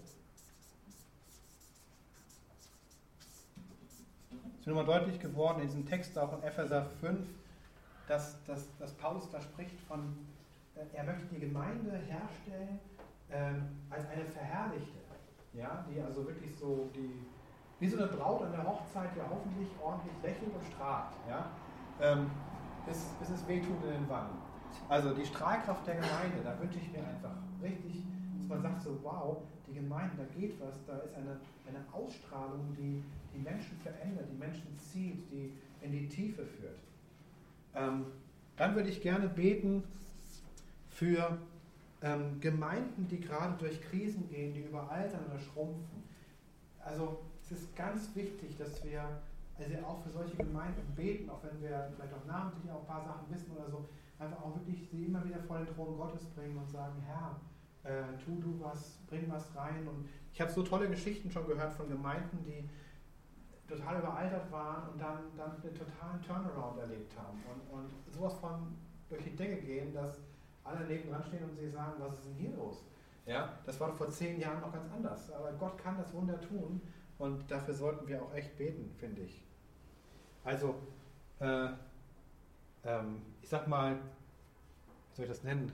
Es 4.53 4.59
ist 4.61 4.67
mir 4.67 4.73
nochmal 4.73 4.97
deutlich 4.97 5.19
geworden 5.19 5.59
in 5.59 5.67
diesem 5.67 5.85
Text 5.85 6.17
auch 6.17 6.37
in 6.37 6.43
Epheser 6.43 6.85
5, 7.01 7.19
dass, 8.07 8.41
dass, 8.45 8.65
dass 8.77 8.93
Paulus 8.93 9.29
da 9.29 9.41
spricht 9.41 9.77
von, 9.89 10.15
äh, 10.75 10.85
er 10.93 11.03
möchte 11.03 11.25
die 11.25 11.41
Gemeinde 11.41 11.97
herstellen 11.97 12.79
äh, 13.29 13.93
als 13.93 14.07
eine 14.07 14.23
Verherrlichte. 14.23 14.99
Ja, 15.51 15.85
die 15.89 15.99
also 15.99 16.25
wirklich 16.25 16.55
so, 16.55 16.89
die, 16.95 17.25
wie 17.81 17.89
so 17.89 17.97
eine 17.97 18.07
Braut 18.07 18.43
an 18.43 18.53
der 18.53 18.63
Hochzeit 18.63 19.09
ja 19.17 19.25
hoffentlich 19.29 19.67
ordentlich 19.81 20.15
lächelt 20.23 20.55
und 20.55 20.63
strahlt. 20.73 21.11
Ja? 21.27 21.51
Ähm, 21.99 22.31
bis, 22.85 23.03
bis 23.19 23.29
es 23.31 23.45
wehtut 23.49 23.83
in 23.83 23.89
den 23.91 24.09
Wangen. 24.09 24.37
Also 24.87 25.13
die 25.13 25.25
Strahlkraft 25.25 25.85
der 25.85 25.95
Gemeinde, 25.95 26.41
da 26.41 26.57
wünsche 26.57 26.79
ich 26.79 26.89
mir 26.89 26.99
einfach 26.99 27.35
richtig, 27.61 28.05
dass 28.43 28.49
man 28.49 28.61
sagt 28.61 28.83
so, 28.83 28.99
wow, 29.03 29.37
die 29.67 29.73
Gemeinde, 29.73 30.17
da 30.17 30.39
geht 30.39 30.59
was, 30.59 30.75
da 30.85 30.97
ist 30.97 31.15
eine, 31.15 31.39
eine 31.67 31.83
Ausstrahlung, 31.93 32.75
die 32.77 33.01
die 33.33 33.39
Menschen 33.39 33.77
verändert, 33.77 34.25
die 34.31 34.37
Menschen 34.37 34.77
zieht, 34.77 35.31
die 35.31 35.51
in 35.81 35.91
die 35.91 36.07
Tiefe 36.07 36.45
führt. 36.45 36.77
Ähm, 37.75 38.05
dann 38.57 38.75
würde 38.75 38.89
ich 38.89 39.01
gerne 39.01 39.27
beten 39.27 39.83
für 40.89 41.37
ähm, 42.01 42.39
Gemeinden, 42.39 43.07
die 43.07 43.19
gerade 43.19 43.55
durch 43.57 43.81
Krisen 43.81 44.29
gehen, 44.29 44.53
die 44.53 44.61
überaltern 44.61 45.21
oder 45.29 45.39
schrumpfen. 45.39 46.03
Also 46.83 47.19
es 47.41 47.51
ist 47.51 47.75
ganz 47.75 48.13
wichtig, 48.15 48.57
dass 48.57 48.83
wir 48.83 49.21
also 49.57 49.85
auch 49.85 50.03
für 50.03 50.09
solche 50.09 50.35
Gemeinden 50.35 50.93
beten, 50.95 51.29
auch 51.29 51.41
wenn 51.43 51.61
wir 51.61 51.89
vielleicht 51.95 52.13
auch 52.13 52.25
namentlich 52.27 52.69
auch 52.71 52.81
ein 52.81 52.87
paar 52.87 53.05
Sachen 53.05 53.33
wissen 53.33 53.51
oder 53.55 53.69
so, 53.69 53.85
einfach 54.19 54.41
auch 54.43 54.55
wirklich 54.55 54.87
sie 54.89 55.05
immer 55.05 55.23
wieder 55.25 55.39
vor 55.39 55.59
den 55.59 55.67
Thron 55.67 55.97
Gottes 55.97 56.25
bringen 56.35 56.57
und 56.57 56.69
sagen, 56.69 57.01
Herr, 57.05 57.39
äh, 57.83 58.03
tu 58.23 58.39
du 58.39 58.59
was, 58.61 58.99
bring 59.07 59.29
was 59.31 59.55
rein. 59.55 59.87
Und 59.87 60.07
ich 60.31 60.41
habe 60.41 60.51
so 60.51 60.63
tolle 60.63 60.89
Geschichten 60.89 61.29
schon 61.29 61.47
gehört 61.47 61.73
von 61.73 61.89
Gemeinden, 61.89 62.43
die 62.45 62.69
total 63.67 63.99
überaltert 63.99 64.51
waren 64.51 64.89
und 64.89 65.01
dann, 65.01 65.19
dann 65.37 65.51
einen 65.51 65.73
totalen 65.73 66.21
Turnaround 66.21 66.79
erlebt 66.79 67.13
haben. 67.17 67.41
Und, 67.49 67.79
und 67.79 68.13
sowas 68.13 68.33
von 68.35 68.75
durch 69.09 69.23
die 69.23 69.35
Decke 69.35 69.61
gehen, 69.61 69.93
dass 69.93 70.19
alle 70.63 70.85
neben 70.85 71.09
dran 71.09 71.23
stehen 71.23 71.43
und 71.43 71.55
sie 71.55 71.69
sagen, 71.69 71.93
was 71.99 72.13
ist 72.13 72.25
denn 72.25 72.35
hier 72.35 72.55
los? 72.55 72.83
Ja, 73.25 73.57
das 73.65 73.79
war 73.79 73.93
vor 73.93 74.09
zehn 74.09 74.39
Jahren 74.39 74.61
noch 74.61 74.73
ganz 74.73 74.91
anders. 74.91 75.31
Aber 75.31 75.51
Gott 75.53 75.77
kann 75.77 75.97
das 75.97 76.11
Wunder 76.13 76.39
tun 76.41 76.81
und 77.17 77.49
dafür 77.49 77.73
sollten 77.73 78.07
wir 78.07 78.21
auch 78.21 78.33
echt 78.33 78.57
beten, 78.57 78.93
finde 78.97 79.21
ich. 79.21 79.41
Also, 80.43 80.75
äh, 81.39 81.69
ähm, 82.83 83.21
ich 83.41 83.49
sag 83.49 83.67
mal, 83.67 83.95
wie 83.95 85.15
soll 85.15 85.25
ich 85.25 85.31
das 85.31 85.43
nennen? 85.43 85.71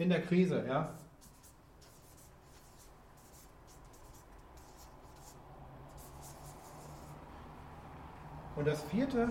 In 0.00 0.08
der 0.08 0.22
Krise, 0.22 0.64
ja. 0.66 0.94
Und 8.56 8.66
das 8.66 8.82
vierte 8.84 9.30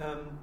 ähm, 0.00 0.38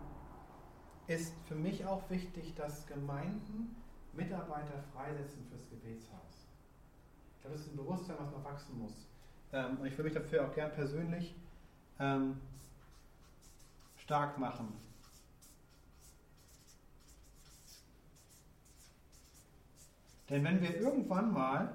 ist 1.07 1.33
für 1.47 1.55
mich 1.55 1.83
auch 1.83 2.07
wichtig, 2.11 2.53
dass 2.53 2.85
Gemeinden 2.85 3.75
Mitarbeiter 4.13 4.83
freisetzen 4.93 5.43
fürs 5.49 5.67
Gebetshaus. 5.71 6.47
Ich 7.37 7.41
glaube, 7.41 7.57
das 7.57 7.65
ist 7.65 7.73
ein 7.73 7.77
Bewusstsein, 7.77 8.17
was 8.19 8.31
noch 8.33 8.43
wachsen 8.43 8.77
muss. 8.77 9.07
Ähm, 9.51 9.79
und 9.79 9.87
ich 9.87 9.97
will 9.97 10.05
mich 10.05 10.13
dafür 10.13 10.45
auch 10.45 10.53
gern 10.53 10.71
persönlich 10.73 11.33
ähm, 11.99 12.39
stark 13.95 14.37
machen. 14.37 14.86
Denn 20.29 20.43
wenn 20.43 20.61
wir 20.61 20.75
irgendwann 20.79 21.33
mal, 21.33 21.69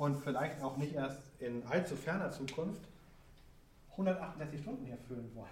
und 0.00 0.16
vielleicht 0.16 0.62
auch 0.62 0.78
nicht 0.78 0.94
erst 0.94 1.20
in 1.40 1.62
allzu 1.66 1.94
ferner 1.94 2.30
Zukunft, 2.30 2.80
168 3.90 4.60
Stunden 4.60 4.86
hier 4.86 4.96
füllen 4.96 5.30
wollen, 5.34 5.48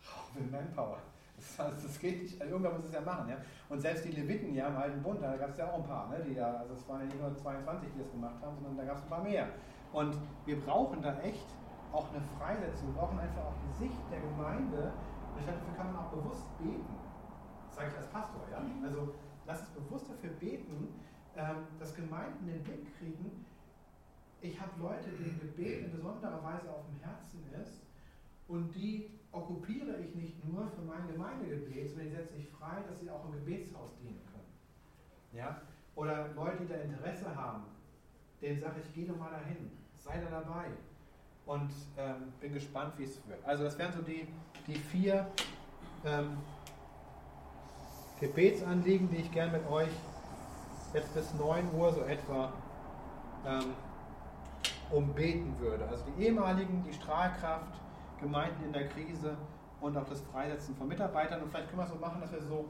brauchen 0.00 0.50
wir 0.50 0.58
Manpower. 0.60 0.98
Das, 1.36 1.82
das 1.82 1.98
geht 1.98 2.22
nicht, 2.22 2.40
also 2.40 2.52
irgendwann 2.54 2.76
muss 2.76 2.86
es 2.86 2.92
ja 2.92 3.00
machen. 3.00 3.28
Ja? 3.28 3.36
Und 3.68 3.80
selbst 3.80 4.04
die 4.04 4.12
Leviten 4.12 4.54
ja, 4.54 4.68
im 4.68 4.76
Alten 4.76 5.02
Bund, 5.02 5.20
da 5.20 5.36
gab 5.36 5.50
es 5.50 5.58
ja 5.58 5.70
auch 5.70 5.74
ein 5.74 5.86
paar, 5.86 6.08
ne, 6.08 6.24
die 6.26 6.34
da, 6.34 6.54
also 6.54 6.74
es 6.74 6.88
waren 6.88 7.00
ja 7.00 7.06
nicht 7.06 7.20
nur 7.20 7.36
22, 7.36 7.90
die 7.94 7.98
das 7.98 8.10
gemacht 8.12 8.36
haben, 8.40 8.56
sondern 8.56 8.76
da 8.76 8.84
gab 8.84 8.96
es 8.96 9.02
ein 9.02 9.08
paar 9.08 9.22
mehr. 9.22 9.48
Und 9.92 10.16
wir 10.44 10.60
brauchen 10.60 11.02
da 11.02 11.18
echt 11.20 11.46
auch 11.92 12.08
eine 12.10 12.22
Freisetzung, 12.38 12.94
wir 12.94 13.00
brauchen 13.00 13.18
einfach 13.18 13.42
auch 13.42 13.58
die 13.68 13.84
Sicht 13.84 14.00
der 14.10 14.20
Gemeinde. 14.20 14.92
Und 15.34 15.40
ich 15.40 15.46
dafür 15.46 15.74
kann 15.76 15.92
man 15.92 16.04
auch 16.04 16.10
bewusst 16.10 16.46
beten. 16.58 16.94
Das 17.66 17.76
sage 17.76 17.88
ich 17.90 17.96
als 17.98 18.06
Pastor, 18.08 18.42
ja. 18.50 18.62
Also 18.84 19.14
lass 19.46 19.60
uns 19.60 19.70
bewusst 19.70 20.06
dafür 20.08 20.30
beten, 20.30 20.94
dass 21.78 21.94
Gemeinden 21.94 22.46
den 22.46 22.62
Blick 22.62 22.98
kriegen, 22.98 23.44
ich 24.40 24.60
habe 24.60 24.80
Leute, 24.80 25.10
denen 25.10 25.40
Gebet 25.40 25.84
in 25.84 25.92
besonderer 25.92 26.42
Weise 26.42 26.70
auf 26.70 26.84
dem 26.86 26.98
Herzen 27.00 27.42
ist 27.60 27.82
und 28.48 28.74
die 28.74 29.10
okkupiere 29.32 29.98
ich 29.98 30.14
nicht 30.14 30.44
nur 30.44 30.68
für 30.68 30.82
mein 30.82 31.06
Gemeindegebet, 31.08 31.90
sondern 31.90 32.08
die 32.08 32.14
setze 32.14 32.36
ich 32.36 32.48
frei, 32.48 32.82
dass 32.88 33.00
sie 33.00 33.10
auch 33.10 33.24
im 33.26 33.32
Gebetshaus 33.32 33.90
dienen 34.00 34.20
können. 34.26 34.52
Ja? 35.32 35.60
Oder 35.94 36.28
Leute, 36.34 36.62
die 36.62 36.68
da 36.68 36.76
Interesse 36.76 37.34
haben, 37.34 37.64
denen 38.40 38.58
sage 38.58 38.80
ich, 38.80 38.94
geh 38.94 39.06
doch 39.06 39.16
mal 39.16 39.30
dahin, 39.30 39.70
sei 39.96 40.20
da 40.20 40.40
dabei. 40.40 40.66
Und 41.46 41.70
ähm, 41.96 42.32
bin 42.40 42.54
gespannt, 42.54 42.94
wie 42.96 43.04
es 43.04 43.16
wird. 43.28 43.44
Also 43.44 43.64
das 43.64 43.78
wären 43.78 43.92
so 43.92 44.02
die, 44.02 44.26
die 44.66 44.74
vier 44.74 45.26
ähm, 46.04 46.38
Gebetsanliegen, 48.20 49.08
die 49.10 49.18
ich 49.18 49.30
gerne 49.30 49.58
mit 49.58 49.66
euch 49.68 49.90
jetzt 50.96 51.14
bis 51.14 51.34
9 51.34 51.74
Uhr 51.74 51.92
so 51.92 52.02
etwa 52.02 52.52
ähm, 53.46 53.74
umbeten 54.90 55.58
würde. 55.60 55.86
Also 55.86 56.04
die 56.06 56.24
ehemaligen, 56.24 56.82
die 56.84 56.92
Strahlkraft, 56.92 57.80
Gemeinden 58.20 58.64
in 58.64 58.72
der 58.72 58.88
Krise 58.88 59.36
und 59.80 59.96
auch 59.96 60.08
das 60.08 60.22
Freisetzen 60.22 60.74
von 60.74 60.88
Mitarbeitern. 60.88 61.42
Und 61.42 61.50
vielleicht 61.50 61.68
können 61.68 61.80
wir 61.80 61.84
es 61.84 61.90
so 61.90 61.96
machen, 61.96 62.20
dass 62.20 62.32
wir 62.32 62.40
so 62.40 62.64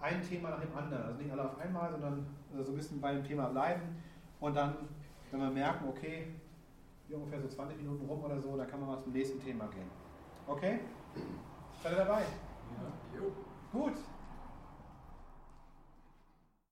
ein 0.00 0.22
Thema 0.22 0.50
nach 0.50 0.60
dem 0.60 0.74
anderen, 0.76 1.04
also 1.04 1.18
nicht 1.20 1.30
alle 1.30 1.44
auf 1.44 1.58
einmal, 1.60 1.90
sondern 1.90 2.26
so 2.58 2.72
ein 2.72 2.76
bisschen 2.76 3.00
bei 3.00 3.12
dem 3.12 3.24
Thema 3.24 3.48
bleiben. 3.48 4.02
Und 4.40 4.56
dann, 4.56 4.74
wenn 5.30 5.40
wir 5.40 5.50
merken, 5.50 5.86
okay, 5.88 6.28
hier 7.06 7.18
ungefähr 7.18 7.40
so 7.42 7.48
20 7.48 7.76
Minuten 7.76 8.06
rum 8.06 8.24
oder 8.24 8.40
so, 8.40 8.56
dann 8.56 8.68
kann 8.68 8.80
man 8.80 8.88
mal 8.88 8.98
zum 8.98 9.12
nächsten 9.12 9.40
Thema 9.42 9.66
gehen. 9.66 9.90
Okay? 10.46 10.80
Seid 11.82 11.92
ihr 11.92 11.98
dabei? 11.98 12.22
Ja. 12.22 13.20
Gut. 13.78 13.94